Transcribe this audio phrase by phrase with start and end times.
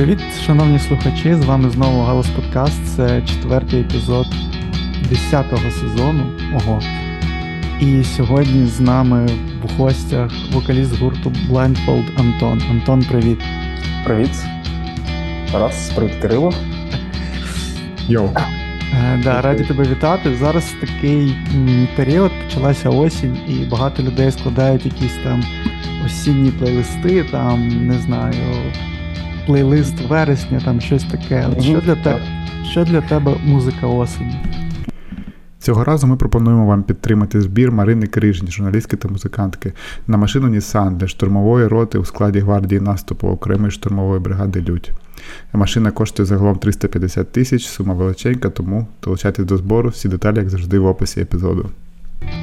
[0.00, 1.34] Привіт, шановні слухачі!
[1.34, 2.96] З вами знову Галас Подкаст.
[2.96, 4.26] Це четвертий епізод
[5.12, 6.26] 10-го сезону.
[6.56, 6.80] Ого.
[7.80, 9.26] І сьогодні з нами
[9.62, 12.62] в гостях вокаліст гурту Blindfold Антон.
[12.70, 13.38] Антон, привіт.
[14.04, 14.30] Привіт.
[15.52, 16.52] Тарас, привіт, Кирило.
[18.08, 18.28] Йоу.
[18.94, 20.36] Е, да, раді тебе вітати.
[20.36, 21.36] Зараз такий
[21.96, 25.42] період, почалася осінь, і багато людей складають якісь там
[26.06, 28.34] осінні плейлисти, там, не знаю,
[29.50, 31.46] плейлист вересня, там щось таке.
[31.60, 32.22] Що для тебе,
[32.70, 34.40] що для тебе музика осені?
[35.58, 39.72] Цього разу ми пропонуємо вам підтримати збір Марини Крижні, журналістки та музикантки,
[40.06, 44.90] на машину Нісан для штурмової роти у складі гвардії наступу окремої штурмової бригади Людь.
[45.52, 50.78] Машина коштує загалом 350 тисяч, сума величенька, тому долучайтесь до збору, всі деталі, як завжди,
[50.78, 51.70] в описі епізоду.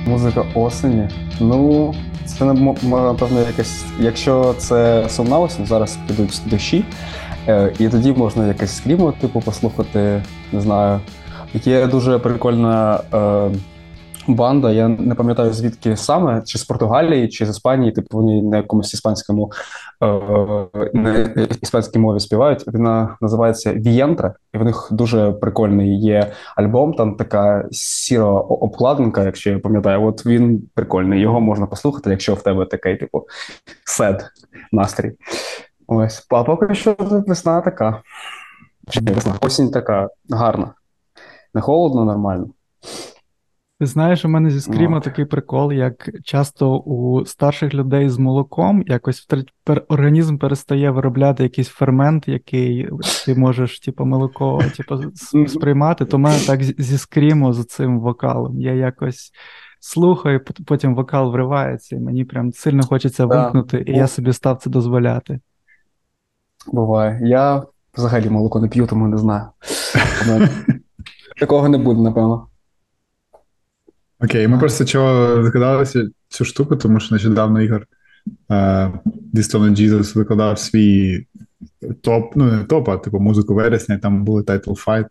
[0.06, 1.08] Музика осені.
[1.40, 1.94] Ну,
[2.26, 2.46] це
[2.84, 3.86] напевно якась.
[4.00, 6.86] Якщо це сумна осінь, зараз підуть дощі,
[7.48, 11.00] е, і тоді можна якесь скрімо, типу, послухати, не знаю.
[11.54, 13.50] Є дуже прикольна е,
[14.28, 14.72] банда.
[14.72, 18.94] Я не пам'ятаю звідки саме, чи з Португалії, чи з Іспанії, типу вони на якомусь
[18.94, 19.52] іспанському
[20.04, 20.08] е,
[20.94, 21.20] на
[21.62, 22.64] іспанській мові співають.
[22.68, 26.94] Вона називається Вієнтра, і в них дуже прикольний є альбом.
[26.94, 30.04] Там така сіра обкладинка, якщо я пам'ятаю.
[30.04, 31.22] От він прикольний.
[31.22, 33.28] Його можна послухати, якщо в тебе такий, типу,
[33.84, 34.26] сет
[34.72, 35.12] настрій.
[35.88, 38.02] Ось, а поки що весна така.
[39.42, 40.74] Осінь така гарна.
[41.54, 42.48] Не холодно, нормально.
[43.80, 48.84] Ти знаєш, у мене зі скріма такий прикол, як часто у старших людей з молоком
[48.88, 49.28] якось
[49.88, 52.90] організм перестає виробляти якийсь фермент, який
[53.26, 54.98] ти можеш, типу, молоко типу,
[55.48, 56.06] сприймати.
[56.06, 58.62] То в мене так зі скріму з цим вокалом.
[58.62, 59.32] Я якось
[59.80, 64.70] слухаю, потім вокал вривається, і мені прям сильно хочеться вимкнути, і я собі став це
[64.70, 65.40] дозволяти.
[66.68, 67.20] Буває.
[67.24, 67.64] Я
[67.98, 69.48] взагалі молоко не п'ю, тому не знаю.
[71.40, 72.48] Такого не буде, напевно.
[74.20, 77.88] Окей, ми просто чого згадалися цю штуку, тому що нещодавно Ігор
[79.06, 81.26] Дістон Jesus викладав свій
[82.02, 85.06] топ, ну не топ, а типу музику вересня, там були Title Fight.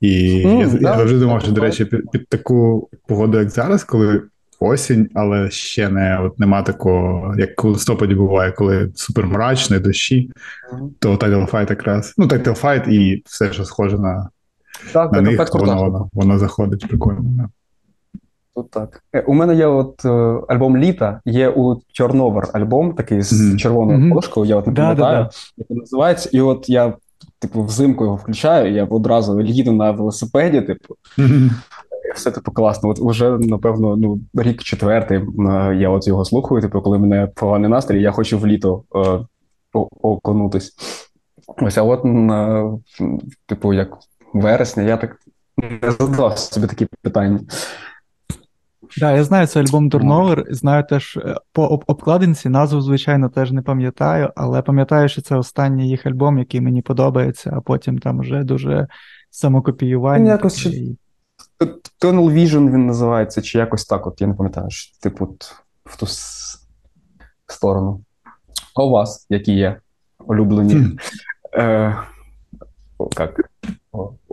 [0.00, 3.50] І mm, я, да, я завжди думав, що, до речі, під, під таку погоду, як
[3.50, 4.22] зараз, коли
[4.60, 10.30] осінь, але ще не от нема такого, як у листопаді буває, коли супер мрачно, дощі,
[10.72, 10.88] mm.
[10.98, 12.14] то Title Fight якраз.
[12.18, 14.28] Ну, Title Fight і все, що схоже на
[14.92, 17.50] так, на них, воно, воно, воно заходить прикольно.
[18.54, 19.02] Тут так.
[19.12, 23.56] Е, у мене є от е, альбом літа, є у Чорновер альбом, такий з mm-hmm.
[23.56, 24.44] червоною mm-hmm.
[24.44, 26.30] я от не пам'ятаю, як він називається.
[26.32, 26.94] І от я,
[27.38, 30.94] типу, взимку його включаю, я одразу їду на велосипеді, типу.
[31.18, 31.50] Mm-hmm.
[32.14, 32.88] Все типу класно.
[32.88, 36.62] От уже, напевно, ну, рік четвертий е, я от його слухаю.
[36.62, 39.20] Типу, коли мене поганий настрій, я хочу в літо е,
[40.02, 40.74] окунутись.
[41.46, 42.64] Ось, а от, е,
[43.46, 43.98] типу, як
[44.34, 45.16] вересня, я так
[45.56, 47.40] не задавав собі такі питання.
[48.98, 50.44] Да, я знаю, це альбом Турновер.
[50.50, 55.88] Знаю теж е, по обкладинці, назву, звичайно, теж не пам'ятаю, але пам'ятаю, що це останній
[55.88, 58.86] їх альбом, який мені подобається, а потім там вже дуже
[59.30, 60.30] самокопіювання.
[60.30, 60.96] Якось чи...
[62.02, 65.36] Tunnel Vision він називається, чи якось так, от я не пам'ятаю, що, типу,
[65.84, 66.06] в ту
[67.46, 68.04] сторону.
[68.74, 69.80] А у вас, які є
[70.18, 70.98] улюблені?
[71.54, 71.96] Е,
[73.18, 73.50] як?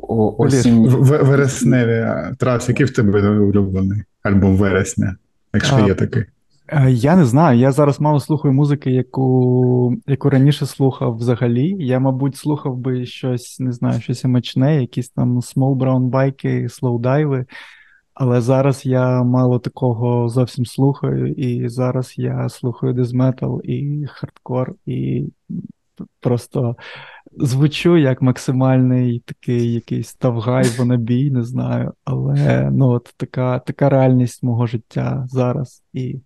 [0.07, 0.87] Осінні.
[0.89, 2.07] Вересневі.
[2.37, 5.15] Тарас, який в тебе улюблений альбом вересня,
[5.53, 6.23] якщо є такий?
[6.67, 7.59] Е, я не знаю.
[7.59, 11.75] Я зараз мало слухаю музики, яку яку раніше слухав взагалі.
[11.79, 17.45] Я, мабуть, слухав би щось, не знаю, щось емочне, якісь там small brown байки, слоудайви.
[18.13, 25.25] Але зараз я мало такого зовсім слухаю, і зараз я слухаю дезметал і хардкор, і
[26.19, 26.75] просто
[27.39, 31.93] звучу як максимальний такий якийсь тавгай вонабій, не знаю.
[32.05, 36.19] Але ну, от така така реальність мого життя зараз і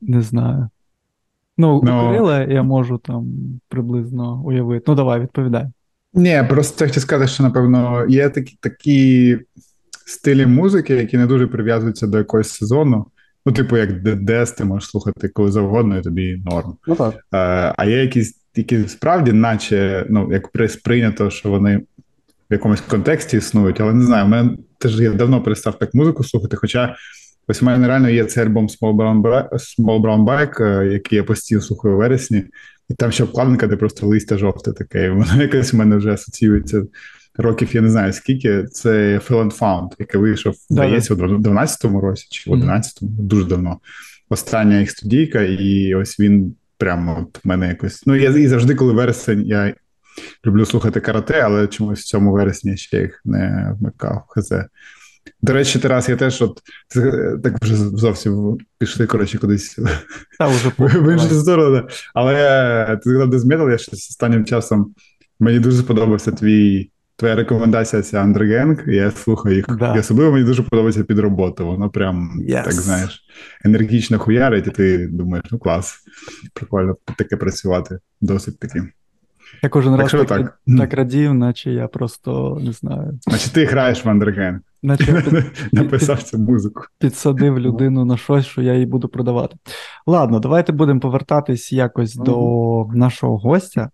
[0.00, 0.68] не знаю.
[1.58, 1.80] Ну, у.
[1.80, 3.26] Кирила я можу там
[3.68, 4.84] приблизно уявити.
[4.88, 5.66] Ну, давай, відповідай.
[6.14, 9.38] Ні, просто хотів сказати, що, напевно, є такі такі
[10.06, 13.06] стилі музики, які не дуже прив'язуються до якогось сезону.
[13.46, 16.76] Ну, типу, як ДДС, ти можеш слухати коли завгодно, і тобі норм.
[16.86, 17.14] Ну так.
[17.30, 21.76] А, а є якісь які справді, наче ну, як сприйнято, що вони
[22.50, 26.56] в якомусь контексті існують, але не знаю, мене теж я давно перестав так музику слухати.
[26.56, 26.96] Хоча
[27.48, 31.60] ось у мене реально є цей альбом Small Brown Small Brown Bike, який я постійно
[31.60, 32.44] слухаю у вересні,
[32.88, 35.06] і там ще обкладинка, де просто листя жовте таке.
[35.06, 36.82] І воно якось у мене вже асоціюється.
[37.36, 42.26] Років я не знаю скільки, це Feel and Found, який вийшов, здається, у 12-му році
[42.30, 43.78] чи в 11-му, дуже давно.
[44.28, 48.06] Остання їх студійка, і ось він прямо от мене якось.
[48.06, 49.74] Ну, я і завжди, коли вересень, я
[50.46, 54.24] люблю слухати карате, але чомусь в цьому вересні я ще їх не вмикав.
[54.28, 54.52] Хз.
[55.42, 56.60] До речі, Тарас, я теж от
[57.42, 59.78] так вже зовсім пішли, коротше, кудись
[60.38, 61.88] Та, вже в іншу сторону.
[62.14, 64.94] Але ти сказав Дезметал, я щось останнім часом
[65.40, 66.90] мені дуже сподобався твій.
[67.16, 69.66] Твоя рекомендація ця Андергенг, я слухаю їх.
[69.68, 69.96] Да.
[69.96, 71.66] І особливо мені дуже подобається під роботу.
[71.66, 72.64] Воно прям yes.
[72.64, 73.24] так знаєш,
[73.64, 75.98] енергічно хуярить, і ти думаєш, ну клас,
[76.54, 77.98] прикольно таке працювати.
[78.20, 78.82] Досить таки.
[79.62, 83.18] Я кожен так, раз так, так, так радів, наче я просто не знаю.
[83.26, 84.60] Наче ти граєш в Андерген.
[84.82, 86.82] Наче під, написав цю музику.
[86.98, 89.56] Підсадив людину на щось, що я їй буду продавати.
[90.06, 92.24] Ладно, давайте будемо повертатись якось mm-hmm.
[92.24, 93.90] до нашого гостя.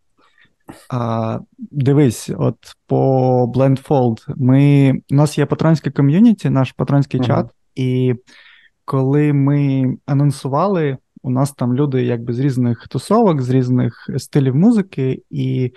[0.90, 2.56] А, Дивись, от
[2.86, 7.26] по Blindfold ми, у нас є патронське ком'юніті, наш патронський mm-hmm.
[7.26, 8.14] чат, і
[8.84, 15.22] коли ми анонсували у нас там люди якби з різних тусовок, з різних стилів музики,
[15.30, 15.72] і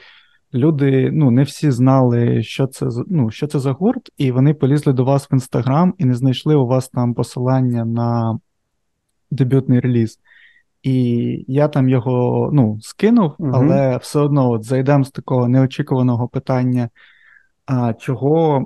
[0.53, 4.93] люди ну, не всі знали, що це ну, що це за гурт, і вони полізли
[4.93, 8.39] до вас в інстаграм і не знайшли у вас там посилання на
[9.31, 10.19] дебютний реліз.
[10.83, 13.51] І я там його ну, скинув, угу.
[13.53, 16.89] але все одно от зайдемо з такого неочікуваного питання.
[17.65, 18.65] А чого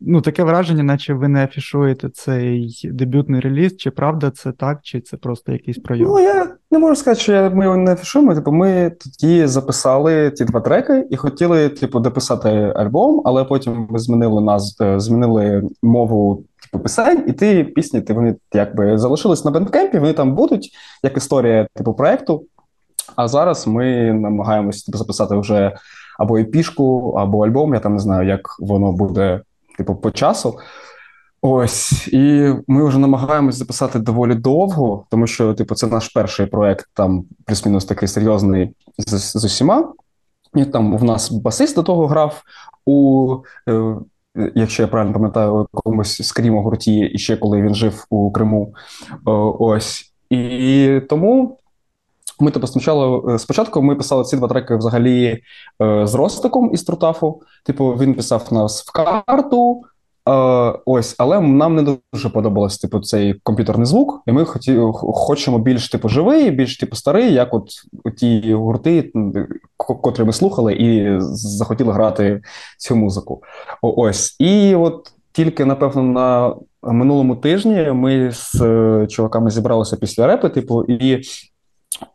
[0.00, 3.76] ну таке враження, наче ви не афішуєте цей дебютний реліз?
[3.76, 6.08] Чи правда це так, чи це просто якийсь пройом?
[6.08, 8.34] Ну я не можу сказати, що ми його не афішуємо.
[8.34, 13.98] Типу, ми тоді записали ті два треки і хотіли, типу, дописати альбом, але потім ми
[13.98, 19.50] змінили нас, е, змінили мову типу пісень, і ті пісні ти вони якби залишились на
[19.50, 19.98] бендкемпі.
[19.98, 20.70] Вони там будуть
[21.02, 22.44] як історія типу проекту.
[23.16, 25.76] А зараз ми намагаємось типу, записати вже
[26.18, 27.74] або епішку, або альбом.
[27.74, 29.40] Я там не знаю, як воно буде,
[29.78, 30.58] типу, по часу.
[31.42, 36.86] Ось, і ми вже намагаємось записати доволі довго, тому що, типу, це наш перший проект,
[36.94, 39.92] там плюс-мінус такий серйозний з, з усіма.
[40.54, 42.42] І там в нас басист до того грав
[42.86, 43.36] у,
[43.68, 43.94] е,
[44.54, 48.74] якщо я правильно пам'ятаю, у якомусь скрімо гурті, і ще коли він жив у Криму.
[49.58, 50.12] ось.
[50.30, 51.58] І тому
[52.40, 55.42] ми тобто спочатку, е, спочатку ми писали ці два треки взагалі
[55.82, 57.42] е, з Ростиком із Трутафу.
[57.64, 59.82] Типу, він писав нас в карту.
[60.28, 60.32] Е,
[60.84, 65.88] ось, але нам не дуже подобався типу, цей комп'ютерний звук, і ми хоті, хочемо більш
[65.88, 67.68] типу живий, більш типу старий, як от
[68.16, 69.12] ті гурти,
[69.76, 72.42] котрі ми слухали, і захотіли грати
[72.78, 73.42] цю музику.
[73.82, 74.36] Ось.
[74.38, 76.54] І от тільки, напевно, на
[76.92, 81.22] минулому тижні ми з е, чуваками зібралися після репи, типу, і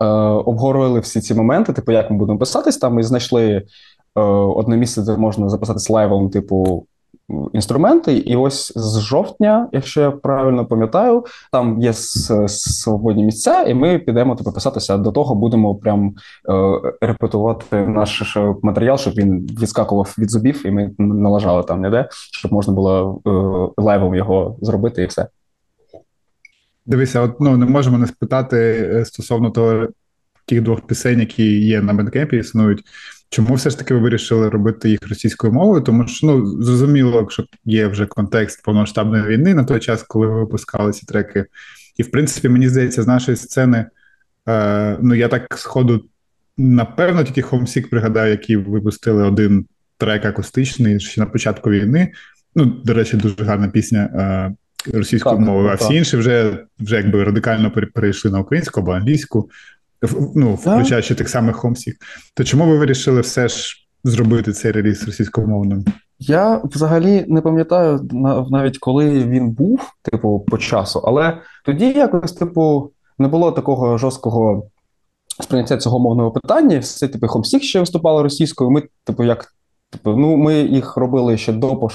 [0.02, 0.06] Е,
[0.46, 2.78] обговорили всі ці моменти, типу, як ми будемо писатись.
[2.78, 3.46] Там ми знайшли
[4.16, 6.86] е, одне місце, де можна записатись лайвом, типу.
[7.54, 14.00] Інструменти, і ось з жовтня, якщо я правильно пам'ятаю, там є свободні місця, і ми
[14.00, 16.16] підемо типу, писатися до того, будемо прям
[16.50, 22.54] е, репетувати наш матеріал, щоб він відскакував від зубів, і ми налажали там ніде, щоб
[22.54, 23.22] можна було
[23.78, 25.28] е, лайвом його зробити, і все.
[26.86, 28.58] Дивися, от ну не можемо не спитати
[28.94, 29.88] е, стосовно того
[30.46, 32.84] тих двох пісень, які є на Bandcamp і, існують.
[33.30, 35.82] Чому все ж таки ви вирішили робити їх російською мовою?
[35.82, 40.40] Тому що ну зрозуміло, що є вже контекст повномасштабної війни на той час, коли ви
[40.40, 41.46] випускали ці треки.
[41.98, 43.86] І в принципі, мені здається, з нашої сцени,
[44.48, 46.06] е, ну я так сходу,
[46.58, 49.66] напевно, тільки Homesick пригадаю, які випустили один
[49.98, 52.12] трек акустичний ще на початку війни.
[52.56, 54.00] Ну, до речі, дуже гарна пісня.
[54.00, 54.56] Е,
[54.94, 59.50] російською мовою, а всі інші вже вже якби радикально перейшли на українську або англійську,
[60.36, 61.96] ну, включаючи тих самих хомсів.
[62.36, 65.86] То чому ви вирішили все ж зробити цей реліз російськомовним?
[66.20, 68.08] Я взагалі не пам'ятаю
[68.52, 74.64] навіть коли він був, типу, по часу, але тоді якось, типу, не було такого жорсткого
[75.44, 76.80] сприйняття цього мовного питання.
[76.80, 78.70] Все, типу, Хомсік ще виступали російською.
[78.70, 79.54] Ми, типу, як
[80.06, 81.90] ну ми їх робили ще до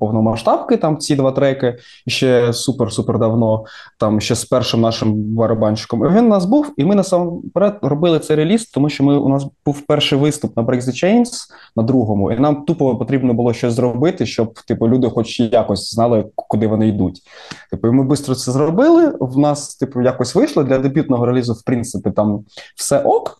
[0.00, 1.76] повномасштабки, там ці два треки,
[2.06, 3.64] ще супер-супер давно,
[3.98, 6.00] там ще з першим нашим барабанщиком.
[6.00, 9.46] Він у нас був, і ми насамперед робили цей реліз, тому що ми у нас
[9.66, 11.30] був перший виступ на Break the Chains
[11.76, 16.24] на другому, і нам тупо потрібно було щось зробити, щоб типу люди, хоч якось знали,
[16.34, 17.22] куди вони йдуть.
[17.70, 19.14] Типу, ми швидко це зробили.
[19.20, 22.44] В нас, типу, якось вийшло для дебютного релізу, в принципі, там
[22.76, 23.38] все ок.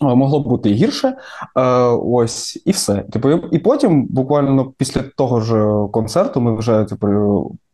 [0.00, 1.16] Могло б бути і гірше,
[1.56, 1.62] е,
[2.04, 2.94] ось і все.
[2.94, 7.06] Типу, і потім, буквально після того ж концерту, ми вже типу,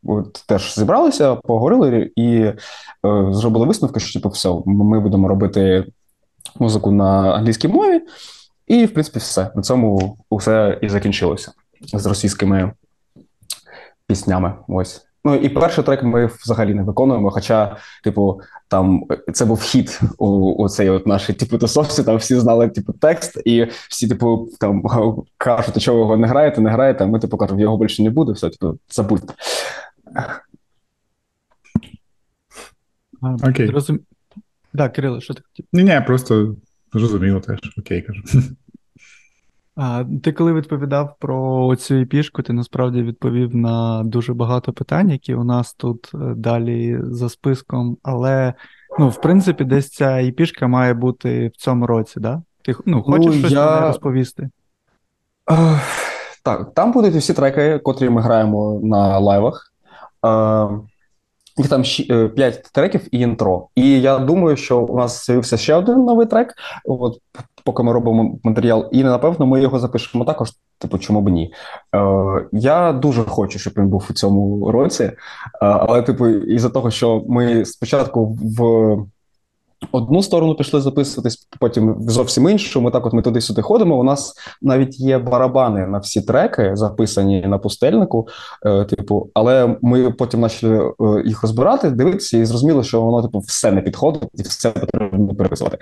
[0.05, 2.57] от, теж зібралися, поговорили і е,
[3.31, 5.85] зробили висновки, що типу, все, ми будемо робити
[6.61, 8.01] музику на англійській мові,
[8.67, 9.51] і в принципі все.
[9.55, 11.53] На цьому все і закінчилося
[11.95, 12.73] з російськими
[14.07, 14.55] піснями.
[14.69, 15.08] Ось.
[15.25, 17.31] Ну і перший трек ми взагалі не виконуємо.
[17.31, 20.27] Хоча, типу, там це був хіт у,
[20.65, 24.83] у цей от нашій типу тусовці, там всі знали типу текст, і всі, типу, там
[25.39, 27.05] кажуть, що ви його не граєте, не граєте.
[27.05, 29.35] а Ми типу кажемо, його більше не буде, все, типу, забудьте.
[33.49, 33.71] Окей.
[33.71, 34.01] Розум...
[34.73, 35.67] Да, Кирило, що ти хотів?
[35.73, 36.57] Ні, ні, просто
[36.93, 37.59] зрозуміло теж.
[37.79, 38.23] Окей, кажу.
[39.81, 45.35] А, Ти коли відповідав про цю епішку, ти насправді відповів на дуже багато питань, які
[45.35, 47.97] у нас тут е, далі за списком.
[48.03, 48.55] Але,
[48.99, 52.43] ну, в принципі, десь ця епішка має бути в цьому році, да?
[52.63, 53.81] Ти ну, хочеш ну, щось я...
[53.81, 54.51] розповісти?
[55.47, 55.79] Uh,
[56.45, 59.73] так, там будуть всі треки, котрі ми граємо на лайвах.
[60.23, 60.81] Uh,
[61.59, 63.69] їх там 5 е, треків і інтро.
[63.75, 67.19] І я думаю, що у нас з'явився ще один новий трек, от
[67.65, 70.53] поки ми робимо матеріал, і напевно ми його запишемо також.
[70.81, 71.53] Типу, чому б ні?
[71.95, 71.99] Е,
[72.53, 75.17] Я дуже хочу, щоб він був у цьому році, е,
[75.61, 78.97] але, типу, із-за того, що ми спочатку в
[79.93, 82.81] одну сторону пішли записуватись, потім зовсім іншу.
[82.81, 83.99] Ми так, от ми туди-сюди ходимо.
[83.99, 88.29] У нас навіть є барабани на всі треки, записані на пустельнику.
[88.67, 93.39] Е, типу, але ми потім почали е, їх розбирати, дивитися, і зрозуміло, що воно типу
[93.39, 95.79] все не підходить, і все потрібно переписувати.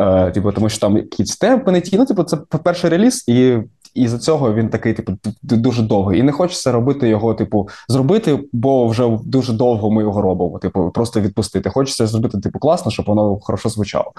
[0.00, 1.98] Е, Типу, тому що там якісь темпи не ті.
[1.98, 3.58] Ну, типу, це перший реліз, і
[3.98, 6.20] і за цього він такий, типу, дуже довгий.
[6.20, 10.58] І не хочеться робити його, типу, зробити, бо вже дуже довго ми його робимо.
[10.58, 11.70] Типу, просто відпустити.
[11.70, 14.12] Хочеться зробити, типу, класно, щоб воно хорошо звучало.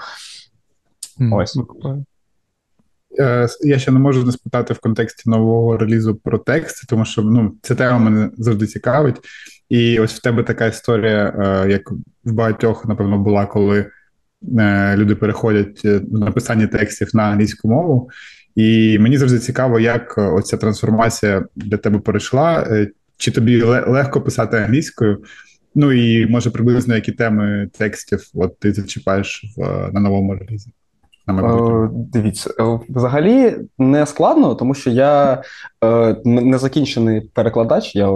[1.20, 1.58] Mm, Ось.
[3.18, 7.22] Е, я ще не можу не спитати в контексті нового релізу про тексти, тому що
[7.22, 9.16] ну, ця тема мене завжди цікавить.
[9.68, 11.90] І ось в тебе така історія, е, як
[12.24, 13.86] в багатьох, напевно, була, коли
[14.58, 18.10] е, люди переходять в написання текстів на англійську мову.
[18.56, 22.66] І мені завжди цікаво, як е, оця трансформація для тебе перейшла.
[22.70, 25.22] Е, чи тобі легко писати англійською?
[25.74, 30.70] Ну і може приблизно які теми текстів от ти зачіпаєш в на новому релізі?
[31.26, 35.42] На Дивіться, е, взагалі не складно, тому що я
[35.84, 37.96] е, не закінчений перекладач.
[37.96, 38.08] Я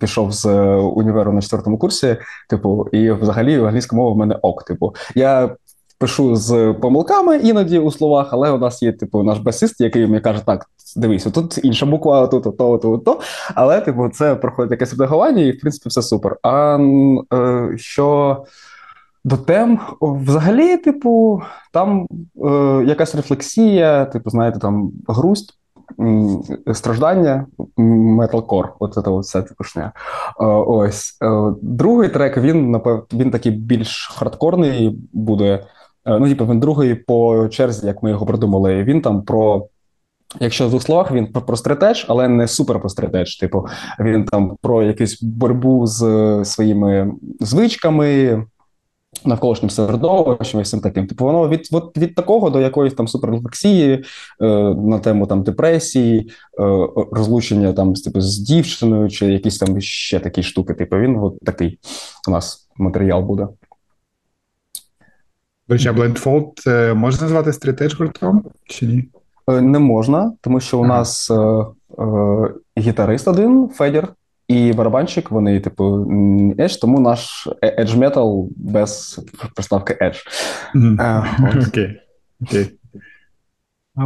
[0.00, 2.16] пішов з універу на четвертому курсі,
[2.50, 4.64] типу, і взагалі англійська мова в мене ок.
[4.64, 5.56] Типу, я
[5.98, 10.20] пишу з помилками іноді у словах, але у нас є типу наш басист, який мені
[10.20, 13.20] каже, так, дивись, тут інша буква, тут, то, то, то, то.
[13.54, 16.36] Але, типу, це проходить якесь редагування, і в принципі все супер.
[16.42, 16.78] А
[17.34, 18.36] е, що
[19.24, 22.06] до тем, взагалі, типу, там
[22.44, 25.54] е, якась рефлексія, типу, знаєте, там грусть.
[26.72, 29.92] Страждання, металкор, от це все типушня.
[30.40, 32.36] Е, ось е, другий трек.
[32.36, 35.64] Він напев, він такий більш хардкорний буде.
[36.08, 38.84] Е, ну, типу, він другий по черзі, як ми його придумали.
[38.84, 39.66] Він там про.
[40.40, 43.36] Якщо в двох словах він про стратеж, але не супер про стратеж.
[43.36, 43.66] Типу,
[44.00, 46.00] він там про якусь боротьбу з
[46.44, 48.42] своїми звичками,
[49.24, 51.06] навколишнім середовищем всім таким.
[51.06, 54.04] Типу, воно від від, від такого до якоїсь там суперрефлексії
[54.42, 60.20] е, на тему там депресії, е, розлучення там типу, з дівчиною, чи якісь там ще
[60.20, 60.74] такі штуки.
[60.74, 61.78] Типу, він от такий
[62.28, 63.48] у нас матеріал буде.
[65.68, 69.08] До речі, Blindfold е, можна назвати стрітеж гуртом чи ні?
[69.48, 70.98] Е, не можна, тому що у ага.
[70.98, 74.08] нас е, е, гітарист один, Федір,
[74.48, 75.84] і барабанщик, вони, типу,
[76.58, 79.20] Edge, тому наш Edge Metal без
[79.54, 80.18] приставки Edge.
[80.74, 81.68] Mm-hmm.
[81.68, 82.00] Окей.
[82.42, 82.77] Окей.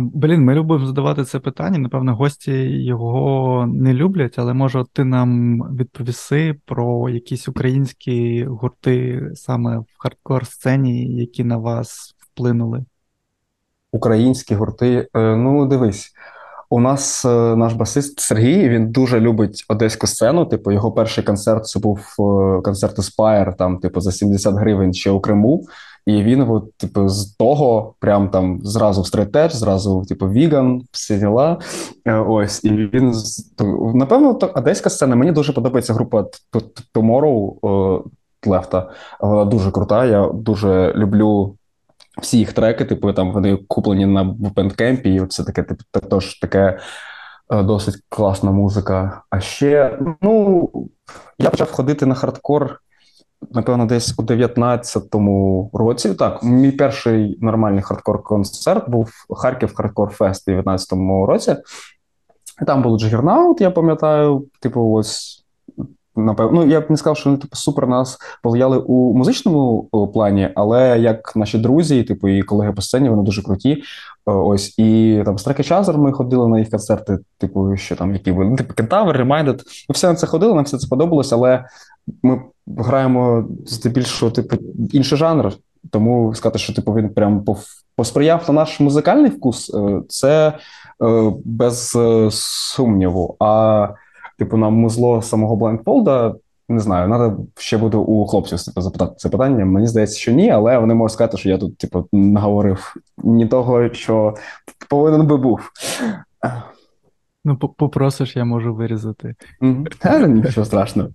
[0.01, 1.79] Блін, ми любимо задавати це питання.
[1.79, 2.53] Напевно, гості
[2.85, 10.47] його не люблять, але може ти нам відповіси про якісь українські гурти саме в хардкор
[10.47, 12.85] сцені, які на вас вплинули?
[13.93, 15.09] Українські гурти.
[15.15, 16.13] Е, ну, дивись.
[16.71, 20.47] У нас е, наш басист Сергій він дуже любить одеську сцену.
[20.47, 25.11] Типу, його перший концерт це був е, концерт Aspire, там, типу, за 70 гривень ще
[25.11, 25.67] у Криму.
[26.07, 30.83] І він, от, типу, з того, прям там зразу в straight edge, зразу, типу, vegan,
[30.93, 31.59] всі діла.
[32.05, 33.15] Е, ось, і він
[33.95, 35.17] напевно, то одеська сцена.
[35.17, 36.27] Мені дуже подобається група
[36.95, 38.03] Tomorrow
[38.47, 38.91] Left Us.
[39.21, 40.05] Вона дуже крута.
[40.05, 41.57] Я дуже люблю.
[42.21, 46.79] Всі їх треки, типу, там вони куплені на Bandcamp, і це таке, типу, також таке
[47.53, 49.23] е, досить класна музика.
[49.31, 50.71] А ще, ну,
[51.39, 52.81] я почав ходити на хардкор
[53.51, 56.15] напевно, десь у 19-му році.
[56.15, 61.57] Так, мій перший нормальний хардкор-концерт був Харків Хардкор Фест у 19-му році.
[62.67, 65.43] Там був Juggernaut, я пам'ятаю, типу, ось
[66.17, 70.51] напевно, ну я б не сказав, що вони типу супер нас повлияли у музичному плані,
[70.55, 73.83] але як наші друзі, типу, і колеги по сцені, вони дуже круті.
[74.25, 78.57] Ось і там Чазер ми ходили на їх концерти, типу, що там які були, ну,
[78.57, 79.61] типу Кентавр, Reminded.
[79.89, 81.65] Ми все на це ходили, нам все це сподобалось, але
[82.23, 84.57] ми граємо здебільшого, типу,
[84.93, 85.53] інший жанр.
[85.91, 87.45] Тому сказати, що типу він прям
[87.97, 93.37] посприяв на наш музикальний вкус, е, це е, без е, сумніву.
[93.41, 93.89] А
[94.39, 96.35] типу, на музло самого Блайндфолда,
[96.69, 99.65] не знаю, треба ще буде у хлопців типу, запитати це питання.
[99.65, 103.93] Мені здається, що ні, але вони можуть сказати, що я тут, типу, наговорив ні того,
[103.93, 104.35] що
[104.89, 105.73] повинен би був.
[107.45, 109.35] Ну, попросиш, я можу вирізати.
[109.99, 111.09] Та, Нічого страшного.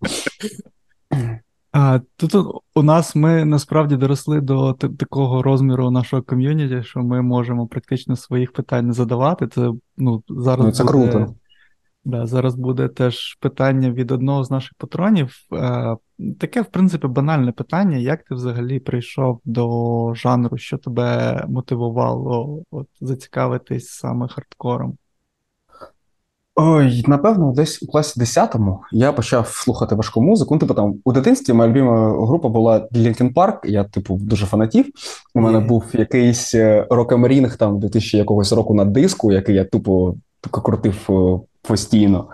[1.72, 2.36] А, Тут
[2.76, 8.52] у нас ми насправді доросли до такого розміру нашого ком'юніті, що ми можемо практично своїх
[8.52, 9.48] питань не задавати.
[9.48, 11.36] Це ну, зараз ну, це буде, круто.
[12.06, 15.36] Да, Зараз буде теж питання від одного з наших патронів.
[15.54, 15.98] Е,
[16.40, 17.98] Таке, в принципі, банальне питання.
[17.98, 20.58] Як ти взагалі прийшов до жанру?
[20.58, 24.98] Що тебе мотивувало от, зацікавитись саме хардкором?
[26.60, 30.56] Ой, напевно, десь у класі 10-му я почав слухати важку музику.
[30.56, 34.86] Ну, типу там у дитинстві моя любима група була Linkin Park, Я, типу, дуже фанатів.
[35.36, 36.56] У мене був якийсь
[36.90, 40.16] рокемрінг е, там 2000 якогось року на диску, який я тупо
[40.52, 42.28] крутив е, постійно.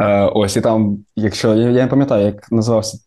[0.00, 2.98] Е, Ось і там, якщо я не пам'ятаю, як називався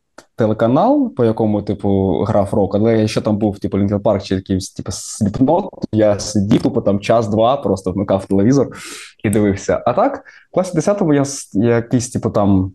[0.42, 4.70] телеканал, по якому, типу, грав рок, але якщо там був типу Linkin Park чи якийсь
[4.72, 8.68] типу Slipknot, я сидів типу, там час-два, просто вмикав телевізор
[9.24, 9.84] і дивився.
[9.86, 11.26] А так, в класі 10-му я,
[11.76, 12.72] якийсь, типу, там.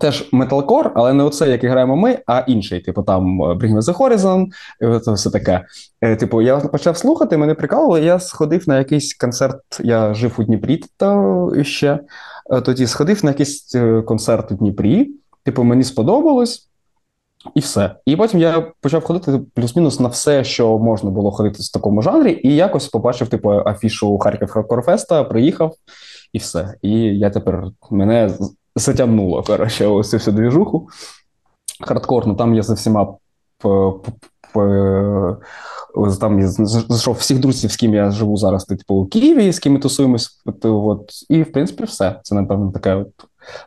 [0.00, 2.80] Теж металкор, але не оцей, який граємо ми, а інший.
[2.80, 4.46] Типу там Bring Me The Horizon,
[5.00, 5.64] це все таке.
[6.00, 9.60] Е, типу, я почав слухати, мене прикалувало, я сходив на якийсь концерт.
[9.80, 12.00] Я жив у Дніпрі то ще.
[12.50, 15.10] Е, тоді сходив на якийсь е, концерт у Дніпрі.
[15.44, 16.68] Типу, мені сподобалось.
[17.54, 17.96] І все.
[18.06, 22.40] І потім я почав ходити плюс-мінус на все, що можна було ходити в такому жанрі,
[22.42, 25.74] і якось побачив, типу, афішу Харків Хардкорфеста, приїхав
[26.32, 26.74] і все.
[26.82, 28.30] І я тепер мене
[28.76, 30.88] затягнуло, коротше, ось цю всю двіжуху.
[31.80, 33.14] Хардкорно, там я за всіма
[36.20, 39.72] там я знайшов всіх друзів, з ким я живу зараз, типу, у Києві, з ким
[39.72, 40.42] ми тусуємось.
[40.62, 42.20] От, І, в принципі, все.
[42.22, 43.08] Це, напевно, таке от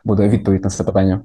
[0.04, 1.20] буде відповідь на це питання.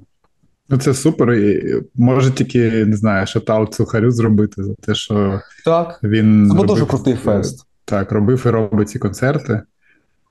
[0.72, 1.32] Ну, це супер.
[1.32, 6.00] І Може тільки не знаю, шатаут сухарю зробити за те, що так.
[6.02, 6.48] він.
[6.50, 7.66] Це був дуже крутий фест.
[7.84, 9.62] Так, робив і робить ці концерти.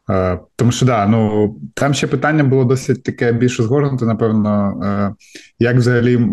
[0.08, 5.14] Uh, тому що да, ну там ще питання було досить таке більш згорнуте, напевно, uh,
[5.60, 6.28] як взагалі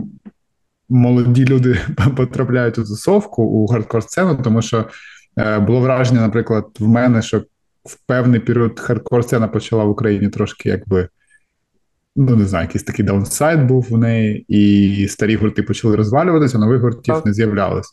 [0.88, 1.79] молоді люди
[2.16, 4.85] потрапляють у тусовку у хардкор сцену, тому що
[5.37, 7.42] uh, було враження, наприклад, в мене, що
[7.85, 11.09] в певний період хардкор сцена почала в Україні трошки якби
[12.16, 16.81] ну не знаю, якийсь такий даунсайд був в неї, і старі гурти почали розвалюватися, нових
[16.81, 17.92] гуртів не з'являлось.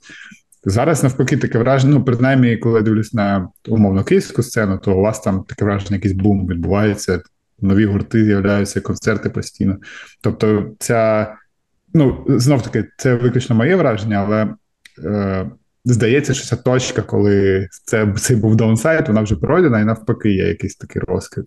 [0.65, 5.01] Зараз навпаки таке враження, ну, принаймні, коли я дивлюсь на умовно київську сцену, то у
[5.01, 7.21] вас там таке враження, якийсь бум відбувається,
[7.59, 9.77] нові гурти з'являються, концерти постійно.
[10.21, 11.33] Тобто, ця,
[11.93, 14.55] ну, знов таки, це виключно моє враження, але
[15.03, 15.51] е,
[15.85, 20.47] здається, що ця точка, коли це, цей був downside, вона вже пройдена, і навпаки, є
[20.47, 21.45] якийсь такий розкид.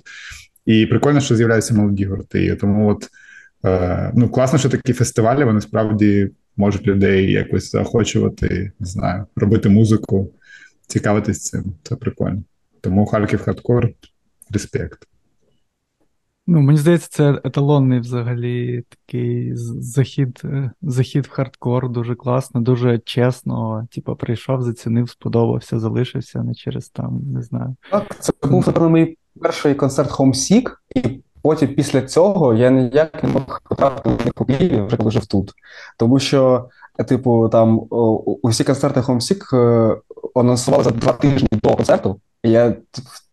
[0.68, 2.56] І прикольно, що з'являються молоді гурти.
[2.56, 3.08] Тому от
[3.64, 9.68] е, ну класно, що такі фестивалі вони справді можуть людей якось заохочувати, не знаю, робити
[9.68, 10.30] музику,
[10.86, 11.64] цікавитись цим.
[11.82, 12.42] Це прикольно.
[12.80, 13.90] Тому Харків хардкор
[14.50, 14.98] респект.
[16.46, 22.98] Ну, мені здається, це еталонний взагалі такий захід е, захід в хардкор, дуже класно, дуже
[22.98, 23.86] чесно.
[23.90, 27.76] Типу, прийшов, зацінив, сподобався, залишився не через там, не знаю.
[27.90, 33.28] Так, це був напевно, мій перший концерт Homesick, і потім після цього я ніяк не
[33.28, 35.52] мог потрапити в Києві, вже коли жив тут.
[35.96, 36.68] Тому що,
[37.08, 37.86] типу, там
[38.42, 39.96] усі концерти Homesick е,
[40.34, 42.20] анонсували за два тижні до концерту.
[42.42, 42.74] І я,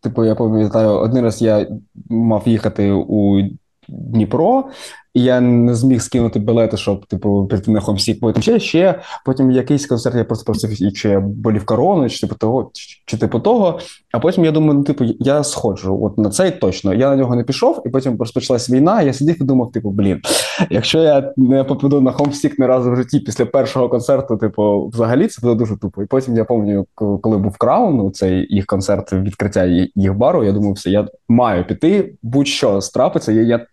[0.02, 1.68] типу, я пам'ятаю, один раз я
[2.10, 3.42] мав їхати у
[3.88, 4.70] Дніпро,
[5.16, 8.20] я не зміг скинути білети, щоб типу прийти на хомсік.
[8.20, 9.00] Потім ще ще.
[9.26, 13.18] Потім якийсь концерт я просто просив, чи я болів корону, чи типу того, чи, чи
[13.18, 13.80] типу того.
[14.12, 16.00] А потім я думаю, ну типу, я сходжу.
[16.04, 16.94] От на цей точно.
[16.94, 19.02] Я на нього не пішов, і потім розпочалась війна.
[19.02, 20.22] Я сидів і думав, типу, блін,
[20.70, 25.28] якщо я не попаду на хомсік не разу в житті після першого концерту, типу, взагалі
[25.28, 26.04] це буде дуже тупо.
[26.04, 30.44] І потім я пам'ятаю, коли був краун, цей їх концерт відкриття їх бару.
[30.44, 33.66] Я думав, все, я маю піти, будь-що страпиться, я, я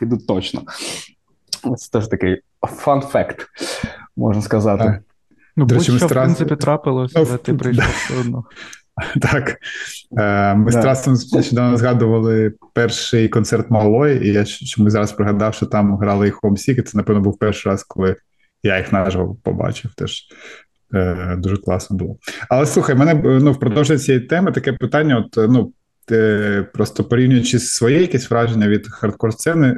[0.00, 0.62] піду точно.
[1.76, 3.46] Це теж такий фан-факт,
[4.16, 5.00] можна сказати.
[5.56, 8.44] Ну, будь-що, в принципі, трапилось, але ти прийшов все одно.
[9.20, 9.56] Так.
[10.18, 15.66] Е, ми з Тарасом нещодавно згадували перший концерт Малої, і я чомусь зараз пригадав, що
[15.66, 18.16] там грали їх Homesick, і це, напевно, був перший раз, коли
[18.62, 19.94] я їх наживо побачив.
[19.94, 20.22] Теж
[20.94, 22.16] е, дуже класно було.
[22.48, 25.72] Але слухай, мене ну, впродовж цієї теми таке питання: от, ну,
[26.06, 29.76] ти просто порівнюючи своє якесь враження від хардкор-сцени,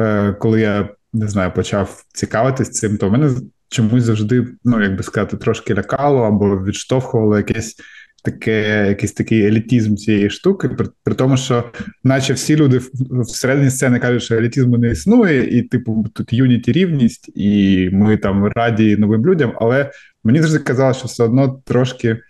[0.00, 3.30] е, коли я не знаю, почав цікавитись цим, то в мене
[3.68, 7.76] чомусь завжди, ну як би сказати, трошки лякало або відштовхувало якесь
[8.24, 11.72] таке, якийсь такий елітізм цієї штуки, при, при тому, що,
[12.04, 17.30] наче всі люди всередині сцени кажуть, що елітізму не існує, і, типу, тут юніті рівність,
[17.34, 19.90] і ми там раді новим людям, але
[20.24, 22.20] мені завжди казалось, що все одно трошки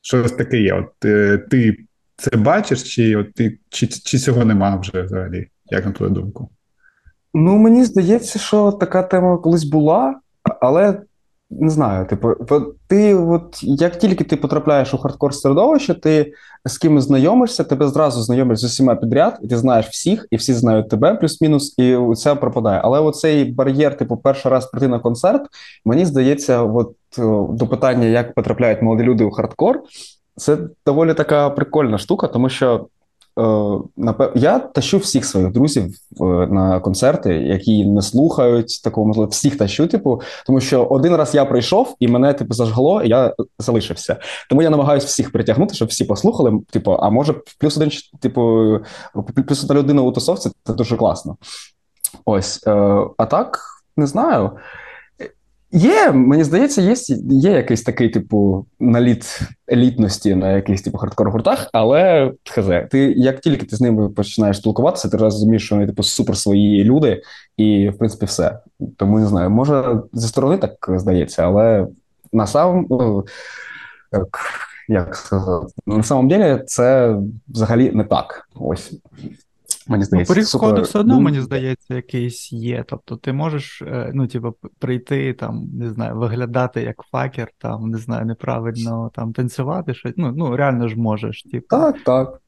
[0.00, 0.72] щось таке є.
[0.72, 1.76] От е, ти
[2.22, 5.48] це бачиш, чи от ти чи, чи цього нема вже взагалі?
[5.66, 6.48] Як на твою думку?
[7.34, 10.14] Ну, мені здається, що така тема колись була,
[10.60, 11.02] але
[11.50, 12.34] не знаю, типу,
[12.86, 16.32] ти, от як тільки ти потрапляєш у хардкор середовище, ти
[16.64, 20.54] з кимось знайомишся, тебе зразу знайомиш з усіма підряд, і ти знаєш всіх, і всі
[20.54, 22.80] знають тебе, плюс-мінус, і це пропадає.
[22.84, 25.42] Але оцей бар'єр, типу, перший раз прийти на концерт,
[25.84, 26.94] мені здається, от
[27.50, 29.82] до питання, як потрапляють молоді люди у хардкор,
[30.36, 32.86] це доволі така прикольна штука, тому що
[33.38, 35.84] Е, я тащу всіх своїх друзів
[36.20, 41.34] е, на концерти, які не слухають такого, можливо, всіх тащу, типу, тому що один раз
[41.34, 44.16] я прийшов і мене типу зажгло, і я залишився.
[44.48, 46.60] Тому я намагаюся всіх притягнути, щоб всі послухали.
[46.70, 47.90] Типу, а може, плюс один,
[48.20, 48.78] типу,
[49.46, 51.36] плюс одна людина у тусовці це дуже класно.
[52.24, 52.72] Ось, е,
[53.16, 53.60] а так
[53.96, 54.50] не знаю.
[55.74, 56.94] Є, мені здається, є
[57.30, 59.40] є якийсь такий, типу, наліт
[59.72, 65.08] елітності на якихось типу хардкор-гуртах, але хз, ти як тільки ти з ними починаєш спілкуватися,
[65.08, 67.22] ти розумієш, що вони типу супер свої люди,
[67.56, 68.58] і в принципі все.
[68.96, 71.86] Тому не знаю, може зі сторони так здається, але
[72.32, 73.24] на самом ну,
[74.88, 77.16] як сказати, на самом деле це
[77.48, 78.48] взагалі не так.
[78.54, 78.92] Ось.
[79.88, 80.82] Мені ну, здається, Поріг супер...
[80.82, 82.84] все одно, мені здається, якийсь є.
[82.88, 87.98] Тобто ти можеш, е, ну, типу, прийти, там, не знаю, виглядати як факер, там, не
[87.98, 90.12] знаю, неправильно там танцювати, щось.
[90.16, 91.42] Ну, ну реально ж можеш.
[91.42, 91.66] Типу.
[91.68, 92.42] Так, так.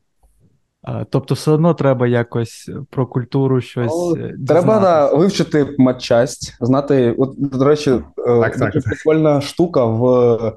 [1.10, 3.92] Тобто, все одно треба якось про культуру щось.
[3.92, 7.14] О, е, треба да, вивчити матчасть, знати.
[7.18, 8.02] От, до речі, е,
[8.40, 10.52] так, так, прикольна штука в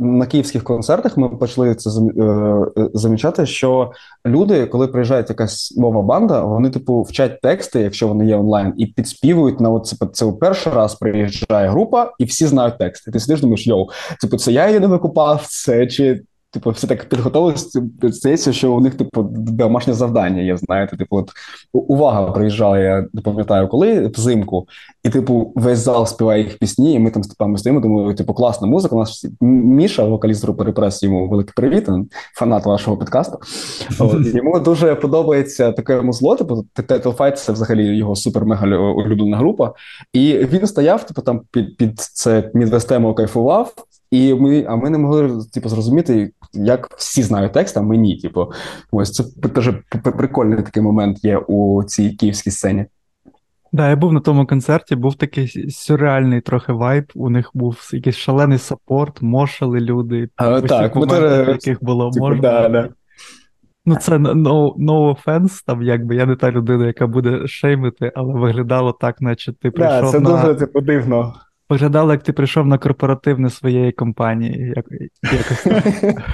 [0.00, 3.92] на київських концертах ми почали це е, замічати, що
[4.26, 8.86] люди, коли приїжджають якась нова банда, вони типу вчать тексти, якщо вони є онлайн, і
[8.86, 13.10] підспівують на оце це перший раз приїжджає група, і всі знають тексти.
[13.10, 13.86] Ти сидиш, думаєш, йоу,
[14.20, 16.22] типу, це я її не викупав, це чи
[16.56, 21.30] Типу, всі так підготовилися, здається, що у них, типу, домашнє завдання є, знаєте, типу, от
[21.72, 24.66] увага приїжджала, я не пам'ятаю, коли взимку,
[25.04, 28.66] і, типу, весь зал співає їх пісні, і ми там степами стоїмо, думаю, типу, класна
[28.66, 28.96] музика.
[28.96, 29.30] У нас всі...
[29.40, 31.88] Міша, вокаліст групи Репрес, йому великий привіт,
[32.34, 33.38] фанат вашого підкасту.
[33.98, 39.72] От, Йому дуже подобається таке музло, типу, Title це взагалі його супер-мега улюблена група.
[40.12, 43.72] І він стояв, типу, там під під це мідвестему кайфував.
[44.10, 48.16] І ми, а ми не могли типу, зрозуміти, як всі знають текст, а ми ні.
[48.16, 48.52] Типу,
[48.92, 49.70] ось це теж
[50.02, 52.86] прикольний такий момент є у цій київській сцені.
[53.72, 57.04] Да, я був на тому концерті, був такий сюрреальний трохи вайб.
[57.14, 60.28] У них був якийсь шалений саппорт, мошали люди.
[60.36, 62.42] А, так, моментів, яких було типу, можна.
[62.42, 62.88] Да, да.
[63.88, 68.34] Ну, це no, no offense, там якби я не та людина, яка буде шеймити, але
[68.34, 70.02] виглядало так, наче ти прийшов.
[70.02, 70.30] Да, це на...
[70.30, 71.34] дуже типу, дивно.
[71.68, 74.74] Виглядало, як ти прийшов на корпоративне своєї компанії.
[74.76, 74.86] Як,
[75.32, 75.66] якось.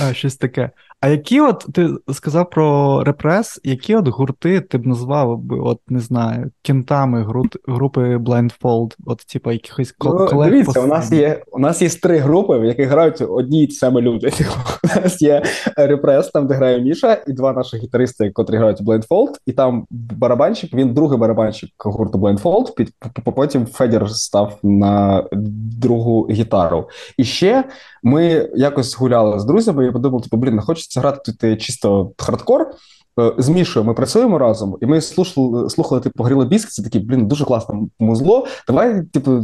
[0.00, 0.70] А, Щось таке.
[1.02, 5.80] А які от ти сказав про репрес, які от гурти ти б назвав би, от
[5.88, 10.50] не знаю, кінтами груп, групи Blindfold, от типу якихось ну, колег?
[10.50, 13.74] Дивіться, у нас є у нас є три групи, в яких грають одні й ті
[13.74, 14.32] самі люди.
[14.96, 15.42] У нас є
[15.76, 20.74] репрес, там де грає Міша, і два наші гітаристи, котрі грають Blindfold, і там барабанщик,
[20.74, 22.92] він другий барабанщик гурту Blindfold, під,
[23.24, 25.24] потім Федір став на
[25.80, 26.88] другу гітару.
[27.16, 27.64] І ще
[28.02, 32.70] ми якось гуляли з друзями і подумали, типу, блін, не хочеться грати тут чисто хардкор.
[33.20, 36.98] Е, з Мішою ми працюємо разом, і ми слухали, слухали типу, Гріла Біск, це такі,
[36.98, 38.46] блін, дуже класне музло.
[38.66, 39.42] Давай, типу,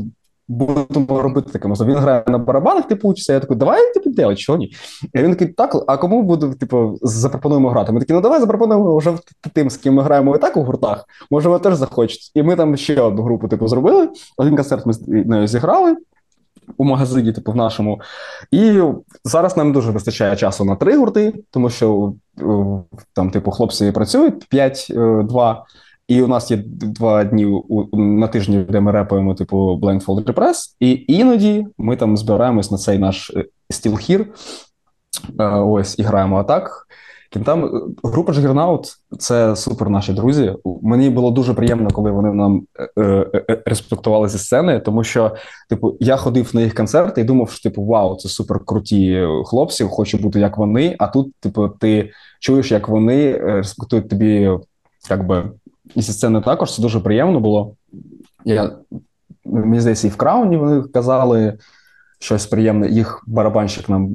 [0.49, 1.87] будемо робити таке музло.
[1.87, 3.33] Він грає на барабанах, типу, учиться.
[3.33, 4.73] Я такий, давай типу, делать, чого ні?
[5.15, 7.93] І він такий, так, а кому буде, типу, запропонуємо грати?
[7.93, 9.13] Ми такі, ну давай запропонуємо вже
[9.53, 11.05] тим, з ким ми граємо і так у гуртах.
[11.31, 12.41] Може, ви теж захочете.
[12.41, 14.09] І ми там ще одну групу, типу, зробили.
[14.37, 15.97] Один концерт ми з нею зіграли
[16.77, 18.01] у магазині, типу, в нашому.
[18.51, 18.83] І
[19.25, 22.15] зараз нам дуже вистачає часу на три гурти, тому що
[23.13, 25.57] там, типу, хлопці працюють 5-2.
[26.09, 31.05] і у нас є два дні на тижні, де ми репаємо, типу, Blindfold Repress, і
[31.09, 34.27] іноді ми там збираємось на цей наш е, Still Here,
[35.41, 36.39] е, ось і граємо.
[36.39, 36.87] А так,
[37.45, 38.85] там е, група Juggernaut–
[39.19, 40.55] це супер наші друзі.
[40.83, 42.63] Мені було дуже приємно, коли вони нам
[42.99, 45.37] е, е, респектували зі сцени, тому що,
[45.69, 49.85] типу, я ходив на їх концерти і думав, що типу, вау, це супер круті хлопці,
[49.85, 50.97] хочу бути як вони.
[50.99, 54.51] А тут, типу, ти чуєш, як вони респектують тобі,
[55.11, 55.51] як би,
[55.95, 57.75] і зі сцени також це дуже приємно було.
[58.45, 58.71] Я,
[59.45, 61.59] Мені здається, і в крауні вони казали
[62.19, 62.89] щось приємне.
[62.89, 64.11] Їх барабанщик нам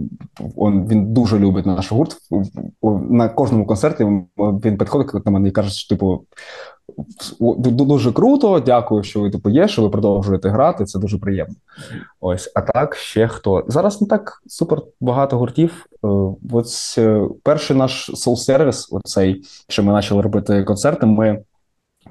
[0.55, 2.17] он, він дуже любить наш гурт.
[3.09, 4.03] На кожному концерті
[4.37, 6.25] він підходить до мене і каже, що типу.
[7.59, 10.85] Дуже круто, дякую, що ви типу є, що ви продовжуєте грати.
[10.85, 11.55] Це дуже приємно.
[12.19, 15.85] Ось, а так ще хто зараз не так супер багато гуртів.
[16.03, 16.07] Е,
[16.51, 21.05] ось е, перший наш соул-сервіс, оцей, що ми почали робити концерти.
[21.05, 21.43] Ми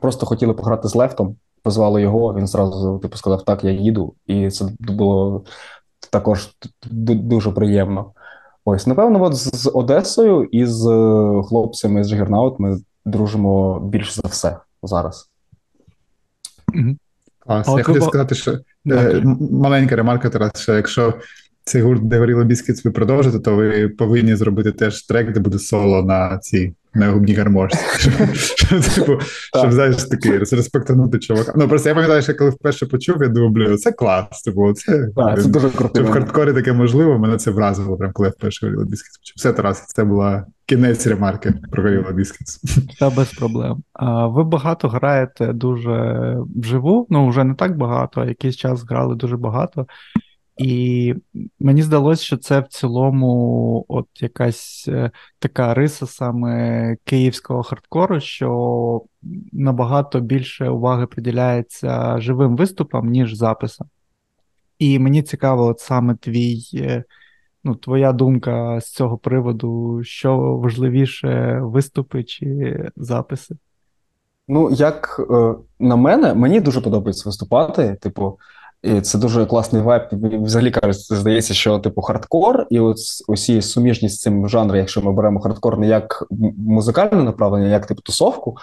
[0.01, 2.35] просто хотіли пограти з Лефтом, позвали його.
[2.35, 5.45] Він зразу типу сказав: Так, я їду, і це було
[6.11, 6.51] також
[6.91, 8.13] дуже приємно.
[8.65, 14.29] Ось, напевно, от з Одесою і з е, хлопцями з Жигернаут ми дружимо більш за
[14.29, 15.31] все зараз.
[17.39, 17.69] Клас.
[17.77, 18.59] Я хотів сказати, що
[18.91, 21.15] е, маленька ремарка, Тарас, що якщо
[21.65, 25.59] цей гурт, де горіло біскіт, ви продовжите, то ви повинні зробити теж трек, де буде
[25.59, 28.11] соло на цій на губній гармошці.
[28.95, 29.19] Типу,
[29.59, 31.53] щоб знаєш такий респектанути чувака.
[31.57, 34.43] Ну просто я пам'ятаю, що коли вперше почув, я думав, блін, це клас.
[34.43, 36.03] Типу, це це дуже круто.
[36.03, 39.11] В хардкорі таке можливо, мене це вразило, прям коли я вперше горіло біскіт.
[39.37, 42.47] Все, Тарас, це була кінець ремарки про горіло біскіт.
[42.99, 43.83] Та без проблем.
[43.93, 49.17] А Ви багато граєте дуже вживу, ну вже не так багато, а якийсь час грали
[49.17, 49.87] дуже багато.
[50.61, 51.15] І
[51.61, 59.03] мені здалося, що це в цілому от якась е, така риса саме київського хардкору, що
[59.53, 63.87] набагато більше уваги приділяється живим виступам, ніж записам.
[64.79, 67.05] І мені цікаво, от саме твій, е,
[67.65, 73.57] ну, твоя думка з цього приводу, що важливіше, виступи чи записи?
[74.49, 77.97] Ну, як е, на мене, мені дуже подобається виступати.
[78.01, 78.39] Типу,
[78.83, 80.03] і це дуже класний вайб.
[80.13, 85.13] Взагалі кажуть, здається, що типу хардкор, і ось усі суміжність з цим жанром, якщо ми
[85.13, 86.27] беремо хардкор не як
[86.67, 88.57] музикальне направлення, як типу тусовку,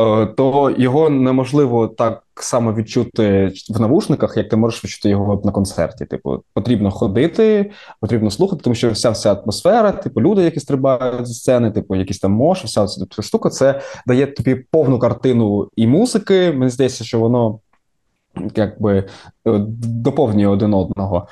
[0.00, 5.52] е, то його неможливо так само відчути в навушниках, як ти можеш відчути його на
[5.52, 6.04] концерті.
[6.04, 11.34] Типу, потрібно ходити, потрібно слухати, тому що вся вся атмосфера, типу, люди, які стрибають зі
[11.34, 16.52] сцени, типу, якісь там мош, вся ця штука, це дає тобі повну картину і музики.
[16.52, 17.58] Мені здається, що воно
[18.54, 21.28] якби е, доповнює один одного.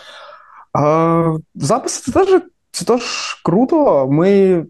[0.73, 4.07] А Записи це теж це теж круто.
[4.11, 4.65] Ми,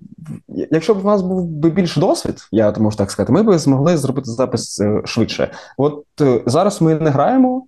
[0.49, 3.97] Якщо б у нас був би більш досвід, я можу так сказати, ми б змогли
[3.97, 5.51] зробити запис е, швидше.
[5.77, 7.67] От е, зараз ми не граємо.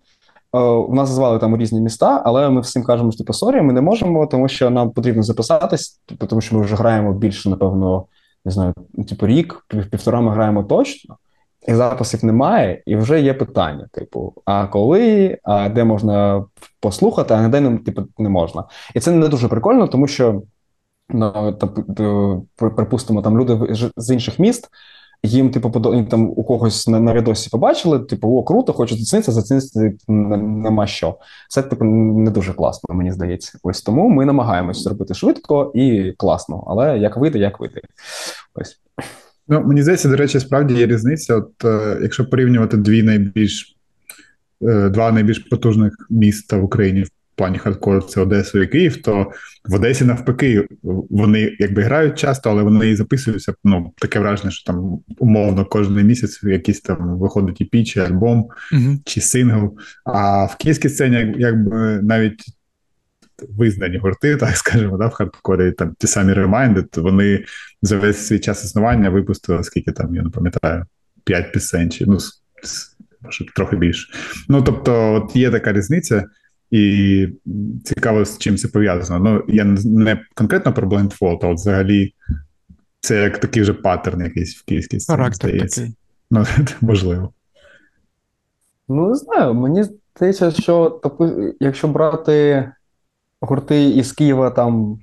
[0.88, 3.80] У нас звали там різні міста, але ми всім кажемо, що типу, sorry, ми не
[3.80, 8.04] можемо, тому що нам потрібно записатись, типу, тому що ми вже граємо більше, напевно,
[8.44, 8.74] не знаю,
[9.08, 11.16] типу рік, півтора ми граємо точно
[11.68, 16.44] і записів немає, і вже є питання: типу, а коли, а де можна
[16.80, 18.64] послухати, а де не типу, не можна.
[18.94, 20.42] І це не дуже прикольно, тому що
[21.08, 24.68] ну, там, припустимо, там люди з інших міст.
[25.22, 25.70] Їм, типу,
[26.10, 31.18] там у когось на на відосі побачили, типу, о, круто, хочуть зацінитися, зацінитися нема що.
[31.48, 33.58] Це типу не дуже класно, мені здається.
[33.62, 36.64] Ось тому ми намагаємось зробити швидко і класно.
[36.66, 37.80] Але як вийде, як вийде.
[38.54, 38.80] Ось.
[39.48, 41.36] Ну, мені здається, до речі, справді є різниця.
[41.36, 43.76] От е, якщо порівнювати дві найбільш
[44.62, 49.32] е, два найбільш потужних міста в Україні в плані хардкору, це Одесу і Київ, то
[49.64, 50.68] в Одесі навпаки
[51.10, 53.54] вони якби грають часто, але вони і записуються.
[53.64, 58.98] Ну таке враження, що там умовно кожен місяць якийсь там виходить і чи альбом, uh
[59.04, 59.76] чи сингл.
[60.04, 62.57] А в київській сцені, якби навіть
[63.48, 67.44] визнані гурти, так скажемо, да, в хардкорі там ті самі Reminded, вони
[67.82, 70.84] за весь свій час існування випустили, скільки там, я не пам'ятаю,
[71.24, 72.18] п'ять пісень, чи ну,
[73.20, 74.12] може, трохи більше.
[74.48, 76.24] Ну, тобто, от є така різниця,
[76.70, 77.28] і
[77.84, 79.18] цікаво, з чим це пов'язано.
[79.30, 82.14] Ну, я не конкретно про Blindfold, а от взагалі
[83.00, 85.80] це як такий вже паттерн якийсь в київській сцені, Характер здається.
[85.80, 85.96] такий.
[86.30, 86.44] Ну,
[86.80, 87.32] можливо.
[88.88, 89.84] Ну, не знаю, мені
[90.16, 91.00] здається, що
[91.60, 92.68] якщо брати
[93.40, 94.98] гурти із Києва там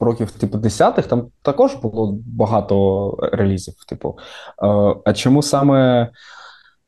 [0.00, 3.74] років типу 10-х, там також було багато релізів.
[3.88, 4.18] Типу.
[5.04, 6.10] А чому саме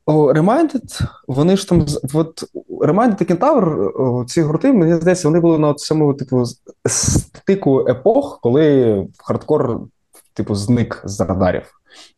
[0.07, 5.59] О, Reminded, вони ж там от Reminded і Kentaur, ці гурти, мені здається, вони були
[5.59, 6.45] на цьому типу
[6.87, 9.81] стику епох, коли хардкор
[10.35, 11.71] типу, зник з радарів.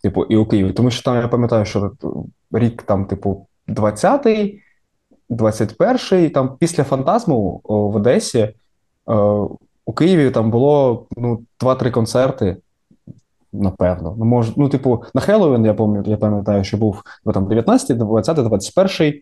[0.02, 0.72] Типу, і у Києві.
[0.72, 1.92] Тому що там я пам'ятаю, що
[2.52, 4.60] рік там, типу, 20-й,
[5.30, 8.54] 21-й, там після фантазму в Одесі е,
[9.86, 12.56] у Києві там було ну, 2-3 концерти.
[13.52, 17.48] Напевно, ну може, ну, типу, на Хеллоуін, я пам'ятаю, я пам'ятаю, що був ну, там
[17.48, 19.14] 19, 20, 21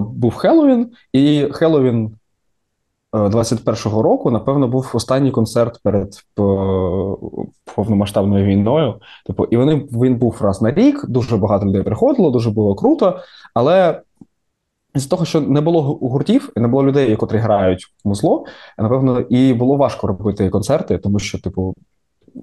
[0.00, 2.16] був Хеллоуін, і Хеллоуін
[3.12, 6.14] 21-го року, напевно, був останній концерт перед
[7.74, 8.94] повномасштабною війною.
[9.26, 13.18] Типу, і вони він був раз на рік, дуже багато людей приходило, дуже було круто.
[13.54, 14.00] Але
[14.94, 18.44] з того, що не було гуртів і не було людей, котрі грають в музло,
[18.78, 21.74] напевно, і було важко робити концерти, тому що, типу,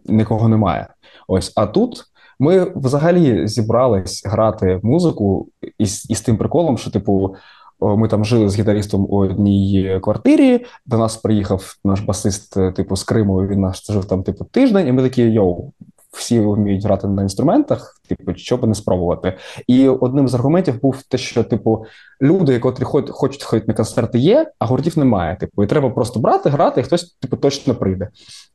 [0.06, 0.88] нікого немає.
[1.28, 2.04] Ось, а тут.
[2.42, 7.36] Ми взагалі зібрались грати музику із із тим приколом, що, типу,
[7.82, 10.66] ми там жили з гітаристом у одній квартирі.
[10.86, 13.48] До нас приїхав наш басист, е, типу, з Криму.
[13.48, 15.72] Він наш жив там, типу, тиждень, і ми такі йоу.
[16.12, 19.38] Всі вміють грати на інструментах, типу, що би не спробувати.
[19.68, 21.86] І одним з аргументів був те, що, типу,
[22.22, 25.36] люди, котрі хочуть ходити на концерти, є, а гуртів немає.
[25.36, 28.10] Типу, і треба просто брати, грати, і хтось типу, точно прийде.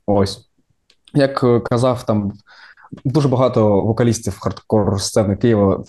[0.06, 0.48] Ось.
[1.14, 2.32] Як е, казав там
[3.04, 5.84] Дуже багато вокалістів хардкор сцени Києва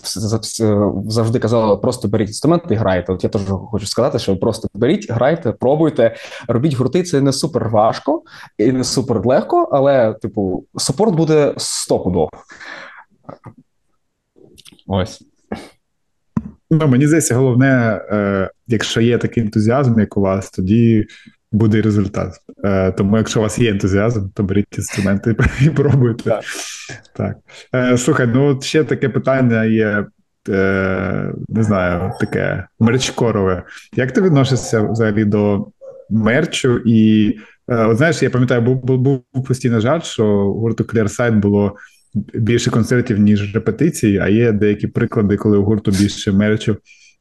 [1.06, 3.12] завжди казали, просто беріть інструмент і грайте.
[3.12, 6.16] От я теж хочу сказати, що просто беріть, грайте, пробуйте,
[6.48, 7.02] робіть гурти.
[7.02, 8.22] Це не супер важко
[8.58, 12.28] і не супер легко, але, типу, супорт буде стопудов.
[14.86, 15.22] Ось.
[16.70, 21.06] Ну, Мені здається, головне, е, якщо є такий ентузіазм, як у вас, тоді
[21.52, 22.32] буде результат.
[22.66, 26.22] Е, Тому, якщо у вас є ентузіазм, то беріть інструменти і пробуйте.
[26.30, 26.44] Так.
[27.16, 27.36] так.
[27.74, 30.06] Е, Слухай, ну ще таке питання є.
[30.48, 33.62] Е, не знаю, таке мерчкорове.
[33.96, 35.66] Як ти відносишся взагалі до
[36.10, 36.80] мерчу?
[36.86, 37.32] І
[37.66, 41.76] от знаєш, я пам'ятаю, був був, був постійно жаль, що у гурту Clearside було
[42.34, 46.76] більше концертів, ніж репетицій, а є деякі приклади, коли у гурту більше мерчу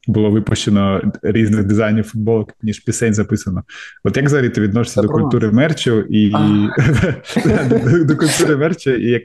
[0.08, 3.64] було випущено різних дизайнів футболок, ніж пісень записано.
[4.04, 6.32] От як взагалі ти відносишся до культури мерчу і
[8.06, 9.24] до культури мерчу, і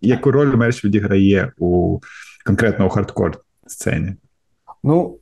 [0.00, 1.98] яку роль мерч відіграє у
[2.46, 4.14] конкретно у хардкор сцені?
[4.84, 5.18] Ну,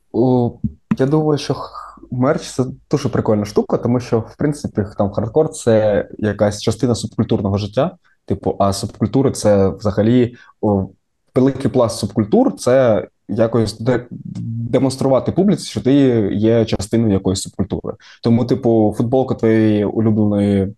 [0.97, 1.55] я думаю, що
[2.11, 7.57] мерч це дуже прикольна штука, тому що, в принципі, там хардкор це якась частина субкультурного
[7.57, 7.97] життя.
[8.25, 10.35] Типу, а субкультури це взагалі
[11.35, 14.05] великий пласт субкультур це якось де,
[14.71, 15.93] демонструвати публіці, що ти
[16.33, 17.95] є частиною якоїсь субкультури.
[18.23, 20.73] Тому, типу, футболка твоєї улюбленої е,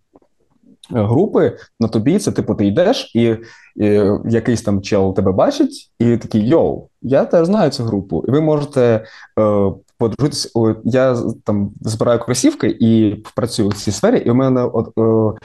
[0.90, 3.36] групи на тобі це, типу, ти йдеш, і,
[3.76, 8.24] і якийсь там чел тебе бачить, і такий йоу, я теж знаю цю групу.
[8.28, 9.04] І ви можете
[9.38, 10.50] е, подружитися.
[10.84, 14.88] Я там збираю кросівки і працюю в цій сфері, і у мене от.
[14.98, 15.40] Е,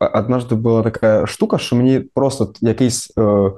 [0.00, 3.52] Однажды була така штука, що мені просто якийсь е, Е,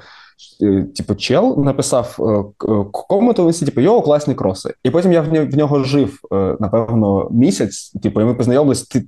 [0.96, 2.44] типу, чел написав е,
[2.92, 4.74] коменту, типу, його класні кроси.
[4.84, 9.04] І потім я в нього жив, е, напевно, місяць, типу, і ми познайомились ти,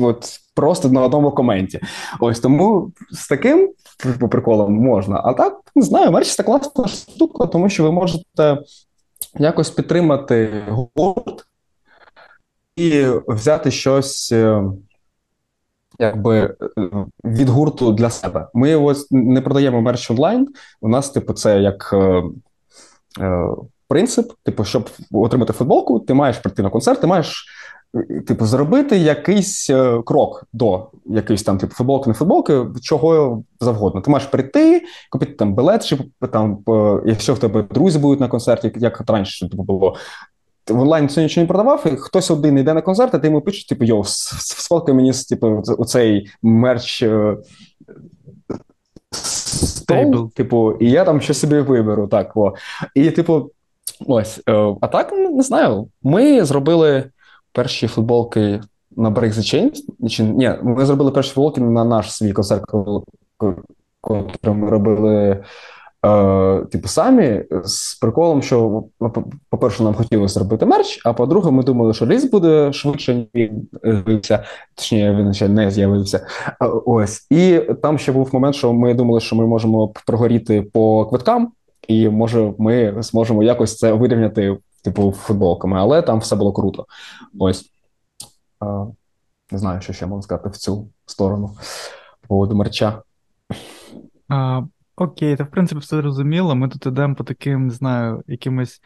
[0.00, 1.80] от, просто на одному коменті.
[2.20, 3.72] Ось тому з таким
[4.20, 5.20] по приколам можна.
[5.24, 8.58] А так, не знаю, мерч це класна штука, тому що ви можете
[9.38, 11.44] якось підтримати гурт
[12.76, 14.34] і взяти щось
[15.98, 16.88] якби е,
[17.24, 18.48] від гурту для себе.
[18.54, 20.48] Ми ось не продаємо мерч онлайн.
[20.80, 22.22] У нас, типу, це як е,
[23.20, 23.48] е,
[23.88, 27.46] принцип: типу, щоб отримати футболку, ти маєш прийти на концерт, ти маєш.
[28.26, 29.70] Типу, зробити якийсь
[30.04, 34.00] крок до якоїсь там, типу, футболки, не футболки, чого завгодно.
[34.00, 35.98] Ти маєш прийти, купити там білет, чи
[36.32, 36.58] там,
[37.06, 39.96] якщо в тебе друзі будуть на концерті, як раніше типу, було,
[40.68, 43.40] в онлайн це нічого не продавав, і хтось один йде на концерт, а ти йому
[43.40, 47.36] пишеш, типу, йоу, сфоткай мені типу, оцей мерч е,
[49.10, 52.08] стол, типу, і я там щось собі виберу.
[52.08, 52.54] так, о.
[52.94, 53.50] І, типу,
[54.06, 54.40] ось.
[54.48, 55.88] Е, а так, ну, не знаю.
[56.02, 57.10] Ми зробили
[57.52, 58.60] перші футболки
[58.96, 60.32] на Break the Chain.
[60.34, 63.02] Ні, ми зробили перші футболки на наш свій концерт, коли
[64.44, 65.44] ми робили.
[66.06, 68.84] Е, Типу, самі з приколом, що
[69.50, 74.44] по-перше, нам хотілося зробити мерч, а по-друге, ми думали, що ліс буде швидше, він з'явився.
[74.74, 76.26] Точніше, він ще не з'явився.
[76.86, 81.52] Ось і там ще був момент, що ми думали, що ми можемо прогоріти по квиткам,
[81.88, 86.86] і може ми зможемо якось це вирівняти, типу, футболками, але там все було круто.
[87.38, 87.64] Ось
[88.60, 88.86] а,
[89.50, 91.50] не знаю, що ще можна сказати в цю сторону
[92.20, 93.02] по поводу мерча.
[95.00, 96.54] Окей, та в принципі все зрозуміло.
[96.54, 98.80] Ми тут йдемо по таким, не знаю, якимось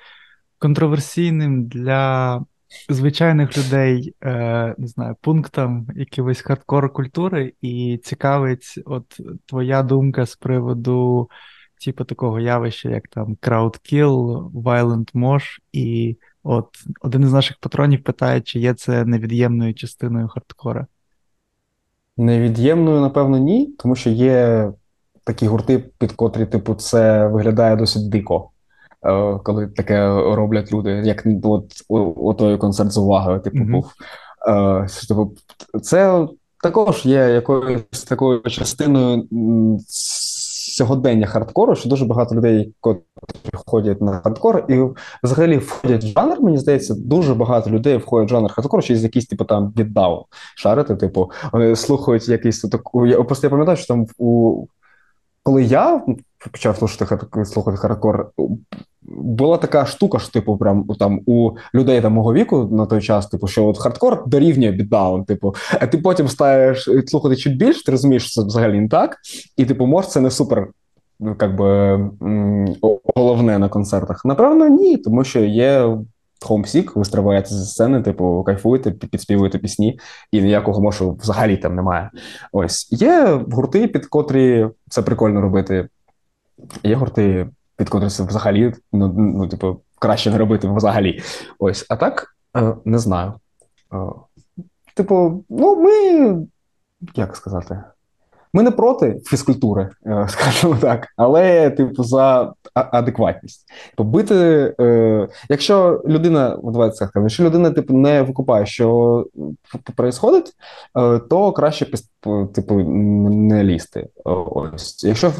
[0.58, 2.44] контроверсійним для
[2.88, 10.36] звичайних людей, е, не знаю, пунктам якогось хардкор культури, і цікавить, от твоя думка з
[10.36, 11.30] приводу,
[11.84, 16.68] типу, такого явища, як там crowdkill, violent mosh, і от
[17.00, 20.86] один із наших патронів питає, чи є це невід'ємною частиною хардкора.
[22.16, 24.72] Невід'ємною, напевно, ні, тому що є
[25.24, 28.50] такі гурти, під котрі, типу, це виглядає досить дико.
[29.06, 33.72] Е, коли таке роблять люди, як от у той концерт з увагою, типу, mm-hmm.
[33.72, 33.92] був.
[34.48, 35.32] Е, типу,
[35.82, 36.26] це
[36.62, 39.28] також є якоюсь такою частиною
[40.72, 43.02] сьогодення хардкору, що дуже багато людей, котрі
[43.66, 44.82] ходять на хардкор, і
[45.22, 46.40] взагалі входять в жанр.
[46.40, 50.96] Мені здається, дуже багато людей входять в жанр хардкору через якийсь типу там віддав шарити.
[50.96, 53.06] Типу, вони слухають якийсь таку.
[53.06, 54.66] Я просто я пам'ятаю, що там у
[55.42, 56.02] коли я
[56.52, 58.30] почав слухати слухати хардкор,
[59.02, 63.26] була така штука, що типу, прям там у людей там мого віку на той час,
[63.26, 65.24] типу, що от хардкор дорівнює бітдаун.
[65.24, 69.16] Типу, а ти потім стаєш слухати чуть більше, ти розумієш, що це взагалі не так,
[69.56, 70.68] і типу, може, це не супер.
[71.20, 72.00] Ну, как би,
[73.16, 74.24] головне на концертах.
[74.24, 75.96] Напевно, ні, тому що є
[76.46, 80.00] Homesick, ви стриваєте зі сцени, типу, кайфуєте, підспівуєте пісні,
[80.32, 82.10] і ніякого мошу взагалі там немає.
[82.52, 85.88] Ось є гурти, під котрі це прикольно робити.
[86.82, 91.22] Є гурти, під котрі це взагалі, ну, ну, типу, краще не робити взагалі.
[91.58, 93.32] Ось, а так е, не знаю.
[93.92, 93.96] Е,
[94.94, 96.46] типу, ну, ми
[97.14, 97.84] як сказати.
[98.54, 103.64] Ми не проти фізкультури, е, скажімо так, але типу за адекватність.
[103.96, 109.26] Побити, типу, е, якщо людина, давайте так якщо людина типу не викупає, що
[109.96, 110.54] відбувається,
[110.98, 111.86] е, то краще
[112.54, 112.74] типу
[113.30, 114.08] не лізти.
[114.24, 115.32] Ось якщо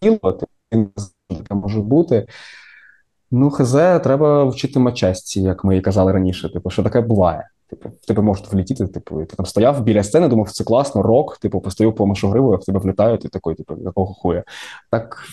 [0.00, 0.32] тіло,
[1.28, 2.26] таке може бути.
[3.30, 3.72] Ну, хз,
[4.02, 6.52] треба вчити мачасті, як ми і казали раніше.
[6.52, 7.48] Типу, що таке буває.
[7.70, 11.38] Типу, в тебе можуть влетіти, типу, ти там стояв біля сцени, думав, це класно, рок,
[11.38, 14.44] типу, постояв по машогриву, а в тебе влітають, і такий, типу, якого хуя.
[14.90, 15.24] Так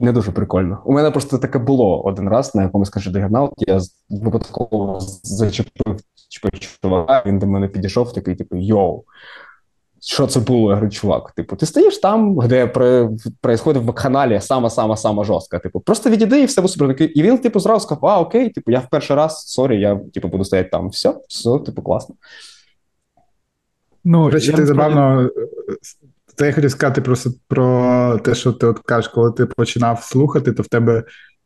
[0.00, 0.82] не дуже прикольно.
[0.84, 3.80] У мене просто таке було один раз на якомусь каже Juggernaut, я
[4.10, 6.00] випадково зачепив
[6.60, 9.04] чувака, він до мене підійшов, такий, типу, yo
[10.06, 10.68] що це було?
[10.68, 12.66] Я говорю, чувак, типу, ти стоїш там, де
[13.40, 15.58] происходит в каналі сама-сама-сама жорстка.
[15.58, 17.02] Типу, просто відійди і все буде супер.
[17.14, 20.28] І він, типу, зразу сказав, а, окей, типу, я в перший раз, sorry, я типу,
[20.28, 20.88] буду стояти там.
[20.88, 22.14] Все, все, типу, класно.
[24.04, 25.30] Ну, речі, ти забавно.
[26.36, 30.52] Це я хотів сказати просто про те, що ти от кажеш, коли ти починав слухати,
[30.52, 31.04] то в тебе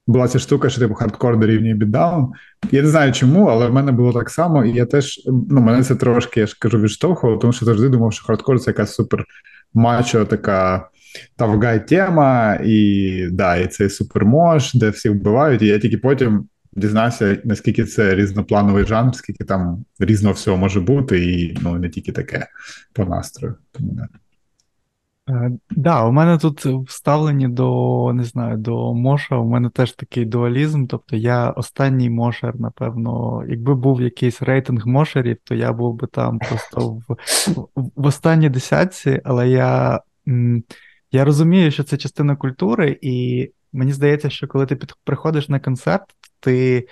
[0.08, 2.32] була ця штука, що типу хардкор дорівнює бітдаун.
[2.70, 5.82] Я не знаю чому, але в мене було так само, і я теж ну мене
[5.82, 9.24] це трошки я ж кажу відштовхувало, тому що завжди думав, що хардкор це якась супер
[9.74, 10.88] мачо, така
[11.36, 15.62] тавгай тема, і да, і цей супермож, де всі вбивають.
[15.62, 21.24] І я тільки потім дізнався, наскільки це різноплановий жанр, скільки там різного всього може бути,
[21.32, 22.46] і ну не тільки таке
[22.92, 23.54] по настрою.
[23.72, 23.98] Тому.
[25.28, 30.24] Е, да, у мене тут вставлені до не знаю, до Моша, у мене теж такий
[30.24, 30.86] дуалізм.
[30.86, 36.38] Тобто я останній мошер, напевно, якби був якийсь рейтинг мошерів, то я був би там
[36.38, 37.16] просто в
[37.76, 40.00] в, останній десятці, але я
[41.12, 46.04] я розумію, що це частина культури, і мені здається, що коли ти приходиш на концерт,
[46.40, 46.86] ти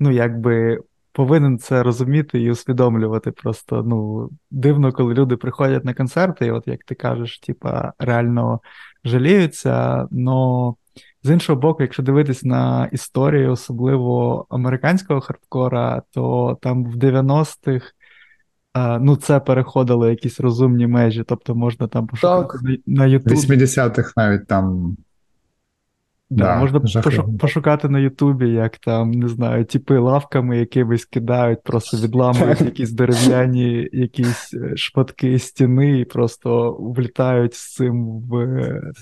[0.00, 0.80] ну, якби
[1.12, 3.30] повинен це розуміти і усвідомлювати.
[3.30, 8.60] Просто ну, дивно, коли люди приходять на концерти, і от як ти кажеш, типа реально
[9.04, 10.06] жаліються.
[10.10, 10.74] Но
[11.22, 17.92] з іншого боку, якщо дивитись на історію, особливо американського хардкора, то там в 90-х.
[19.00, 22.80] Ну, це переходило якісь розумні межі, тобто можна там пошукати так.
[22.86, 23.34] на Ютубі.
[23.34, 24.96] 80-х навіть там
[26.36, 27.38] Да, Можна жахливо.
[27.38, 33.88] пошукати на Ютубі, як там, не знаю, тіпи лавками якимись кидають, просто відламують якісь дерев'яні
[33.92, 38.46] якісь е, шматки стіни і просто влітають з цим в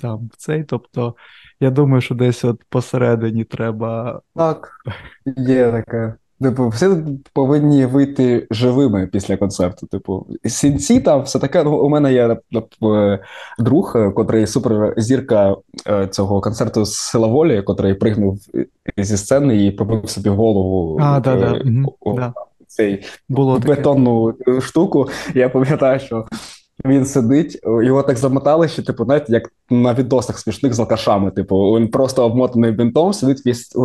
[0.03, 0.65] там в цей.
[0.65, 1.15] Тобто,
[1.61, 4.21] я думаю, що десь от посередині треба.
[4.35, 4.71] Так,
[5.37, 6.15] є таке.
[6.43, 6.87] Типу, всі
[7.33, 9.87] повинні вийти живими після концерту.
[9.87, 11.65] Типу, сінці там все таке.
[11.65, 12.37] Ну, у мене є
[12.83, 13.19] е,
[13.59, 18.39] друг, е, котрий суперзірка е, цього концерту з сила волі, котрий пригнув
[18.99, 21.61] зі сцени і пробив собі голову а, да.
[22.05, 22.33] Да.
[22.67, 24.61] цей Було бетонну таке.
[24.61, 25.09] штуку.
[25.35, 26.27] Я пам'ятаю, що
[26.85, 31.31] він сидить, його так замотали, що, типу, знаєте, як на відосах смішних з алкашами.
[31.31, 33.85] Типу, він просто обмотаний бинтом, сидить весь у,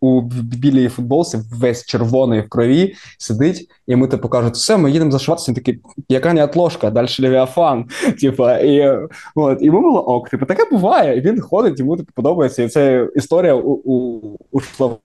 [0.00, 5.10] у білій футболці, весь червоний в крові, сидить і ми типу кажуть, все, ми їдемо
[5.10, 5.52] зашиватися.
[5.52, 7.84] Він такий, яка не отложка, далі Левіафан.
[8.20, 8.98] Типа, і
[9.34, 10.28] от, і ми було ок.
[10.28, 11.18] Типу, таке буває.
[11.18, 12.62] І він ходить, йому типу, подобається.
[12.62, 14.20] І це історія у, у,
[14.50, 14.98] ушла в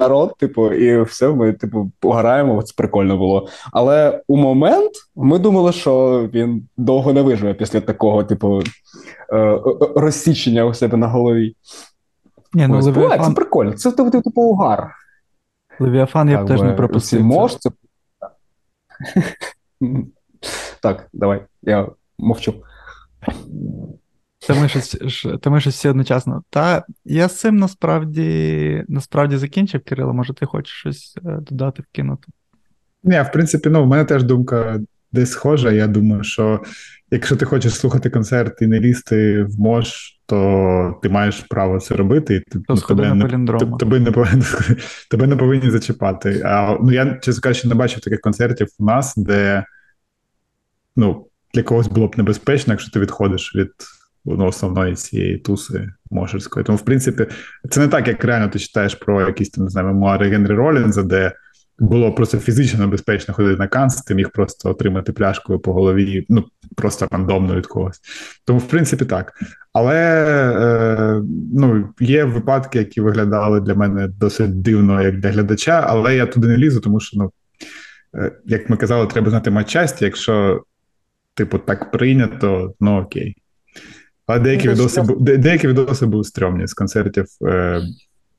[0.00, 2.62] народ, типу, і все, ми типу пограємо.
[2.62, 3.48] Це прикольно було.
[3.72, 8.60] Але у момент ми думали, що він довго не виживе після такого, типу,
[9.32, 9.60] е,
[9.96, 11.54] розсічення у себе на голові.
[12.54, 13.72] Ні, ну, Ось, Левіафан, Це прикольно.
[13.72, 14.90] Це типу, типу угар.
[15.80, 17.22] Левіафан я б теж не пропустив.
[17.22, 17.70] Мож, це...
[20.82, 21.88] Так, давай, я
[22.18, 22.54] мовчу.
[24.46, 24.98] Та ми щось,
[25.40, 26.42] та ми щось всі одночасно.
[26.50, 30.12] Та я з цим насправді насправді закінчив, Кирило.
[30.14, 32.28] Може, ти хочеш щось е, додати, вкинути?
[33.02, 34.80] Ні, в принципі, ну, в мене теж думка
[35.12, 35.72] десь схожа.
[35.72, 36.62] Я думаю, що
[37.10, 41.96] якщо ти хочеш слухати концерт і не лізти в мож, то ти маєш право це
[41.96, 43.24] робити, і ти, сходи на не,
[43.78, 44.44] тебе, не повинні,
[45.10, 46.42] тебе не повинні зачіпати.
[46.44, 49.64] А, ну, я, чесно кажучи, не бачив таких концертів у нас, де
[50.96, 53.70] ну, для когось було б небезпечно, якщо ти відходиш від
[54.24, 56.64] ну, основної цієї туси мошерської.
[56.64, 57.26] Тому, в принципі,
[57.70, 61.02] це не так, як реально ти читаєш про якісь там, не знаю, мемуари Генрі Ролінза,
[61.02, 61.32] де
[61.78, 66.44] було просто фізично небезпечно ходити на канц, ти міг просто отримати пляшкою по голові, ну,
[66.76, 68.00] просто рандомно від когось.
[68.44, 69.32] Тому, в принципі, так.
[69.72, 69.96] Але
[70.60, 71.22] е,
[71.54, 76.48] ну, є випадки, які виглядали для мене досить дивно, як для глядача, але я туди
[76.48, 77.32] не лізу, тому що, ну,
[78.14, 80.62] е, як ми казали, треба знати матчасті, якщо,
[81.34, 83.36] типу, так прийнято, ну окей.
[84.26, 87.26] Але деякі Ну, відоси, де- деякі відоси були стрьомні з концертів.
[87.46, 87.80] Е,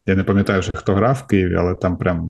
[0.05, 2.29] я не пам'ятаю вже, хто грав в Києві, але там прям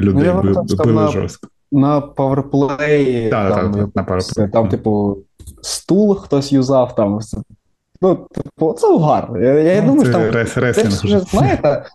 [0.00, 1.48] людей я били, били на- жорстко.
[1.72, 4.50] На паверплеї, Так, там, так, на PowerPlay.
[4.50, 5.18] там, типу,
[5.62, 7.18] стул хтось юзав, там.
[8.02, 9.30] Ну, типу, це угар.
[9.42, 11.18] Я, я Ну, думаю, що там рес- Це вже.
[11.20, 11.86] знаєте,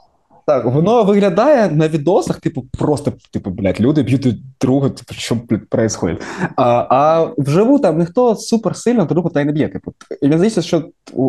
[0.48, 5.36] так, воно виглядає на відосах, типу, просто, типу, блядь, люди б'ють друг друга, типу, що,
[5.50, 6.22] блядь, происходить.
[6.56, 9.68] А, а вживу там ніхто супер сильно другу та й не б'є.
[9.70, 9.94] Типу.
[10.22, 10.84] І мені здається, що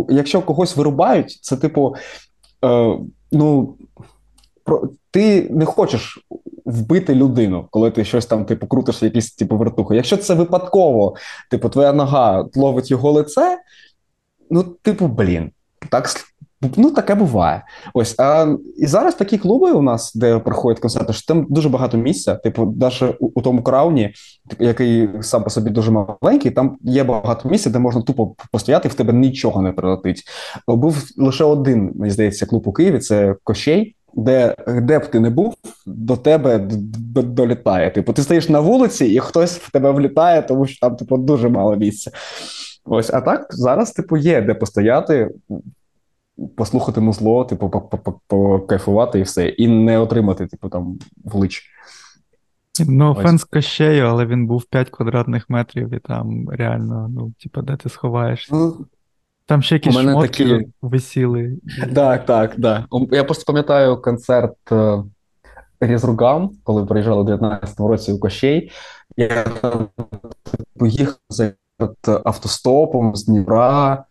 [0.08, 1.94] якщо когось вирубають, це, типу,
[2.64, 2.98] е,
[3.32, 3.74] ну,
[4.64, 6.18] про, ти не хочеш
[6.66, 9.96] вбити людину, коли ти щось там, типу, крутиш якісь, типу, вертухи.
[9.96, 11.14] Якщо це випадково,
[11.50, 13.58] типу, твоя нога ловить його лице,
[14.50, 15.50] ну, типу, блін,
[15.90, 16.08] так,
[16.76, 17.62] ну, таке буває.
[17.94, 21.96] Ось, а, і зараз такі клуби у нас, де проходять концерти, що там дуже багато
[21.96, 22.34] місця.
[22.34, 24.14] Типу, навіть у, у тому крауні,
[24.58, 28.94] який сам по собі дуже маленький, там є багато місця, де можна тупо постояти, в
[28.94, 30.22] тебе нічого не прилетить.
[30.68, 33.95] Був лише один, мені здається, клуб у Києві це Кощей.
[34.16, 35.54] Де, де б ти не був,
[35.86, 36.58] до тебе
[37.14, 37.90] долітає.
[37.90, 41.48] Типу, ти стоїш на вулиці, і хтось в тебе влітає, тому що там, типу, дуже
[41.48, 42.10] мало місця.
[42.84, 45.30] Ось, а так зараз, типу, є де постояти,
[46.56, 51.34] послухати музло, типу, по- по- по- покайфувати і все, і не отримати, типу, там в
[51.34, 51.62] лич.
[52.88, 53.22] Ну, Ось.
[53.22, 57.76] фен з Кощею, але він був 5 квадратних метрів, і там реально, ну, типа, де
[57.76, 58.54] ти сховаєшся.
[58.54, 58.86] Ну,
[59.47, 61.59] Там ще якісь мене шмотки такі- висіли.
[61.94, 62.84] Так, так, так.
[63.11, 65.03] Я просто пам'ятаю концерт е,
[65.80, 68.72] Різругам, коли приїжджали у 19-му році у Кощей.
[69.16, 69.44] Я
[70.78, 71.53] поїхав за
[72.24, 74.05] автостопом з Дніпра,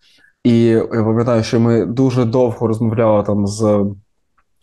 [0.44, 3.86] і я пам'ятаю, що ми дуже довго розмовляли там з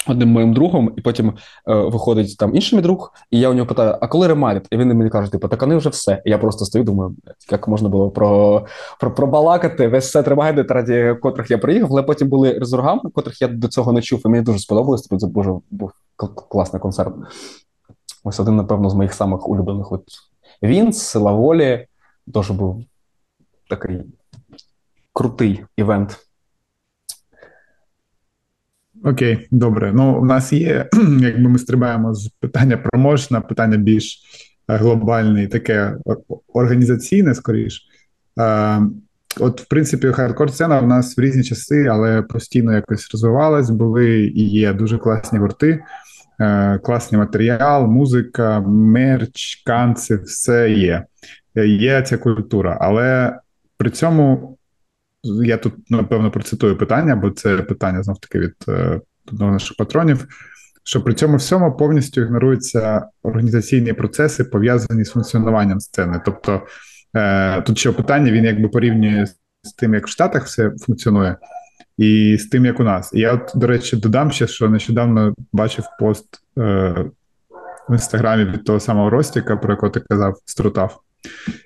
[0.08, 3.66] одним моїм другом, і потім е, виходить там інший мій друг, і я у нього
[3.66, 4.66] питаю: а коли ремарять?
[4.70, 6.22] І він мені каже: типу, так вони вже все.
[6.24, 7.16] І я просто стою, думаю,
[7.50, 8.62] як можна було про,
[9.00, 13.48] про, пробалакати весь сет ремайдет, раді котрих я приїхав, але потім були резургами, котрих я
[13.48, 15.02] до цього не чув, і мені дуже сподобалось.
[15.02, 15.92] Тобто це дуже був
[16.48, 17.14] класний концерт.
[18.24, 19.92] Ось один, напевно, з моїх самих улюблених.
[19.92, 20.04] От
[20.62, 21.86] він з Лаволі
[22.34, 22.84] теж був
[23.68, 24.00] такий
[25.12, 26.26] крутий івент.
[29.04, 29.92] Окей, добре.
[29.94, 30.88] Ну, у нас є,
[31.20, 34.22] якби ми стрибаємо з питання про мож на питання більш
[34.68, 35.96] е, глобальне і таке
[36.48, 37.82] організаційне, скоріш.
[38.38, 38.80] Е,
[39.40, 43.70] От, в принципі, хардкор-сцена в нас в різні часи, але постійно якось розвивалась.
[43.70, 45.84] Були і є дуже класні гурти,
[46.40, 51.04] е, класний матеріал, музика, мерч, канци, все є.
[51.66, 53.38] Є ця культура, але
[53.76, 54.58] при цьому
[55.24, 59.00] я тут напевно процитую питання, бо це питання знов таки від е,
[59.32, 60.26] одного наших патронів.
[60.84, 66.20] Що при цьому всьому повністю ігноруються організаційні процеси, пов'язані з функціонуванням сцени.
[66.24, 66.62] Тобто
[67.16, 69.26] е, тут ще питання він якби порівнює
[69.62, 71.36] з тим, як в Штатах все функціонує,
[71.98, 73.10] і з тим, як у нас.
[73.14, 76.26] І я, от, до речі, додам ще, що нещодавно бачив пост
[76.58, 76.62] е,
[77.88, 81.00] в інстаграмі від того самого Ростіка, про якого ти казав, Струтав.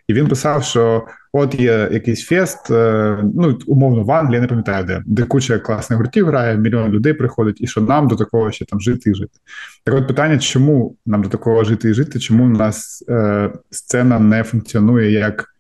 [0.09, 4.47] І він писав, що от є якийсь фест, е, ну умовно в Англії, я не
[4.47, 8.53] пам'ятаю, де де куча класних гуртів грає, мільйон людей приходить, і що нам до такого
[8.53, 9.39] ще там жити і жити.
[9.85, 12.19] Так от питання, чому нам до такого жити і жити?
[12.19, 15.55] Чому у нас е, сцена не функціонує як,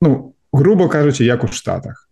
[0.00, 2.08] ну, грубо кажучи, як у Штатах?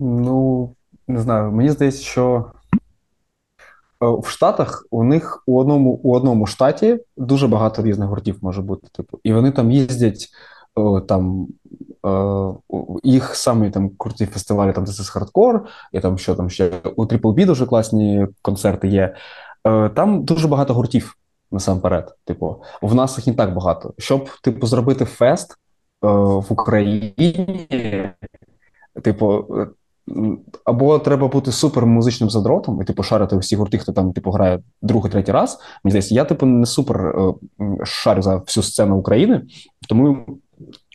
[0.00, 0.74] Ну,
[1.08, 2.52] не знаю, мені здається, що
[4.10, 8.88] в Штатах у них у одному у одному штаті дуже багато різних гуртів може бути.
[8.92, 10.28] Типу, і вони там їздять
[11.08, 11.48] там.
[12.06, 12.54] Е,
[13.02, 15.60] їх самі там круті фестивалі, там This is Hardcore,
[15.92, 19.14] і там що там ще у Triple B дуже класні концерти є.
[19.66, 21.16] Е, там дуже багато гуртів
[21.50, 22.14] насамперед.
[22.24, 23.94] Типу, в нас їх не так багато.
[23.98, 25.58] Щоб типу, зробити фест
[26.02, 28.12] в Україні,
[29.02, 29.44] типу,
[30.64, 34.60] або треба бути супер музичним задротом і типу шарити усі гурти, хто там типу грає
[34.82, 35.58] другий, третій раз.
[35.84, 37.34] Мені здається, я типу не супер е,
[37.84, 39.42] шарю за всю сцену України,
[39.88, 40.26] тому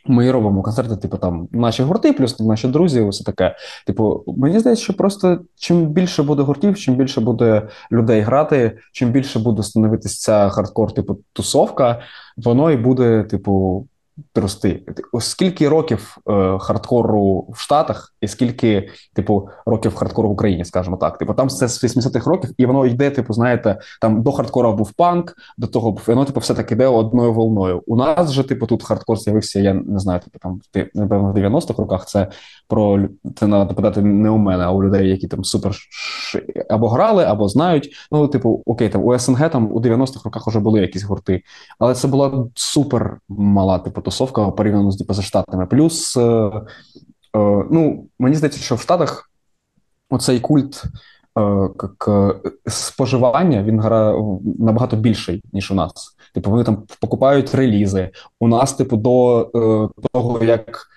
[0.07, 3.55] ми робимо концерти, типу там наші гурти, плюс наші друзі, усе таке.
[3.85, 9.11] Типу, мені здається, що просто чим більше буде гуртів, чим більше буде людей грати, чим
[9.11, 12.01] більше буде становитися ця хардкор, типу тусовка,
[12.37, 13.87] воно і буде, типу
[14.35, 14.83] рости.
[15.19, 21.17] Скільки років е, хардкору в Штатах, і скільки, типу, років хардкору в Україні, скажімо так.
[21.17, 24.91] Типу, там все з 80-х років, і воно йде, типу, знаєте, там до хардкора був
[24.91, 27.83] панк, до того був воно, типу, все таки йде одною волною.
[27.85, 30.61] У нас же, типу, тут хардкор з'явився, я не знаю, типу, там
[30.93, 32.27] напевно в 90-х роках це
[32.67, 35.77] про це треба питати не у мене, а у людей, які там супер
[36.69, 37.95] або грали, або знають.
[38.11, 41.41] Ну, типу, окей, там у СНГ там у 90-х роках вже були якісь гурти,
[41.79, 45.65] але це була супер мала, типу тусовка порівняно з типу, за штатами.
[45.65, 49.31] Плюс, е, е, ну, мені здається, що в Штатах
[50.09, 50.83] оцей культ
[51.39, 52.35] е, к,
[52.67, 54.23] споживання він грає
[54.59, 56.15] набагато більший, ніж у нас.
[56.33, 58.09] Типу, вони там покупають релізи.
[58.39, 60.96] У нас, типу, до е, того, як Е,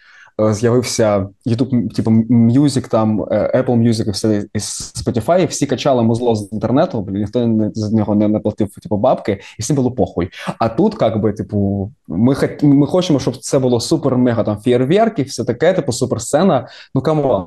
[0.50, 6.36] з'явився YouTube, типу Music, там е, Apple Music і все і Spotify, всі качали музло
[6.36, 10.30] з інтернету, ніхто не з нього не, не платив типу, бабки, і всім було похуй.
[10.58, 15.22] А тут, як би, типу, ми ми хочемо, щоб це було супер мега там фєрверки,
[15.22, 16.68] все таке, типу, супер сцена.
[16.94, 17.46] Ну come on,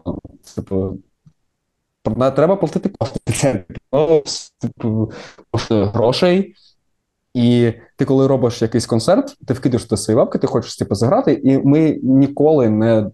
[0.55, 0.97] типу.
[2.35, 3.19] Треба платити кошти.
[3.33, 3.63] Це
[4.59, 5.11] типу,
[5.69, 6.55] грошей.
[7.33, 11.41] І ти, коли робиш якийсь концерт, ти вкидаєш туди свої бабки, ти хочеш типу, заграти,
[11.43, 13.05] і ми ніколи не.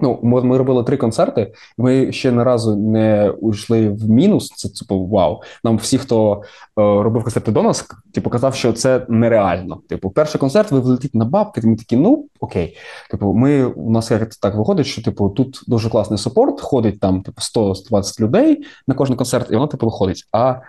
[0.00, 4.48] Ну, ми, робили три концерти, ми ще ні разу не уйшли в мінус.
[4.48, 5.40] Це типу вау.
[5.64, 6.42] Нам всі, хто е,
[6.76, 9.80] робив концерти до нас, типу, казав, що це нереально.
[9.88, 12.76] Типу, перший концерт, ви влетите на бабки, ми такі, ну окей.
[13.10, 17.22] Типу, ми у нас як так виходить, що типу тут дуже класний супорт, ходить там
[17.22, 20.28] типу 100-120 людей на кожен концерт, і воно типу виходить.
[20.32, 20.60] А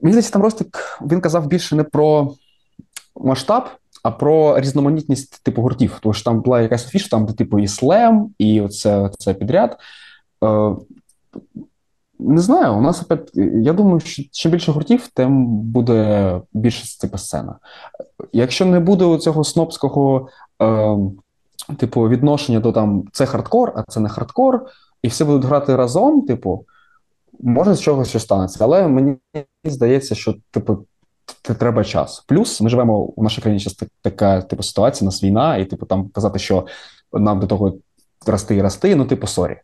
[0.00, 2.34] Мені здається, там Ростик він казав більше не про
[3.16, 3.64] масштаб,
[4.02, 5.98] а про різноманітність типу гуртів.
[6.02, 9.76] Тому що там була якась фіша, там де типу і слем, і оце, це підряд.
[10.44, 10.76] Е,
[12.18, 13.30] Не знаю, у нас опять,
[13.62, 17.56] я думаю, що чим більше гуртів, тим буде більше типу, сцена.
[18.32, 20.28] Якщо не буде цього снобського
[20.62, 20.96] е,
[21.76, 24.66] типу, відношення до там це хардкор, а це не хардкор,
[25.02, 26.64] і всі будуть грати разом, типу.
[27.40, 29.16] Може з чогось що станеться, але мені
[29.64, 30.86] здається, що типу
[31.42, 32.24] це треба час.
[32.28, 36.08] Плюс ми живемо у нашій країні зараз така типу ситуація, нас війна, і типу там
[36.08, 36.66] казати, що
[37.12, 37.74] нам до того
[38.26, 39.56] рости і рости, ну типу sorry.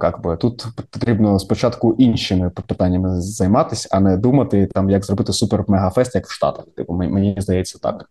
[0.00, 6.10] Как бы тут потрібно спочатку іншими питаннями займатися, а не думати, там як зробити супер-мегафест,
[6.14, 6.64] як в Штатах.
[6.76, 8.04] Типу, мені здається, так.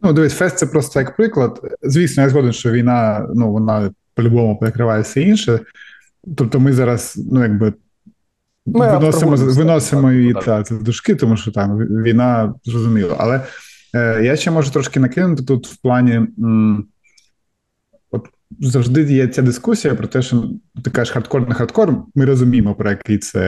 [0.00, 1.60] Ну, дивись, фест це просто як приклад.
[1.82, 5.60] Звісно, я згоден, що війна, ну вона по-любому перекриває все інше.
[6.36, 7.72] Тобто ми зараз, ну якби.
[8.66, 13.16] Ми виносимо виносимо її та, це дужки, тому що там війна зрозуміло.
[13.18, 13.40] Але
[13.94, 16.12] е, я ще можу трошки накинути тут в плані.
[16.14, 16.86] М,
[18.10, 18.28] от
[18.60, 20.50] завжди є ця дискусія про те, що
[20.84, 22.04] ти кажеш хардкор не хардкор.
[22.14, 23.42] Ми розуміємо, про який це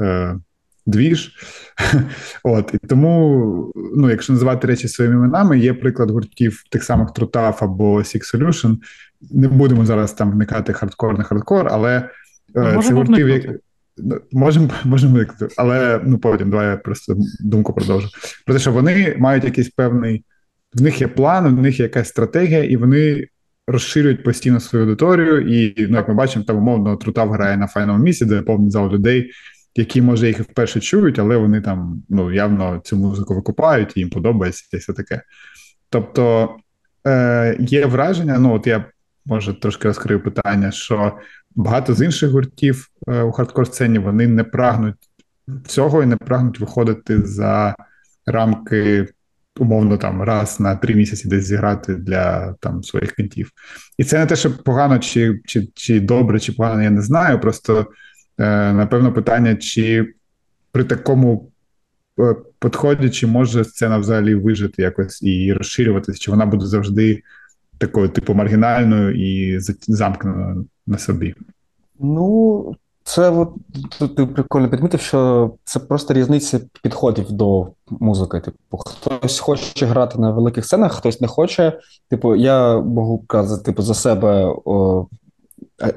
[0.00, 0.36] е,
[0.86, 1.32] двіж.
[2.44, 7.58] От, І тому, ну, якщо називати речі своїми іменами, є приклад гуртів тих самих Трутав
[7.60, 8.76] або Six Solution,
[9.30, 12.10] не будемо зараз там вникати хардкор на хардкор, але
[12.56, 13.44] е, це гуртів, як.
[14.32, 18.08] Можемо можемо викликати, але ну потім давай я просто думку продовжу.
[18.46, 20.24] Про те, що вони мають якийсь певний,
[20.74, 23.26] в них є план, в них є якась стратегія, і вони
[23.66, 25.40] розширюють постійно свою аудиторію.
[25.40, 28.92] І ну, як ми бачимо, там умовно Трутав грає на файному місці, де повний зал
[28.92, 29.30] людей,
[29.74, 34.10] які, може, їх вперше чують, але вони там ну, явно цю музику викупають, і їм
[34.10, 35.22] подобається і все таке.
[35.90, 36.50] Тобто
[37.06, 38.84] е, є враження, ну от я
[39.26, 41.18] може трошки розкрию питання, що
[41.56, 45.10] багато з інших гуртів е, у хардкор сцені вони не прагнуть
[45.66, 47.74] цього і не прагнуть виходити за
[48.26, 49.06] рамки
[49.58, 53.50] умовно там раз на три місяці десь зіграти для там своїх кінтів.
[53.98, 57.40] І це не те, що погано, чи чи, чи добре, чи погано, я не знаю.
[57.40, 57.86] Просто
[58.38, 60.14] е, напевно питання, чи
[60.72, 61.50] при такому
[62.20, 67.22] е, підході, чи може сцена взагалі вижити якось і розширюватися, чи вона буде завжди
[67.80, 71.34] такою, типу, маргінальною і замкненою на собі.
[72.00, 73.54] Ну, це от
[74.16, 78.40] ти прикольно підмітив, що це просто різниця підходів до музики.
[78.40, 81.80] Типу, хтось хоче грати на великих сценах, хтось не хоче.
[82.08, 85.06] Типу, я можу казати типу, за себе о,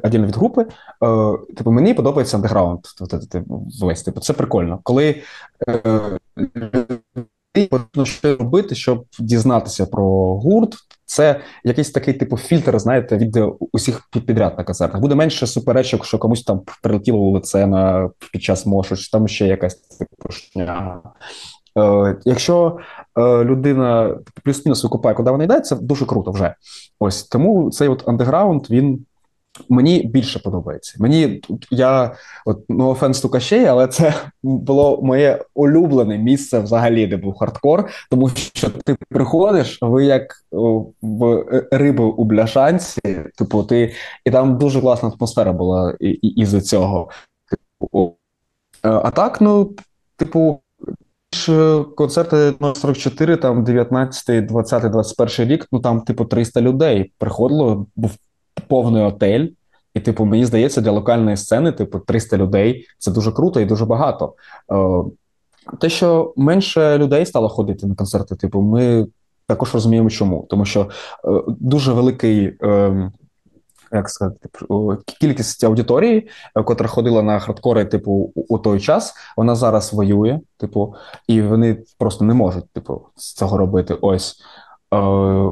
[0.04, 0.66] отдельно від групи.
[1.00, 2.80] О, типу, мені подобається андеграунд.
[3.82, 4.80] Весь типу, це прикольно.
[4.84, 5.22] Коли
[5.68, 6.20] е,
[7.54, 10.76] потрібно що робити, щоб дізнатися про гурт.
[11.06, 13.40] Це якийсь такий типу фільтр, знаєте, від
[13.72, 15.02] усіх підряд на концертах.
[15.02, 19.28] Буде менше суперечок, що комусь там прилетіло у лице на під час мошу, чи там
[19.28, 21.02] ще якась типу шня.
[21.80, 22.78] Е, Якщо
[23.18, 26.56] е, людина плюс-мінус викупає, куди вона йде, це дуже круто вже.
[27.00, 29.06] Ось тому цей от андеграунд він
[29.70, 30.96] Мені більше подобається.
[31.00, 31.42] Мені
[31.72, 37.90] я от offense to Кащей, але це було моє улюблене місце взагалі, де був хардкор,
[38.10, 40.36] тому що ти приходиш, ви як
[41.02, 43.02] в риби у бляшанці,
[43.38, 43.94] типу, ти
[44.26, 47.10] і там дуже класна атмосфера була із за цього.
[47.50, 48.16] Типу,
[48.82, 49.74] а так, ну,
[50.18, 50.60] типу,
[51.96, 58.12] концерти 44, там 19, 20, 21 рік, ну там, типу, 300 людей приходило, був
[58.68, 59.48] повний отель.
[59.94, 63.86] І, типу, мені здається, для локальної сцени, типу, 300 людей це дуже круто і дуже
[63.86, 64.34] багато.
[64.72, 65.04] Е,
[65.80, 69.08] те, що менше людей стало ходити на концерти, типу, ми
[69.48, 70.48] також розуміємо, чому.
[70.50, 72.58] Тому що е, дуже великий.
[72.64, 73.12] Е,
[73.96, 76.28] як сказати, типу, кількість аудиторії,
[76.66, 80.96] котра ходила на хардкори, типу, у той час, вона зараз воює, типу,
[81.28, 83.98] і вони просто не можуть, типу, з цього робити.
[84.02, 84.36] Ось.
[84.94, 85.52] Е,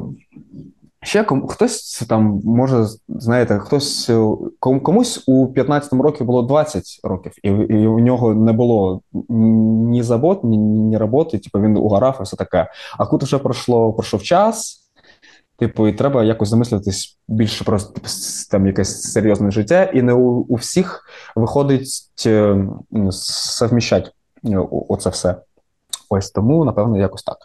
[1.04, 4.10] Ще ком, хтось там може, знаєте, хтось
[4.58, 10.02] ком, комусь у 15-му році було 20 років, і і у нього не було ні
[10.02, 12.70] забот, ні ні роботи, типу він угорав і все таке.
[12.98, 14.82] А тут вже пройшло пройшов час,
[15.58, 18.08] типу, і треба якось замислитись більше про типу,
[18.50, 21.04] там якесь серйозне життя, і не у, у всіх
[21.36, 21.88] виходить
[22.26, 22.66] е,
[23.10, 24.10] совміщати
[24.44, 25.36] е, оце все.
[26.08, 27.36] Ось тому, напевно, якось так.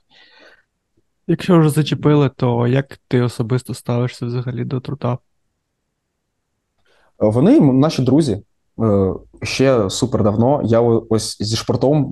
[1.28, 5.18] Якщо вже зачепили, то як ти особисто ставишся взагалі до трута?
[7.20, 8.42] Вони наші друзі.
[8.80, 9.14] Е,
[9.44, 10.62] ще супер давно.
[10.64, 12.06] Я ось зі шпортом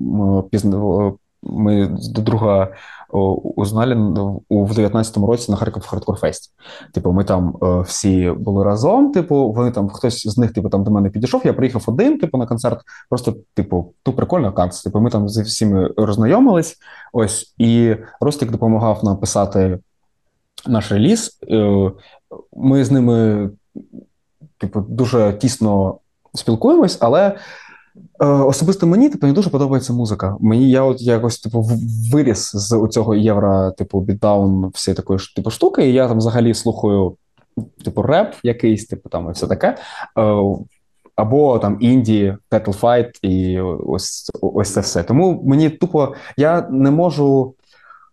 [1.50, 2.68] ми до друга
[3.56, 3.94] узнали
[4.48, 6.50] у 19-му році на Харків Хардкорфесті.
[6.92, 9.12] Типу, ми там е, всі були разом.
[9.12, 11.42] Типу, вони там хтось з них, типу, там до мене підійшов.
[11.44, 12.80] Я приїхав один, типу, на концерт.
[13.08, 14.82] Просто, типу, ту прикольно канц.
[14.82, 16.76] Типу, ми там зі всіми роззнайомились.
[17.12, 19.78] Ось і Ростик допомагав нам писати
[20.66, 21.38] наш реліз.
[21.50, 21.90] Е,
[22.56, 23.50] ми з ними,
[24.58, 25.98] типу, дуже тісно
[26.34, 27.38] спілкуємось, але.
[28.20, 30.36] Е, особисто мені типу, не дуже подобається музика.
[30.40, 31.68] Мені я от якось типу
[32.12, 35.88] виріс з цього євро, типу, бітдаун, всі такої типу штуки.
[35.88, 37.16] І я там взагалі слухаю,
[37.84, 39.76] типу, реп якийсь, типу там і все таке.
[40.18, 40.42] Е,
[41.16, 45.02] або там інді, Battle Fight і ось ось це все.
[45.02, 47.54] Тому мені тупо я не можу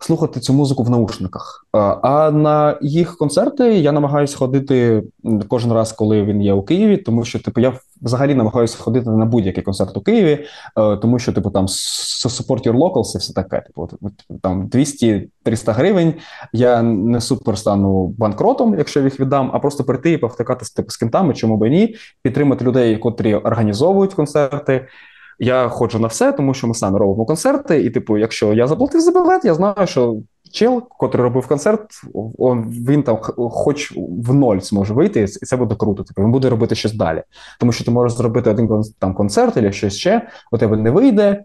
[0.03, 1.67] слухати цю музику в наушниках.
[2.01, 5.03] А на їх концерти я намагаюся ходити
[5.47, 9.25] кожен раз, коли він є у Києві, тому що типу я взагалі намагаюся ходити на
[9.25, 10.45] будь-який концерт у Києві,
[10.75, 13.61] тому що типу там support your locals і все таке.
[13.61, 13.89] Типу
[14.41, 15.27] там 200-300
[15.73, 16.13] гривень.
[16.53, 20.97] Я не супер стану банкротом, якщо їх віддам, а просто прийти і повтикати типу, з
[20.97, 24.87] кентами, чому би ні, підтримати людей, котрі організовують концерти.
[25.43, 27.83] Я ходжу на все, тому що ми самі робимо концерти.
[27.83, 30.17] І, типу, якщо я заплатив за білет, я знаю, що
[30.51, 31.89] чел, котрий робив концерт,
[32.37, 36.03] он, він там хоч в ноль зможе вийти, і це буде круто.
[36.03, 37.23] Типу, він буде робити щось далі.
[37.59, 41.43] Тому що ти можеш зробити один там концерт або щось ще, у тебе не вийде.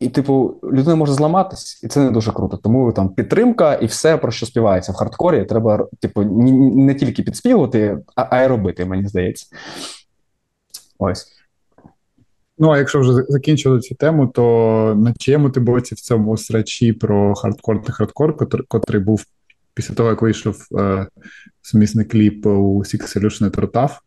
[0.00, 2.56] І, типу, людина може зламатись, і це не дуже круто.
[2.56, 7.98] Тому там підтримка і все, про що співається в хардкорі, треба, типу, не тільки підспівувати,
[8.14, 9.46] а й робити, мені здається.
[10.98, 11.37] Ось.
[12.58, 16.92] Ну, а якщо вже закінчили цю тему, то на чиєму ти боці в цьому срачі
[16.92, 19.24] про хардкор та хардкор, котрий, котрий був
[19.74, 21.06] після того, як вийшов е,
[21.62, 24.00] сумісний кліп у Six Solution Тротав,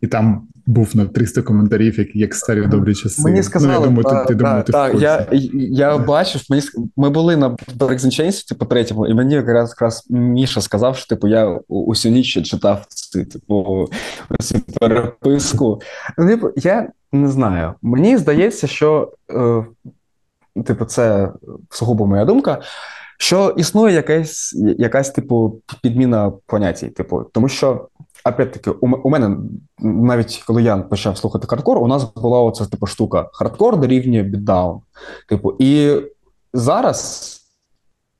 [0.00, 3.22] і там був на 300 коментарів, як як старі добрі часи.
[3.22, 5.26] Мені сказали, ну, я думаю, та, ти, ти, та, ти та, я
[5.70, 6.62] я бачив, мені
[6.96, 11.60] ми були на Breaks типу, третьому, і мені якраз якраз Міша сказав, що типу, я
[11.68, 13.88] усю ніч читав типу,
[14.40, 15.80] цю переписку.
[16.18, 17.74] Ну, типу, я не знаю.
[17.82, 19.64] Мені здається, що е,
[20.62, 21.32] типу, це
[21.70, 22.62] сугубо моя думка.
[23.18, 26.88] що існує якась, якась типу, підміна понятій.
[26.88, 27.88] Типу, тому що,
[28.24, 29.36] опять-таки, у, мене
[29.78, 34.80] навіть коли я почав слухати хардкор, у нас була оця типу штука: хардкор дорівнює бітдаун.
[35.28, 36.02] Типу, і
[36.52, 37.32] зараз.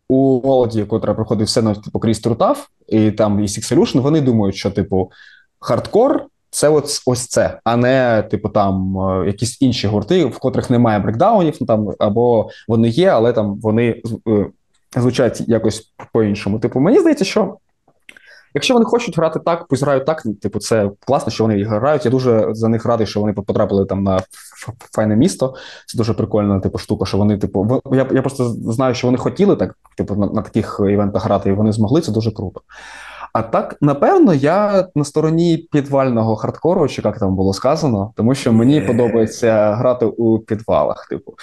[0.08, 4.20] У молоді, яка проходить все на типу крізь Трутав, і там і Six Solution, вони
[4.20, 5.10] думають, що типу
[5.58, 6.26] хардкор
[6.56, 10.98] це от ось це, а не типу там е, якісь інші гурти, в котрих немає
[10.98, 14.46] брекдаунів, ну там або вони є, але там вони е,
[14.96, 16.58] звучать якось по-іншому.
[16.58, 17.56] Типу, мені здається, що.
[18.54, 20.22] Якщо вони хочуть грати так, пусть грають так.
[20.42, 22.04] Типу, це класно, що вони грають.
[22.04, 24.20] Я дуже за них радий, що вони потрапили там на
[24.92, 25.54] файне місто.
[25.86, 27.06] Це дуже прикольна типу штука.
[27.06, 30.80] Що вони, типу, я я просто знаю, що вони хотіли так, типу, на, на таких
[30.80, 32.00] івентах грати, і вони змогли.
[32.00, 32.60] Це дуже круто.
[33.36, 38.52] А так, напевно, я на стороні підвального хардкору, чи як там було сказано, тому що
[38.52, 41.06] мені подобається грати у підвалах.
[41.10, 41.34] Типу,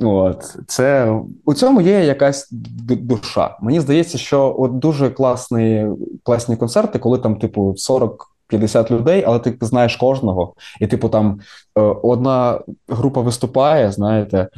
[0.00, 2.48] от це у цьому є якась
[2.88, 3.56] душа.
[3.62, 5.86] Мені здається, що от дуже класні
[6.22, 11.40] класні концерти, коли там, типу, 40 50 людей, але ти знаєш кожного, і типу там
[11.78, 14.48] е, одна група виступає, знаєте,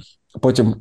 [0.40, 0.74] Потім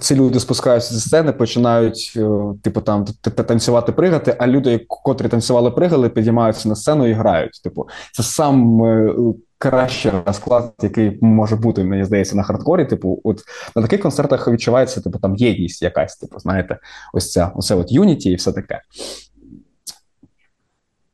[0.00, 2.28] ці люди спускаються зі сцени, починають, е,
[2.62, 7.60] типу, там танцювати, пригати, а люди, котрі танцювали, пригали, підіймаються на сцену і грають.
[7.64, 9.14] Типу, це сам е,
[9.58, 12.84] кращий розклад, який може бути, мені здається, на хардкорі.
[12.84, 13.40] Типу, от
[13.76, 16.78] на таких концертах відчувається, типу, там єдність якась, типу, знаєте,
[17.12, 18.80] ось ця оце от юніті і все таке.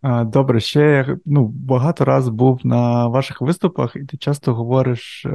[0.05, 5.29] Добре, ще я ну, багато раз був на ваших виступах, і ти часто говориш е,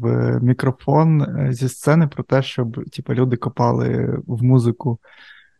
[0.00, 4.98] в мікрофон е, зі сцени про те, щоб типу, люди копали в музику.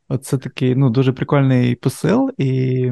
[0.08, 2.90] Оце такий ну, дуже прикольний посил і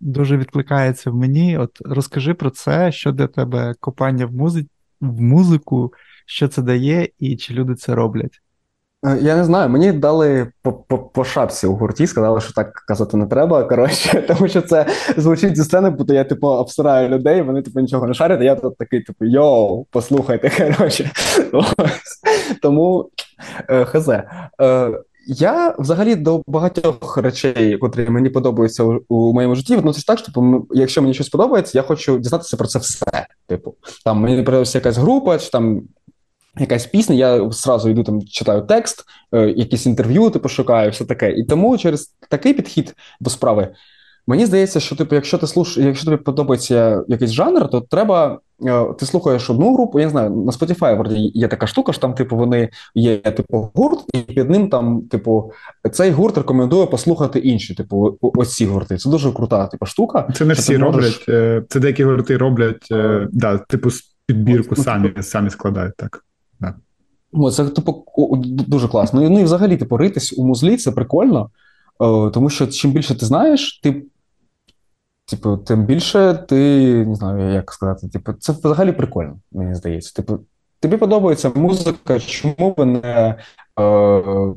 [0.00, 1.58] дуже відкликається в мені.
[1.58, 4.68] От розкажи про це, що для тебе копання в музиці,
[5.00, 5.92] в музику,
[6.26, 8.40] що це дає, і чи люди це роблять.
[9.06, 12.72] Е, я не знаю, мені дали по по, по шапці у гурті, сказали, що так
[12.72, 13.64] казати не треба.
[13.64, 14.86] Коротше, тому що це
[15.16, 18.40] звучить зі сцени, бо то я типу обсираю людей, вони типу нічого не шарять.
[18.40, 20.74] а Я тут такий, типу, йоу, послухайте.
[20.76, 21.10] коротше.
[22.62, 23.10] Тому
[23.68, 24.24] е, хазе.
[25.26, 30.26] Я взагалі до багатьох речей, котрі мені подобаються у, у моєму житті, відносиш так, що
[30.26, 33.26] типу, якщо мені щось подобається, я хочу дізнатися про це все.
[33.46, 33.74] Типу,
[34.04, 35.82] там мені подобається якась група, чи там
[36.58, 41.32] якась пісня, я зразу йду там, читаю текст, е, якісь інтерв'ю, типу, шукаю, все таке.
[41.32, 43.68] І тому через такий підхід до справи.
[44.26, 45.76] Мені здається, що типу, якщо ти слуш...
[45.76, 48.38] якщо тобі подобається якийсь жанр, то треба.
[48.66, 52.00] Е, ти слухаєш одну групу, я не знаю, на Spotify вроді є така штука, що
[52.00, 55.52] там, типу, вони є, типу, гурт, і під ним там, типу,
[55.92, 58.96] цей гурт рекомендує послухати інші, типу, ось ці гурти.
[58.96, 60.28] Це дуже крута, типу, штука.
[60.34, 60.94] Це не всі можеш...
[60.94, 62.88] роблять, е, це деякі гурти роблять,
[63.32, 63.90] да, типу,
[64.26, 66.24] підбірку самі, самі складають так.
[67.32, 68.04] О, це типу
[68.46, 69.30] дуже класно.
[69.30, 71.50] Ну і взагалі, типу, ритись у музлі це прикольно,
[72.32, 74.02] тому що чим більше ти знаєш, ти,
[75.24, 76.56] типу, тим більше ти
[77.06, 80.14] не знаю, як сказати, типу, це взагалі прикольно, мені здається.
[80.14, 80.38] Типу,
[80.80, 83.36] тобі подобається музика, чому б не.
[83.80, 84.54] Е,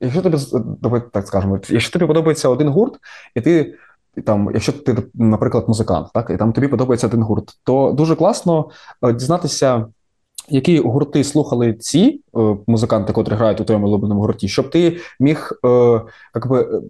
[0.00, 0.36] Якщо тобі
[0.80, 2.94] давай так скажемо, якщо тобі подобається один гурт,
[3.34, 3.74] і ти
[4.24, 8.70] там, якщо ти, наприклад, музикант, так, і там тобі подобається один гурт, то дуже класно
[9.02, 9.86] е, дізнатися
[10.50, 15.50] які гурти слухали ці е, музиканти, котрі грають у твоєму улюбленому гурті, щоб ти міг
[15.64, 16.00] е,
[16.34, 16.82] якби,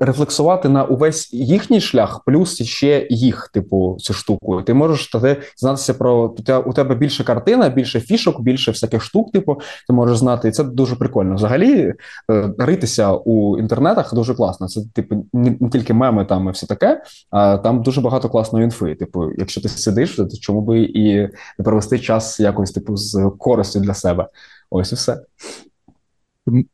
[0.00, 4.62] рефлексувати на увесь їхній шлях, плюс ще їх, типу, цю штуку.
[4.62, 6.34] Ти можеш тоді знатися про
[6.66, 9.32] у тебе більше картина, більше фішок, більше всяких штук.
[9.32, 11.34] Типу, ти можеш знати, і це дуже прикольно.
[11.34, 11.94] Взагалі,
[12.30, 14.68] е, ритися у інтернетах дуже класно.
[14.68, 18.94] Це типу не тільки меми там і все таке, а там дуже багато класної інфи.
[18.94, 21.16] Типу, якщо ти сидиш, то чому би і
[21.58, 24.26] не провести час якось типу з користю для себе?
[24.70, 25.20] Ось і все.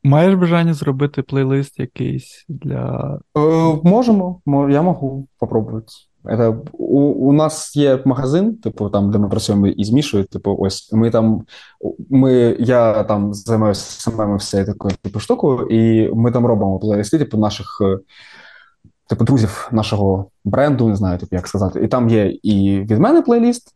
[0.05, 3.19] Маєш бажання зробити плейлист якийсь для.
[3.37, 3.41] Е,
[3.85, 5.87] Можемо, я можу спробувати.
[6.25, 10.93] Это, у, у нас є магазин, типу, там, де ми працюємо і змішує, типу, ось
[10.93, 11.43] ми там,
[12.11, 17.39] ми, я там займаюся самими все такою типу штукою, і ми там робимо плейлисти, типу,
[17.39, 17.99] наших е,
[19.09, 21.81] типу, друзів нашого бренду, не знаю, типу, як сказати.
[21.85, 23.76] І там є і від мене плейліст,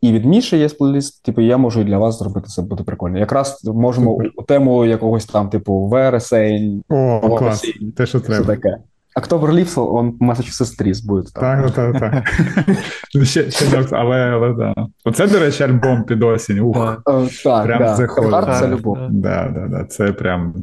[0.00, 3.18] і від Міші є плейліст, типу, я можу і для вас зробити це буде прикольно.
[3.18, 4.30] Якраз можемо Супер.
[4.36, 7.64] у тему якогось там, типу, вересень, О, клас,
[7.96, 8.44] те, що треба.
[8.44, 8.78] таке.
[9.18, 11.28] October Leaves, он Massachusetts Trees буде.
[11.34, 12.24] Так, так, так.
[13.14, 14.74] Ну, ще, ще, але, але, да.
[15.04, 16.58] Оце, до речі, альбом під осінь.
[16.58, 17.02] Ух,
[17.44, 17.96] так, прям да.
[17.96, 18.58] заходить.
[18.60, 18.98] Це любов.
[19.10, 20.54] Да, да, да, це прям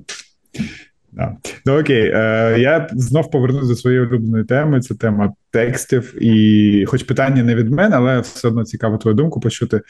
[1.15, 1.37] Да.
[1.65, 4.81] Ну окей, е, я знов повернусь до своєї улюбленої теми.
[4.81, 6.23] Це тема текстів.
[6.23, 9.81] І, хоч питання не від мене, але все одно цікаво твою думку почути.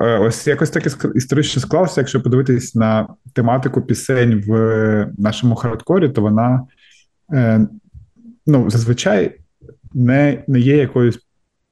[0.00, 4.52] Е, ось якось так історично склалося, якщо подивитись на тематику пісень в
[5.18, 6.66] нашому хардкорі, то вона
[7.32, 7.66] е,
[8.46, 9.36] ну, зазвичай
[9.94, 11.18] не не є якоюсь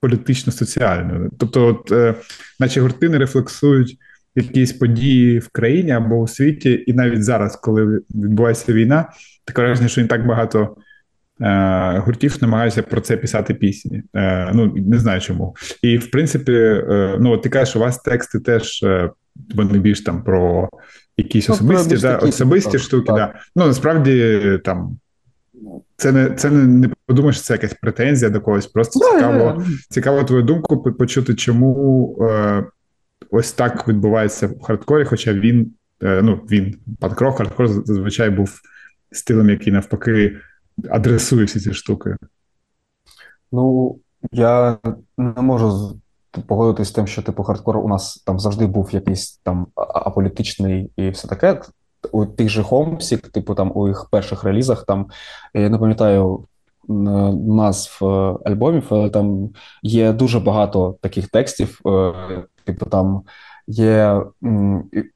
[0.01, 1.31] політично-соціальною.
[1.39, 2.15] Тобто, от, е,
[2.61, 3.99] наче гурти не рефлексують
[4.35, 9.13] якісь події в країні або у світі, і навіть зараз, коли відбувається війна,
[9.45, 10.77] таке враження, що не так багато.
[11.41, 14.03] Е, гуртів намагаються про це писати пісні.
[14.17, 15.57] Е, ну не знаю чому.
[15.83, 18.85] І в принципі, е, ну ти кажеш, у вас тексти теж
[19.55, 20.69] вони більш там про
[21.17, 23.07] якісь ну, особисті да, такі, особисті так, штуки.
[23.07, 23.17] Так.
[23.17, 23.35] Да.
[23.57, 24.99] Ну насправді там.
[25.97, 28.67] Це не це не, не подумаєш, що це якась претензія до когось.
[28.67, 32.65] Просто цікаво цікаво твою думку почути, чому е,
[33.31, 35.05] ось так відбувається в хардкорі.
[35.05, 38.61] Хоча він, е, ну він панкрок, хардкор зазвичай був
[39.13, 40.37] стилем, який навпаки
[40.91, 42.17] адресує всі ці штуки?
[43.53, 43.97] Ну,
[44.33, 44.79] я
[45.19, 45.97] не можу
[46.47, 51.11] погодитися з тим, що типу хардкор у нас там завжди був якийсь там аполітичний і
[51.11, 51.61] все таке.
[52.13, 55.07] У тих же Хомсік, типу там у їх перших релізах, там
[55.55, 56.45] я не пам'ятаю
[56.89, 59.49] назв е, альбомів, але там
[59.83, 61.81] є дуже багато таких текстів.
[62.69, 63.23] Типу, там
[63.67, 64.23] є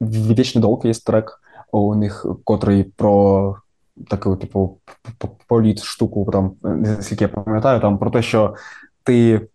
[0.01, 1.39] Вічний долг є трек
[1.71, 3.55] у них, котрий про
[4.09, 4.79] таку, типу,
[5.47, 8.55] політ штуку, там, наскільки я пам'ятаю, там про те, що
[9.03, 9.47] ти.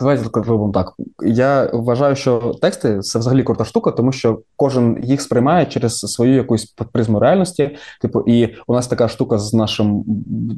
[0.00, 0.92] Давайте зробимо так.
[1.22, 6.34] Я вважаю, що тексти це взагалі крута штука, тому що кожен їх сприймає через свою
[6.34, 7.76] якусь призму реальності.
[8.00, 10.04] Типу, і у нас така штука з нашим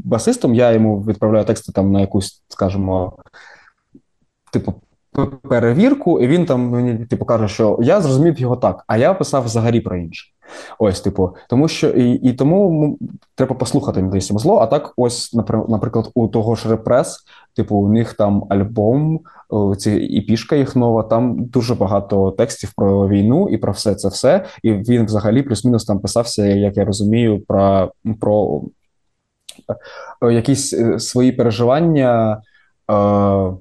[0.04, 0.54] басистом.
[0.54, 3.16] Я йому відправляю тексти там на якусь, скажімо,
[4.52, 4.74] типу,
[5.26, 9.44] перевірку, і він там мені типу каже, що я зрозумів його так, а я писав
[9.44, 10.28] взагалі про інше.
[10.78, 12.98] Ось, типу, тому що і і тому
[13.34, 14.58] треба послухати медичне зло.
[14.58, 15.34] А так, ось,
[15.68, 17.24] наприклад, у того ж репрес,
[17.56, 19.20] типу, у них там альбом,
[19.78, 21.02] ці і пішка їх нова.
[21.02, 24.44] Там дуже багато текстів про війну і про все це все.
[24.62, 28.62] І він взагалі плюс-мінус там писався, як я розумію, про, про
[30.22, 32.40] е, якісь е, свої переживання.
[32.90, 33.52] Е,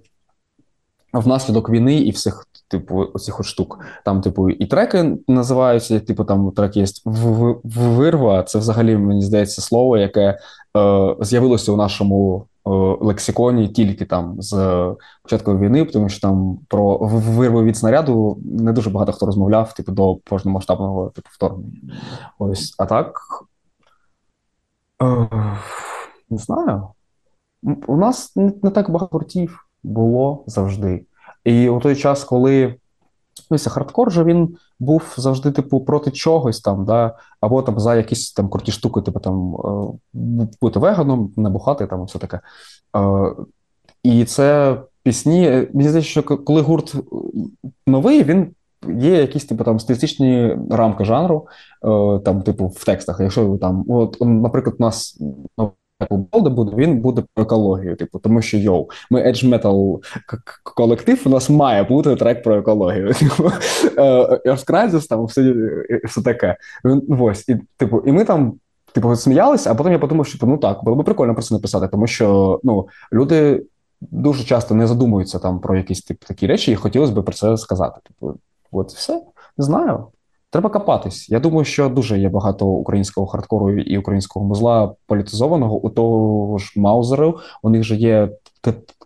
[1.13, 3.79] Внаслідок війни і всіх, типу, оцих штук.
[4.05, 6.85] Там, типу, і треки називаються, типу, там трек є
[7.63, 8.43] вирва.
[8.43, 10.37] Це взагалі, мені здається, слово, яке
[10.77, 12.69] е, з'явилося у нашому е,
[13.01, 14.55] лексиконі тільки там з
[15.23, 19.91] початку війни, тому що там про вирву від снаряду не дуже багато хто розмовляв, типу,
[19.91, 22.01] до повномасштабного типу, вторгнення.
[22.39, 23.21] Ось, а так.
[25.01, 25.27] Е,
[26.29, 26.87] не знаю.
[27.87, 31.05] У нас не так багато гуртів було завжди.
[31.43, 32.75] І у той час, коли
[33.51, 38.31] ну, хардкор же він був завжди, типу, проти чогось там, да, або там за якісь
[38.31, 42.39] там круті штуки, типу там е, бути веганом, не бухати там все таке.
[42.95, 43.35] Е,
[44.03, 45.67] і це пісні.
[45.73, 46.95] Мені здається, що коли гурт
[47.87, 48.51] новий, він.
[48.97, 51.47] Є якісь типу там стилістичні рамки жанру,
[51.83, 53.19] е, там, типу, в текстах.
[53.19, 55.19] Якщо там, от, наприклад, у нас
[56.11, 57.95] ну, Болда буде, він буде про екологію.
[57.95, 59.99] Типу, тому що йоу, ми Edge Metal
[60.63, 63.13] колектив, у нас має бути трек про екологію.
[63.19, 63.51] Типу,
[64.45, 65.53] Earth там все
[66.03, 66.57] все таке.
[67.19, 68.53] Ось, і, типу, і ми там.
[68.93, 71.87] Типу, сміялися, а потім я подумав, що ну так, було б прикольно про це написати,
[71.87, 73.63] тому що ну, люди
[74.01, 77.57] дуже часто не задумуються там про якісь типу, такі речі, і хотілося б про це
[77.57, 77.99] сказати.
[78.03, 78.33] Типу,
[78.71, 79.21] от все,
[79.57, 80.07] не знаю.
[80.49, 81.29] Треба копатись.
[81.29, 85.75] Я думаю, що дуже є багато українського хардкору і українського музла політизованого.
[85.79, 88.29] У того ж Маузеру у них же є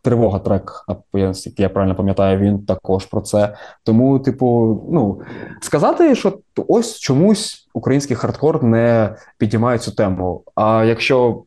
[0.01, 3.55] тривога трек, як я правильно пам'ятаю, він також про це.
[3.83, 5.21] Тому, типу, ну
[5.61, 10.43] сказати, що ось чомусь український хардкор не підіймає цю тему.
[10.55, 11.43] А якщо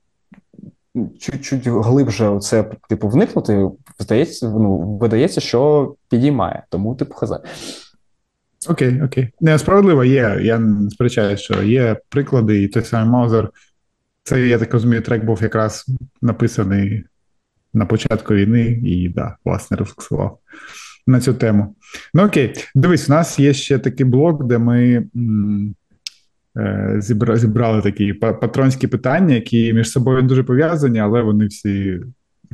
[1.19, 3.69] чуть-чуть глибше це типу вникнути,
[3.99, 6.63] здається, ну видається, що підіймає.
[6.69, 7.41] Тому, типу, хаза.
[8.69, 9.29] Окей, окей.
[9.41, 10.39] Не, справедливо є.
[10.43, 13.51] Я не сперечаю, що є приклади, і той самий Маузер.
[14.23, 15.87] Це, я так розумію, трек був якраз
[16.23, 17.05] написаний
[17.75, 20.39] на початку війни і, да, власне, рефлексував
[21.07, 21.75] на цю тему.
[22.15, 25.75] Ну, окей, дивись, у нас є ще такий блок, де ми м,
[26.57, 26.97] е,
[27.37, 32.01] зібрали такі патронські питання, які між собою дуже пов'язані, але вони всі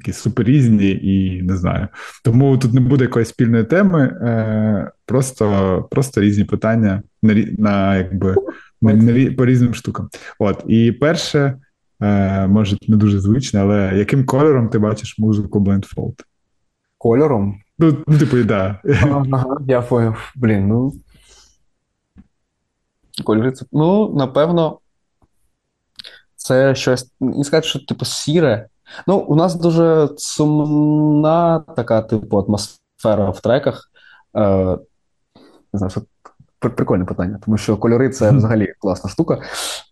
[0.00, 1.88] такі суперрізні і не знаю.
[2.24, 8.34] Тому тут не буде якоїсь спільної теми, е, просто просто різні питання на на якби
[8.82, 10.08] на, на, по різним штукам.
[10.38, 11.58] От і перше,
[12.02, 16.14] е, може не дуже звичне, але яким кольором ти бачиш музику Blindfold?
[16.98, 17.60] Кольором?
[17.78, 18.80] Ну, ну типу, да.
[19.02, 20.32] Ага, я поняв.
[20.36, 20.92] Блін, ну.
[23.24, 23.66] Кольори це.
[23.72, 24.78] Ну, напевно,
[26.36, 27.12] це щось.
[27.20, 28.69] Не сказати, що типу сіре.
[29.06, 33.90] Ну, у нас дуже сумна така, типу, атмосфера в треках.
[34.36, 34.78] Е,
[35.72, 36.02] Не знаю, що
[36.58, 39.42] прикольне питання, тому що кольори це взагалі класна штука.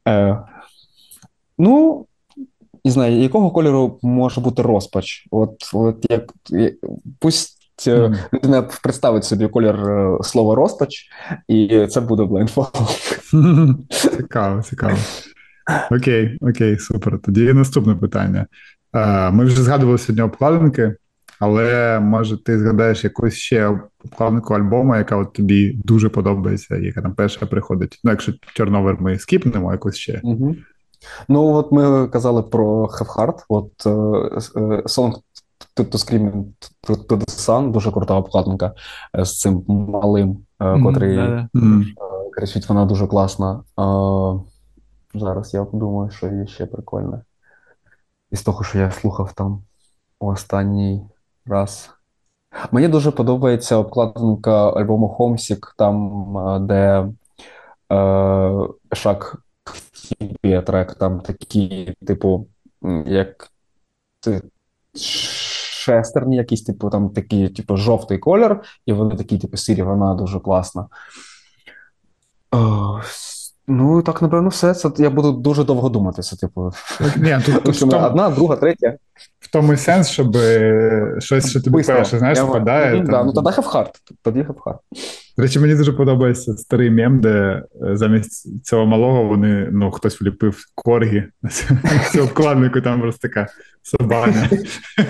[0.09, 0.39] Е,
[1.61, 2.07] Ну,
[2.85, 5.27] не знаю, якого кольору може бути розпач?
[5.31, 6.33] От, от як
[7.19, 8.17] пусть mm.
[8.35, 11.09] людина представить собі колір е, слова розпач,
[11.49, 12.75] і це буде blindfold.
[14.17, 14.97] Цікаво, цікаво.
[15.91, 17.19] Окей, окей, супер.
[17.25, 18.47] Тоді наступне питання.
[19.33, 20.97] Ми вже згадували сьогодні обкладинки,
[21.41, 27.15] але може ти згадаєш якусь ще обкладинку альбому, яка от тобі дуже подобається, яка там
[27.15, 28.01] перша приходить.
[28.05, 30.21] Ну, якщо чорновер ми скіпнемо, якусь ще.
[30.23, 30.57] Угу.
[31.29, 35.13] Ну, от ми казали про Have Heart, от uh, Song
[35.77, 36.45] to Scream
[36.89, 38.73] to, to the Sun, дуже крута обкладинка
[39.15, 41.85] з цим малим, mm, котрий mm.
[42.33, 43.63] кричить, вона дуже класна.
[43.77, 44.43] Uh,
[45.15, 47.21] Зараз я думаю, що є ще прикольне.
[48.31, 49.63] Із того, що я слухав там
[50.19, 51.03] останній
[51.47, 51.91] раз.
[52.73, 57.09] Мені дуже подобається обкладинка альбому Homesick, там, де
[57.93, 59.37] е, Шак
[60.43, 62.47] є трек, там такі, типу,
[63.07, 63.51] як
[64.95, 70.41] шестерні, якісь, типу, там такий, типу, жовтий колір, і вони такі, типу, сірі, вона дуже
[70.41, 70.87] класна.
[73.69, 74.75] Ну, так, напевно, все.
[74.75, 76.23] Це я буду дуже довго думати.
[76.23, 76.73] Це, типу,
[77.17, 78.07] Ні, тут, тут тому...
[78.07, 78.97] одна, друга, третя.
[79.41, 81.95] В тому і сенс, щоб е, щось, що тобі Бистро.
[81.95, 83.01] перше, знаєш, спадає.
[83.01, 83.91] Ну, да, ну тоді хавхарт.
[84.23, 84.79] Тоді хавхарт.
[85.37, 90.21] До речі, мені дуже подобається старий мем, де е, замість цього малого вони, ну, хтось
[90.21, 91.51] вліпив коргі на
[92.13, 93.47] цю обкладнику, там просто така
[93.83, 94.49] собаня.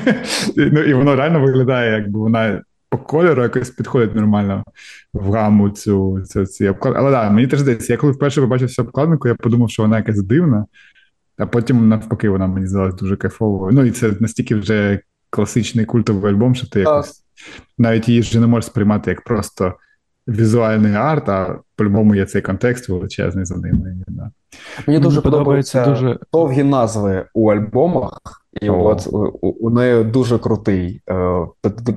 [0.57, 4.64] ну, І воно реально виглядає, якби вона по кольору якось підходить нормально
[5.12, 7.07] в гаму цю цю, цю обкладинку.
[7.07, 9.97] Але да, мені теж здається, я коли вперше побачив цю обкладинку, я подумав, що вона
[9.97, 10.66] якась дивна,
[11.39, 13.72] а потім, навпаки, вона мені здалася дуже кайфовою.
[13.72, 17.24] Ну і це настільки вже класичний культовий альбом, що ти якось
[17.78, 19.74] навіть її вже не можеш сприймати як просто
[20.29, 23.97] візуальний арт, а по-любому є цей контекст величезний за ними.
[24.09, 24.31] Да.
[24.87, 26.18] Мені дуже подобаються дуже...
[26.33, 28.20] довгі назви у альбомах.
[28.61, 28.85] І О.
[28.85, 31.47] от у, у неї дуже крутий, е,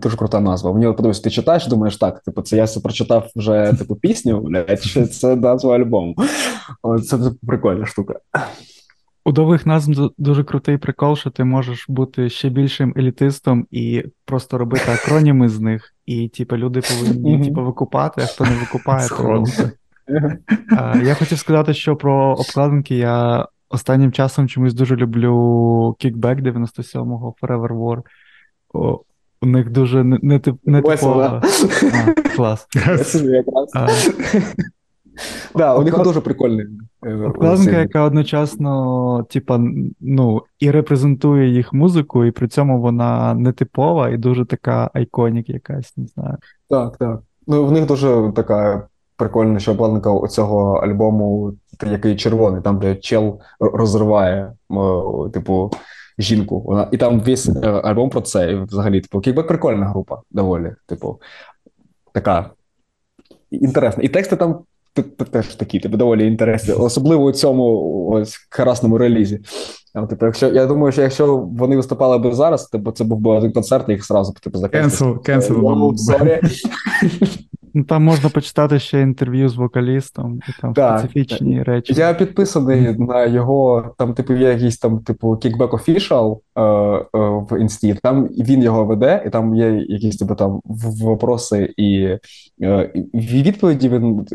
[0.01, 0.73] дуже крута назва.
[0.73, 5.05] Мені подобається, ти читаєш, думаєш, так, типу, це я прочитав вже типу пісню, блядь, чи
[5.05, 6.15] це назва альбому.
[7.09, 7.17] Це
[7.47, 8.19] прикольна штука.
[9.23, 14.57] У довгих назв дуже крутий прикол, що ти можеш бути ще більшим елітистом і просто
[14.57, 19.43] робити акроніми з них, і типу, люди повинні типу, викупати, а хто не викупає, то.
[21.03, 27.69] Я хотів сказати, що про обкладинки я Останнім часом чомусь дуже люблю Kickback 97-го Forever
[27.69, 28.01] War.
[29.41, 31.41] У них дуже нетипова.
[31.43, 32.67] Не клас.
[35.55, 36.65] Да, у них дуже прикольний.
[37.05, 39.59] Е, обкладинка, яка одночасно, типа,
[39.99, 45.97] ну, і репрезентує їх музику, і при цьому вона нетипова і дуже така iconic якась,
[45.97, 46.37] не знаю.
[46.69, 47.19] Так, так.
[47.47, 51.53] Ну, в них дуже така прикольно, що обладника цього альбому,
[51.85, 54.53] який червоний, там, де чел розриває,
[55.33, 55.71] типу,
[56.19, 56.59] жінку.
[56.59, 58.51] Вона, І там весь е, альбом про це.
[58.51, 60.75] І взагалі, типу, кікбек прикольна група доволі.
[60.85, 61.19] Типу,
[62.13, 62.49] така
[63.51, 64.03] інтересна.
[64.03, 64.59] І тексти там
[65.31, 69.39] теж такі, типу, доволі інтересні, особливо у цьому ось красному релізі.
[70.09, 73.51] Типу, якщо я думаю, що якщо вони виступали б зараз, типу, це був би один
[73.51, 75.11] концерт, їх зразу типу, закінчили.
[75.11, 75.61] Cancel, cancel.
[77.73, 80.99] Ну, Там можна почитати ще інтерв'ю з вокалістом, і там так.
[80.99, 81.93] специфічні речі.
[81.93, 87.61] Я підписаний на його, там, типу, є якийсь там, типу, Kickback Official е, е, в
[87.61, 92.17] інсті, там він його веде, і там є якісь типу, там вопроси і
[92.61, 93.89] е, відповіді.
[93.89, 94.27] Він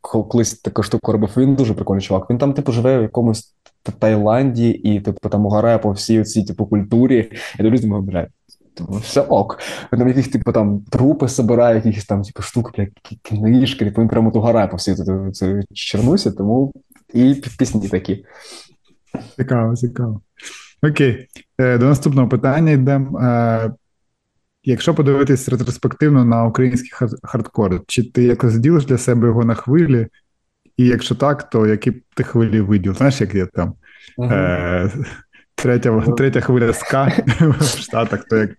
[0.00, 1.30] колись таку штуку робив.
[1.36, 2.30] Він дуже прикольний чувак.
[2.30, 3.54] Він там, типу, живе в якомусь
[3.98, 7.30] Таїланді і, типу, там угорає по всій цій типу, культурі.
[7.58, 8.28] І дивлюсь, думаю, блядь,
[8.74, 9.58] Типу, все ок.
[9.90, 14.30] Там яких, типу, там трупи собирає, якісь там, типу, штуки, блядь, книжки, типу, він прямо
[14.30, 14.94] тугарає по всій
[15.32, 16.72] цій чернусі, тому
[17.14, 18.24] і пісні такі.
[19.36, 20.20] Цікаво, цікаво.
[20.82, 21.28] Окей.
[21.58, 23.20] Е, до наступного питання йдемо.
[23.20, 23.72] Е,
[24.64, 30.06] якщо подивитись ретроспективно на український хардкор, чи ти якось ділиш для себе його на хвилі?
[30.76, 32.94] І якщо так, то які б ти хвилі виділ?
[32.94, 33.74] Знаєш, як є там?
[34.18, 35.04] Uh-huh.
[35.54, 37.12] Третя третя хвиля ска
[37.60, 38.50] в Штатах, то як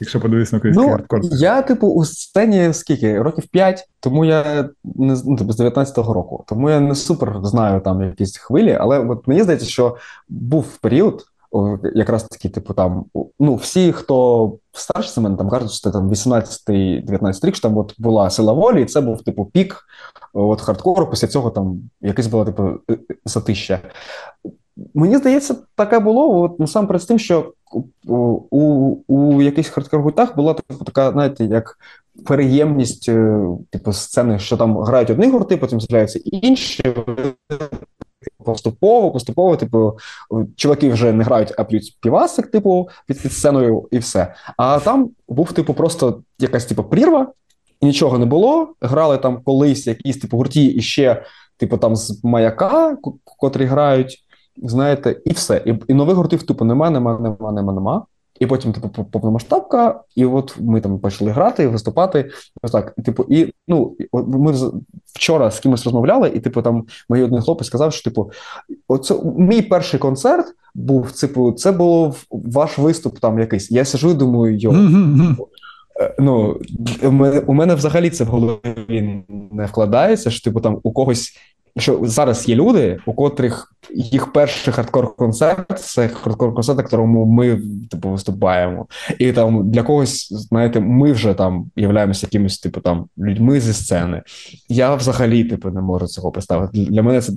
[0.00, 1.20] якщо подивитися на український ну, хардкор.
[1.22, 3.22] Я, типу, у сцені скільки?
[3.22, 6.44] Років 5, тому я не ну, типу, з 19-го року.
[6.48, 9.96] Тому я не супер знаю там якісь хвилі, але от мені здається, що
[10.28, 11.24] був період,
[11.94, 13.04] якраз таки, типу, там,
[13.40, 17.78] ну, всі, хто старші за мене, там кажуть, що це там 18-19 рік, що там
[17.78, 19.84] от була сила волі, і це був типу пік
[20.32, 21.06] от хардкору.
[21.06, 23.80] Після цього там якесь було типу е, затища.
[24.94, 27.52] Мені здається, таке було от, насамперед з тим, що
[28.04, 31.78] у у якихось хардкор-гуртах була така, знаєте, як
[32.26, 33.40] переємність, е,
[33.70, 36.94] типу, сцени, що там грають одні гурти, потім з'являються інші.
[38.44, 39.98] Поступово, поступово, типу,
[40.56, 44.34] чуваки вже не грають, а п'ють півасик, типу, під сценою, і все.
[44.56, 47.32] А там був, типу, просто якась типу, прірва,
[47.80, 48.74] і нічого не було.
[48.80, 51.22] Грали там колись якісь типу гурті і ще,
[51.56, 54.24] типу, там з маяка, котрі грають,
[54.56, 55.62] знаєте, і все.
[55.66, 58.06] І і нових гуртів, типу, нема, нема, нема, нема, нема.
[58.40, 62.30] І потім, типу, повномасштабка, і от ми там почали грати, виступати.
[62.62, 62.94] Ось так.
[62.98, 64.54] І, типу, і ну, ми
[65.14, 68.30] вчора з кимось розмовляли, і типу, там мій один хлопець сказав, що типу,
[68.88, 73.70] оце мій перший концерт був, типу, це був ваш виступ там якийсь.
[73.70, 74.72] Я сижу і думаю, йо.
[76.00, 76.60] Е, ну,
[77.46, 81.32] у мене взагалі це в голові не вкладається, що типу там у когось
[81.76, 87.60] що зараз є люди, у котрих їх перший хардкор-концерт це хардкор-концерт, на якому ми
[87.90, 88.86] типу виступаємо.
[89.18, 94.22] І там для когось, знаєте, ми вже там являємося якимось типу там людьми зі сцени.
[94.68, 96.78] Я взагалі типу не можу цього представити.
[96.78, 97.32] Для мене це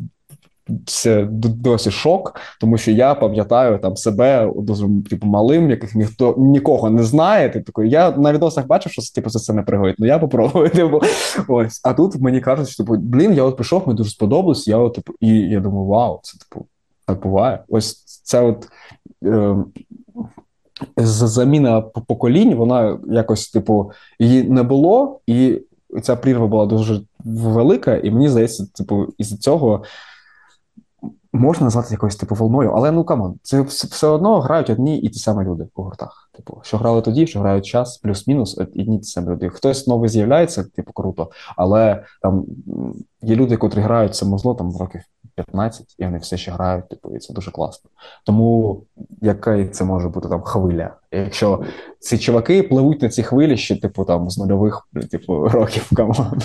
[0.86, 6.90] це досі шок, тому що я пам'ятаю там себе дуже типу малим, яких ніхто нікого
[6.90, 7.50] не знає.
[7.50, 10.70] Типу, я на відосах бачив, що типу це не пригодить, ну я попробую.
[10.74, 11.02] Типу,
[11.48, 11.82] ось.
[11.84, 14.68] А тут мені кажуть, що типу, блін, я от прийшов, мені дуже сподобалось.
[14.68, 16.66] Я от, типу, і я думаю, вау, це типу
[17.06, 17.64] так буває.
[17.70, 18.68] Ось це от.
[19.26, 19.56] Е,
[20.98, 25.62] Заміна поколінь, вона якось, типу, її не було, і
[26.02, 29.84] ця прірва була дуже велика, і мені здається, типу, із цього
[31.34, 35.10] можна назвати якоюсь типу волною, але ну come on, це все одно грають одні і
[35.10, 36.30] ті самі люди по гуртах.
[36.34, 39.50] Типу, що грали тоді, що грають зараз, плюс-мінус, одні ті самі люди.
[39.50, 42.46] Хтось новий з'являється, типу, круто, але там
[43.22, 45.02] є люди, котрі грають це музло там років
[45.36, 47.90] 15, і вони все ще грають, типу, і це дуже класно.
[48.26, 48.82] Тому
[49.22, 50.96] яка це може бути там хвиля?
[51.12, 51.64] Якщо
[52.00, 56.42] ці чуваки пливуть на ці хвилі ще, типу, там з нульових типу, років come on.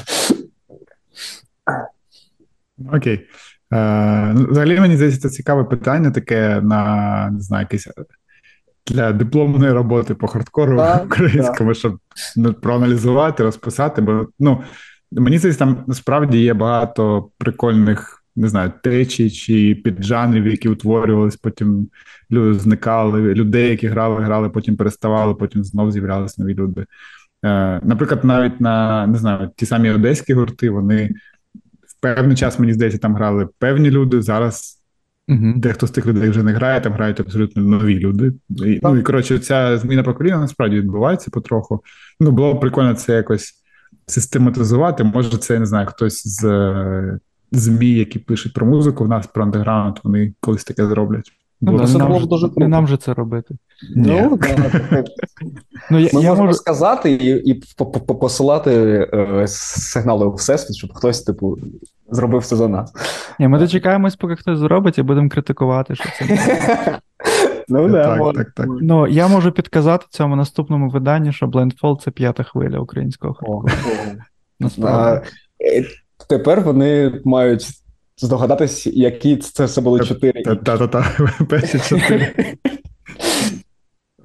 [2.94, 3.14] Окей.
[3.14, 3.28] Е, ну,
[3.70, 7.88] Взагалі, мені здається, це цікаве питання таке на не знаю, якесь
[8.86, 11.78] для дипломної роботи по хардкору так, українському, так.
[11.78, 11.98] щоб
[12.36, 14.02] ну, проаналізувати, розписати.
[14.02, 14.62] Бо ну,
[15.12, 18.14] мені здається, там насправді є багато прикольних.
[18.36, 21.88] Не знаю, течій чи піджанрів, які утворювались, потім
[22.30, 26.86] люди зникали, людей, які грали, грали, потім переставали, потім знов з'являлися нові люди.
[27.44, 31.10] Е, Наприклад, навіть на не знаю, ті самі одеські гурти, вони
[32.00, 34.22] певний час, мені здається, там грали певні люди.
[34.22, 34.82] Зараз
[35.28, 35.52] угу.
[35.56, 38.32] дехто з тих людей вже не грає, там грають абсолютно нові люди.
[38.48, 41.82] І, Ну і коротше, ця зміна покоління насправді відбувається потроху.
[42.20, 43.54] Ну, було б прикольно це якось
[44.06, 45.04] систематизувати.
[45.04, 47.18] Може, це я не знаю, хтось з
[47.52, 51.32] ЗМІ, які пишуть про музику, в нас про андеграунд, вони колись таке зроблять.
[51.60, 53.54] Ну, це нам, дуже не нам же це робити.
[53.96, 54.38] Ну,
[55.90, 56.58] ну, я, Ми я можемо можу...
[56.58, 57.62] сказати і і
[58.20, 58.72] посилати
[59.12, 61.58] е, сигнали у всесвіт, щоб хтось, типу,
[62.10, 62.92] зробив це за нас.
[63.38, 66.98] Ні, Ми дочекаємось, поки хтось зробить, і будемо критикувати, що це.
[67.70, 68.66] Ну, да, так, так, так.
[68.80, 73.68] Ну, Я можу підказати цьому наступному виданні, що Blindfall— це п'ята хвиля українського хардкору.
[75.60, 75.84] Е,
[76.28, 77.68] тепер вони мають
[78.18, 80.42] здогадатись, які це все були чотири.
[80.42, 81.16] Та-та-та,
[81.48, 82.34] перші чотири.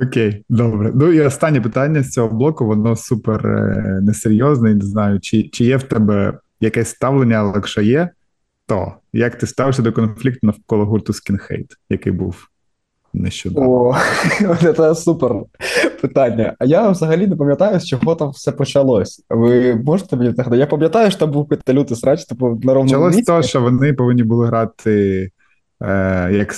[0.01, 0.91] Окей, добре.
[0.95, 5.65] Ну і останнє питання з цього блоку, воно супер е, несерйозне, не знаю, чи чи
[5.65, 8.09] є в тебе якесь ставлення, але якщо є,
[8.65, 12.49] то як ти ставишся до конфлікту навколо гурту Skinhead, який був
[13.23, 13.69] нещодавно?
[13.69, 13.95] О,
[14.77, 15.35] Це супер
[16.01, 16.55] питання.
[16.59, 19.25] А я взагалі не пам'ятаю, з чого там все почалось.
[19.29, 20.57] Ви можете мені нагадати?
[20.57, 24.23] Я пам'ятаю, що там був лютий срач, типу на ровному Почалось того, що вони повинні
[24.23, 25.31] були грати
[25.81, 26.53] е, як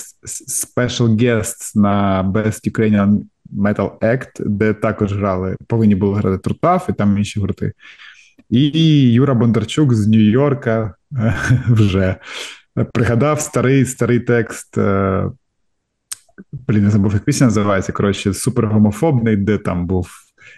[0.78, 3.20] special guests на Best Ukrainian
[3.58, 7.72] Metal Act, де також грали, повинні були грати Трутаф і там інші гурти.
[8.50, 8.70] І
[9.14, 11.36] Юра Бондарчук з Нью-Йорка е,
[11.70, 12.16] вже
[12.94, 15.26] пригадав старий старий текст е,
[16.68, 17.92] блін, не забув, як пісня називається.
[17.92, 20.10] Коротше, супергомофобний, де там був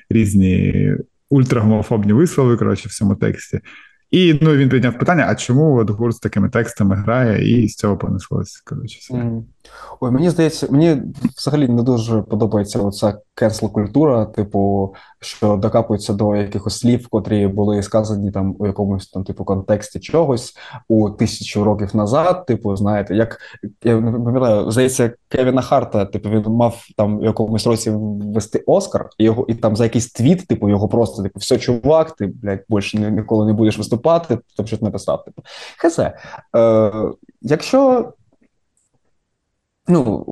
[0.09, 0.93] різні
[1.29, 3.59] ультрагомофобні вислови, коротше, в цьому тексті.
[4.11, 7.75] І ну, він підняв питання: а чому от гурт з такими текстами грає, і з
[7.75, 8.61] цього понеслося.
[8.65, 9.13] Коротше.
[9.13, 9.43] Mm.
[9.99, 11.01] Ой, мені здається, мені
[11.37, 17.83] взагалі не дуже подобається оця кенсел культура, типу, що докапуються до якихось слів, котрі були
[17.83, 20.53] сказані там у якомусь там типу контексті чогось
[20.87, 22.45] у тисячу років назад.
[22.45, 23.37] Типу, знаєте, як
[23.83, 27.93] я не пам'ятаю, здається, Кевіна Харта, типу, він мав там в якомусь році
[28.33, 32.11] вести Оскар, і його і там за якийсь твіт, типу, його просто типу, все, чувак,
[32.11, 35.25] ти блядь, більше ніколи не будеш виступати, там щось написав.
[35.25, 35.41] Типу,
[35.77, 36.17] Хезе.
[36.55, 36.91] Е,
[37.41, 38.13] Якщо
[39.87, 40.25] ну,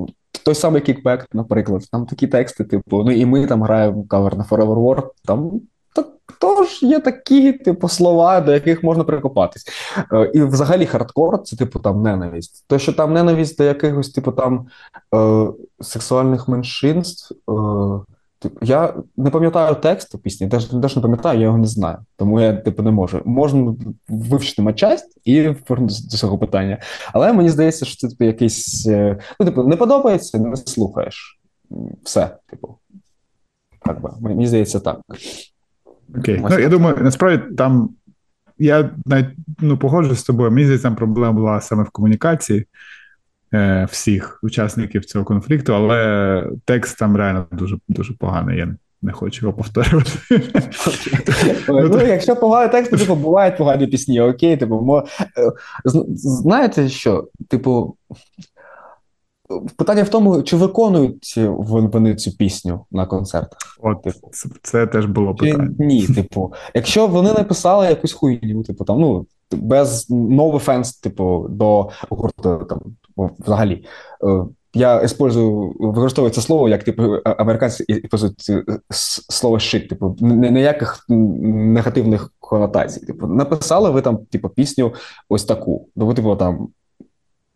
[0.46, 4.44] той самий кікбек, наприклад, там такі тексти, типу, ну і ми там граємо кавер на
[4.44, 5.62] Forever War, там
[5.96, 6.06] то,
[6.40, 9.66] Тож є такі, типу, слова, до яких можна прикопатись.
[10.14, 12.66] Е, І взагалі хардкор це, типу, там ненависть.
[12.68, 14.68] То, що там ненависть до якихось, типу, там
[15.16, 15.48] е,
[15.82, 17.36] сексуальних меншинств.
[17.50, 18.15] Е,
[18.62, 21.98] я не пам'ятаю текст пісні, теж, теж не пам'ятаю, я його не знаю.
[22.16, 23.22] Тому я, типу, не можу.
[23.26, 23.76] Можна
[24.10, 26.78] вивчити матчасть і повернутися до цього питання.
[27.14, 28.88] Але мені здається, що це типу, якийсь.
[28.88, 31.40] е, Ну, типу, не подобається, не слухаєш.
[32.04, 32.76] Все, типу.
[33.86, 35.00] Так би, мені здається, так.
[36.18, 36.42] Окей.
[36.44, 37.90] Ось Ну, я думаю, насправді там
[38.58, 39.28] я навіть
[39.60, 40.52] ну, погоджуюсь з тобою.
[40.52, 42.66] Мені здається, там проблема була саме в комунікації
[43.54, 48.58] е, всіх учасників цього конфлікту, але текст там реально дуже дуже поганий.
[48.58, 50.12] Я не хочу його повторювати.
[51.68, 55.06] Ну, якщо поганий текст, то типу, бувають погані пісні, окей, типу, мо...
[55.20, 55.52] е,
[56.16, 57.28] знаєте що?
[57.48, 57.96] Типу,
[59.78, 63.60] питання в тому, чи виконують вони цю пісню на концертах.
[63.82, 64.30] От Типу.
[64.32, 65.76] це, це теж було Чи питання.
[65.80, 71.90] ні, типу, якщо вони написали якусь хуйню, типу там, ну, без no offense, типу, до
[72.10, 72.82] гурту там,
[73.18, 73.86] взагалі.
[74.24, 78.80] Е, Я использую, використовую це слово, як типу американці використовують е,
[79.30, 83.06] слово shit, типу, ніяких негативних конотацій.
[83.06, 84.94] Типу, написали ви там, типу, пісню
[85.30, 85.88] ось таку.
[85.96, 86.68] Ну, типу, там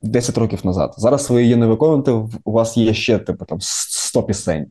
[0.01, 0.93] 10 років назад.
[0.97, 2.11] Зараз ви її не виконуєте,
[2.43, 4.65] у вас є ще, типу, там 100 пісень.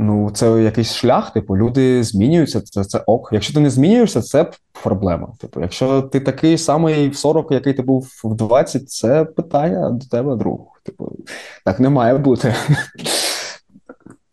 [0.00, 3.28] Ну, це якийсь шлях, типу, люди змінюються, це, це ок.
[3.32, 4.50] Якщо ти не змінюєшся, це
[4.82, 5.28] проблема.
[5.40, 10.06] Типу, якщо ти такий самий в 40, який ти був в 20, це питання до
[10.06, 10.80] тебе, друг.
[10.84, 11.16] Типу,
[11.64, 12.54] так не має бути.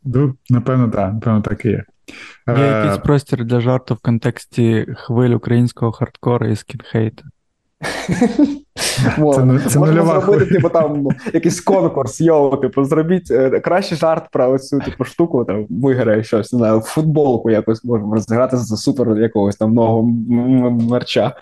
[0.04, 1.84] Ну, напевно, так, напевно, так і є.
[2.48, 7.24] Є Е, якийсь простір для жарту в контексті хвиль українського хардкора і скінхейта.
[9.06, 14.24] Це це Можна зробити, типу, там ну, якийсь конкурс, йоу, типу, зробіть е, кращий жарт
[14.32, 19.18] про оцю типу, штуку, там виграє щось, не знаю, футболку якось можемо розіграти за супер
[19.18, 20.04] якогось там нового
[20.72, 21.36] мерча.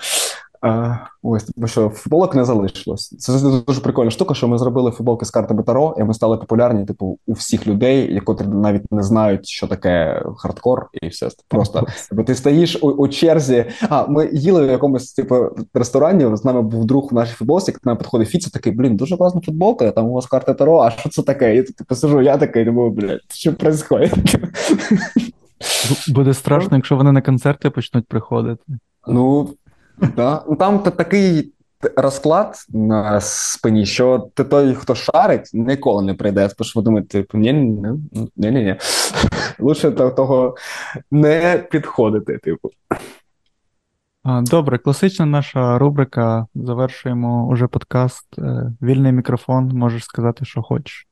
[0.64, 3.16] А, ось, тому що футболок не залишилось.
[3.20, 3.34] Це
[3.68, 7.20] дуже прикольна штука, що ми зробили футболки з картами Таро, і ми стали популярні, типу,
[7.28, 11.30] у всіх людей, які навіть не знають, що таке хардкор, і все.
[11.48, 13.66] Просто Бо ти стоїш у, у черзі.
[13.90, 16.38] А ми їли в якомусь типу ресторані.
[16.38, 17.72] З нами був друг в нашій футболці.
[17.72, 19.92] К нам підходить Фіца, такий, блін, дуже класна футболка.
[19.92, 21.56] Там у вас карта Таро, а що це таке?
[21.56, 24.40] І типу сижу, я такий, думаю, блядь, що відбувається?
[26.08, 28.64] Буде страшно, якщо вони на концерти почнуть приходити.
[29.08, 29.50] Ну,
[30.16, 30.44] да.
[30.50, 31.54] Ну, там такий
[31.96, 36.50] розклад на спині, що ти той, хто шарить, ніколи не прийде.
[36.58, 38.76] Тому що ви типу, ні, ні, ні, ні, ні.
[39.60, 40.56] Лучше до того
[41.12, 42.70] не підходити, типу.
[44.26, 46.48] Добре, класична наша рубрика.
[46.56, 48.40] Завершуємо уже подкаст.
[48.40, 51.08] Е, Вільний мікрофон, можеш сказати, що хочеш.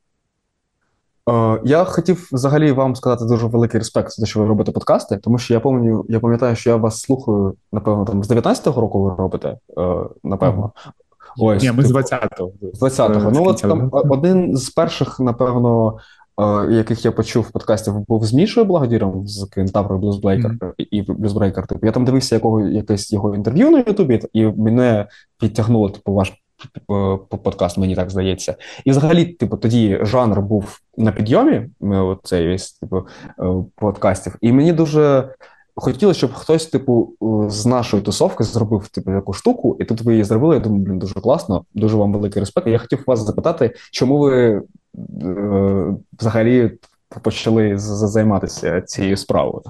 [1.30, 5.18] Е, Я хотів взагалі вам сказати дуже великий респект за те, що ви робите подкасти,
[5.18, 9.04] тому що я пам'ятаю, я пам'ятаю, що я вас слухаю, напевно, там з 19-го року
[9.04, 10.72] ви робите, е, напевно.
[11.38, 12.52] Ось, Ні, ми з типу, 20-го.
[12.74, 13.32] з 20-го.
[13.32, 15.98] З Ну, от там один з перших, напевно,
[16.42, 21.68] е, яких я почув в подкастів, був з Мішою Благодіром з Кентаврою Bluesbreaker і Bluesbreaker.
[21.68, 25.08] Типу, я там дивився якого якесь його інтерв'ю на Ютубі, і мене
[25.40, 26.34] підтягнуло, типу, ваш е,
[27.44, 28.56] подкаст, мені так здається.
[28.86, 33.44] І взагалі, типу, тоді жанр був на підйомі, е, цей весь типу е,
[33.76, 35.34] подкастів, і мені дуже.
[35.76, 40.12] Хотілося, щоб хтось, типу, е, з нашої тусовки зробив типу таку штуку, і тут ви
[40.12, 40.56] її зробили.
[40.56, 42.68] Я думаю, блін, дуже класно, дуже вам великий респект.
[42.68, 44.64] Я хотів вас запитати, чому ви е,
[46.20, 46.72] взагалі
[47.22, 49.64] почали займатися цією справою?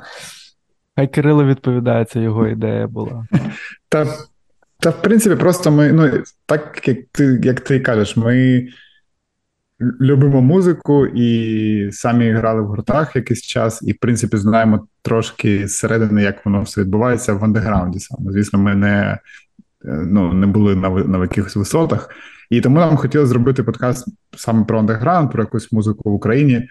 [0.95, 3.25] Хай Кирило відповідає, це його ідея була.
[3.89, 4.07] Та,
[4.81, 8.67] та в принципі, просто ми, ну, так як ти, як ти кажеш, ми
[10.01, 16.23] любимо музику і самі грали в гуртах якийсь час, і, в принципі, знаємо трошки зсередини,
[16.23, 18.31] як воно все відбувається в андеграунді саме.
[18.31, 19.19] Звісно, ми не,
[19.85, 22.09] е, ну, не були на, на якихось висотах.
[22.49, 26.69] І тому нам хотілося зробити подкаст саме про андеграунд, про якусь музику в Україні.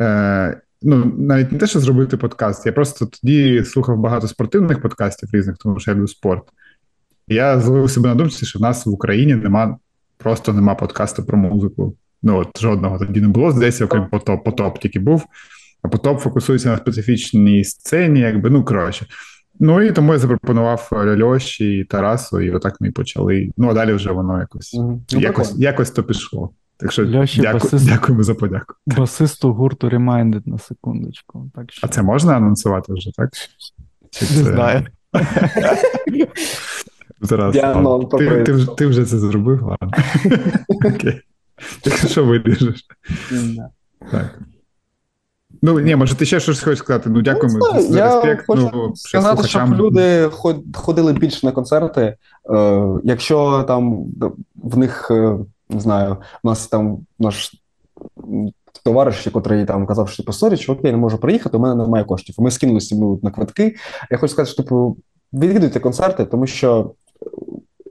[0.00, 2.66] Е, ну, навіть не те, що зробити подкаст.
[2.66, 6.44] Я просто тоді слухав багато спортивних подкастів різних, тому що я люблю спорт.
[7.28, 9.76] Я зловив себе на думці, що в нас в Україні нема,
[10.16, 11.96] просто нема подкасту про музику.
[12.22, 15.24] Ну, от жодного тоді не було, здається, окрім потоп, потоп тільки був.
[15.82, 19.06] А потоп фокусується на специфічній сцені, якби, ну, коротше.
[19.60, 23.50] Ну і тому я запропонував Льоші і Тарасу, і отак ми почали.
[23.56, 24.74] Ну, а далі вже воно якось.
[24.74, 26.50] Ну, якось, якось то пішло.
[26.76, 27.86] Так що Льоші дяку, басист.
[27.86, 28.74] дякуємо за подяку.
[28.86, 31.50] Басисту гурту Reminded на секундочку.
[31.54, 31.86] Так що...
[31.86, 33.30] А це можна анонсувати вже, так?
[34.10, 34.86] Чи Не знаю.
[37.20, 37.74] Зараз, Я
[38.18, 39.90] ти, ти, вже- ти вже це зробив, ладно.
[40.84, 41.20] Окей.
[42.06, 42.86] Що виріжеш?
[44.10, 44.38] Так.
[45.62, 47.10] Ну, ні, може, ти ще щось хочеш сказати.
[47.10, 48.46] Ну, дякуємо Ну, за я респект.
[48.46, 50.30] хочу ну, сказати, щоб люди
[50.74, 52.16] ходили більше на концерти.
[52.54, 54.04] Е, якщо там
[54.54, 55.38] в них, е,
[55.70, 57.52] не знаю, у нас там наш
[58.84, 62.04] товариш, який там казав, що типу, sorry, чувак, я не можу приїхати, у мене немає
[62.04, 62.34] коштів.
[62.38, 63.76] Ми скинулися на квитки.
[64.10, 64.96] Я хочу сказати, що типу,
[65.32, 66.92] відвідуйте концерти, тому що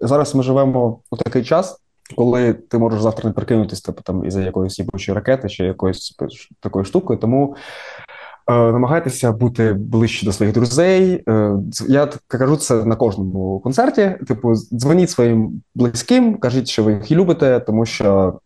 [0.01, 1.81] зараз ми живемо у такий час.
[2.15, 6.17] Коли ти можеш завтра не прикинутися типу, там із-за якоїсь їбучої ракети чи якоїсь
[6.61, 7.55] такої штуки, тому
[8.47, 11.23] Е, Намагайтеся бути ближче до своїх друзей.
[11.29, 11.57] Е,
[11.87, 14.15] Я кажу це на кожному концерті.
[14.27, 18.39] Типу, дзвоніть своїм близьким, кажіть, що ви їх любите, тому що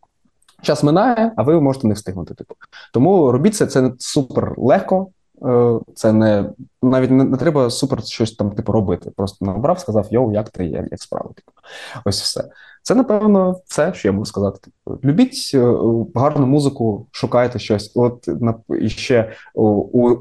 [0.61, 2.33] час минає, а ви можете не встигнути.
[2.33, 2.55] Типу.
[2.93, 5.07] Тому робіть це, це супер легко.
[5.45, 6.49] Е, Це не
[6.81, 9.11] навіть не, не треба супер щось там типу робити.
[9.15, 11.29] Просто набрав, сказав йоу, як ти, як, як справи.
[11.35, 11.51] Типу.
[12.05, 12.43] Ось все.
[12.83, 14.71] Це, напевно, все, що я можу сказати.
[15.03, 15.73] Любіть е,
[16.15, 17.91] гарну музику, шукайте щось.
[17.95, 18.55] От на
[18.87, 19.63] ще у,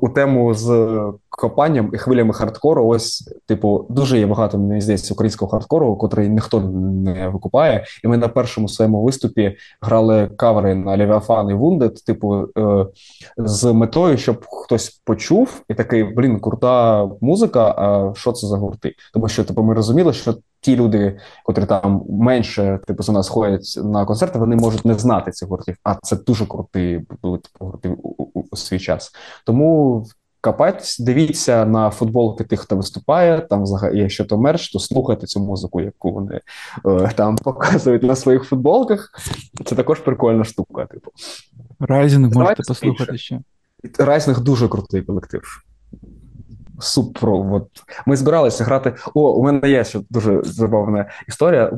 [0.01, 0.97] у, тему з
[1.39, 2.87] копанням і хвилями хардкору.
[2.87, 7.85] Ось, типу, дуже є багато, мені здається, українського хардкору, котрий ніхто не викупає.
[8.05, 12.87] І ми на першому своєму виступі грали кавери на Левіафан і Wounded, типу, е,
[13.37, 17.75] з метою, щоб хтось почув і такий, блін, крута музика.
[17.79, 18.95] А що це за гурти?
[19.13, 23.79] Тому що типу, ми розуміли, що ті люди, котрі там менше типу за нас ходять
[23.85, 25.77] на концерти, вони можуть не знати цих гуртів.
[25.85, 29.13] А це дуже круті були типу, гурти у, у, у свій час.
[29.45, 30.05] Тому
[30.41, 33.41] копайтесь, дивіться на футболки тих, хто виступає.
[33.41, 36.41] Там взагалі, якщо то мерч, то слухайте цю музику, яку вони
[36.87, 39.11] е, там показують на своїх футболках.
[39.65, 40.87] Це також прикольна штука.
[40.87, 41.11] Типу,
[41.81, 43.41] Rising можете послухати ще.
[43.99, 45.43] Райснг дуже крутий колектив.
[46.79, 47.31] Супер.
[47.31, 47.69] От.
[48.07, 48.95] Ми збиралися грати.
[49.15, 51.73] О, у мене є ще дуже забавна історія.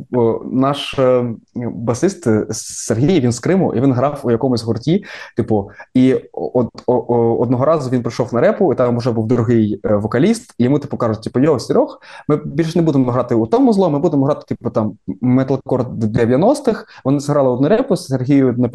[0.53, 1.25] Наш е,
[1.57, 5.05] басист е, Сергій, він з Криму, і він грав у якомусь гурті.
[5.37, 9.27] Типу, і от, о, о, одного разу він прийшов на репу, і там вже був
[9.27, 11.99] другий е, вокаліст, і йому типу кажуть: типу, йо, Серег,
[12.29, 16.85] ми більше не будемо грати у тому зло, ми будемо грати, типу, там металкор 90-х.
[17.05, 18.71] Вони зграли одну репу, Сергію не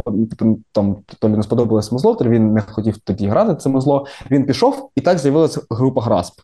[0.71, 4.05] там то лі не сподобалось музло, то він не хотів тоді грати це музло.
[4.31, 6.41] Він пішов, і так з'явилася група Грасп.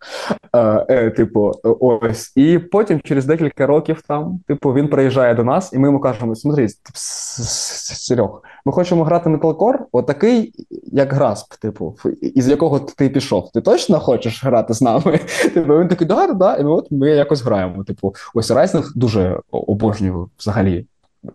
[0.53, 2.33] Е, е, типу, ось.
[2.35, 6.30] І потім, через декілька років, там, типу, він приїжджає до нас, і ми йому кажемо:
[6.35, 10.53] смотри, тип, С- С- Серьох, ми хочемо грати металкор, отакий,
[10.91, 13.51] як Грасп, типу, із якого ти пішов.
[13.51, 15.19] Ти точно хочеш грати з нами?
[15.53, 16.55] Типу, він такий, да, да.
[16.55, 17.83] І от ми якось граємо.
[17.83, 20.85] Типу, ось Райснг дуже обожнюю взагалі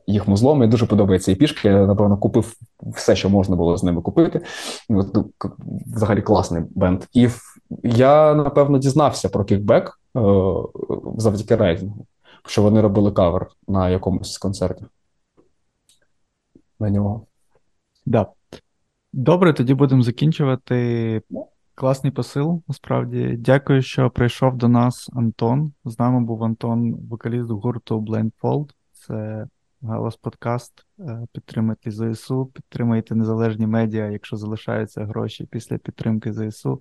[0.07, 0.55] їх музло.
[0.55, 1.69] Мені дуже подобається і пішки.
[1.69, 4.41] Я, напевно, купив все, що можна було з ними купити.
[4.91, 5.31] От, ну,
[5.95, 7.03] взагалі класний бенд.
[7.13, 7.29] І
[7.83, 10.21] я, напевно, дізнався про кікбек е,
[11.19, 12.07] завдяки рейтингу,
[12.47, 14.89] що вони робили кавер на якомусь з концертів.
[16.81, 17.27] На нього.
[18.07, 18.27] Да.
[19.13, 21.23] Добре, тоді будемо закінчувати.
[21.75, 23.37] Класний посил, насправді.
[23.39, 25.73] Дякую, що прийшов до нас Антон.
[25.85, 28.71] З нами був Антон, вокаліст гурту Blindfold.
[28.93, 29.47] Це
[29.83, 30.87] Галас Подкаст.
[30.99, 36.81] Е, Підтримайте ЗСУ, підтримайте незалежні медіа, якщо залишаються гроші після підтримки ЗСУ.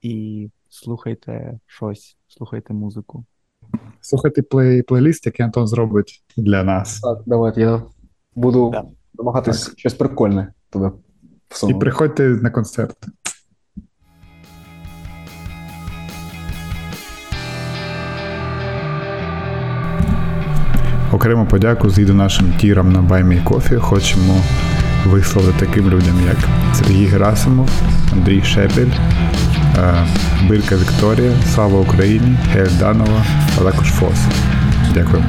[0.00, 3.24] І слухайте щось, слухайте музику.
[4.00, 7.00] Слухайте плей, плейліст, який Антон зробить для нас.
[7.00, 7.82] Так, давайте я
[8.34, 8.84] буду Да.
[9.18, 10.90] намагатись щось прикольне туди
[11.68, 12.96] І приходьте на концерт.
[21.12, 23.76] Окрему подяку зійду нашим тірам на Баймі Кофі.
[23.76, 24.36] Хочемо
[25.06, 26.36] висловити таким людям, як
[26.74, 27.70] Сергій Герасимов,
[28.12, 28.90] Андрій Шепель,
[30.48, 33.24] Бирка Вікторія, Слава Україні, Гель Данова,
[33.58, 34.18] а також Фос.
[34.94, 35.24] Дякую.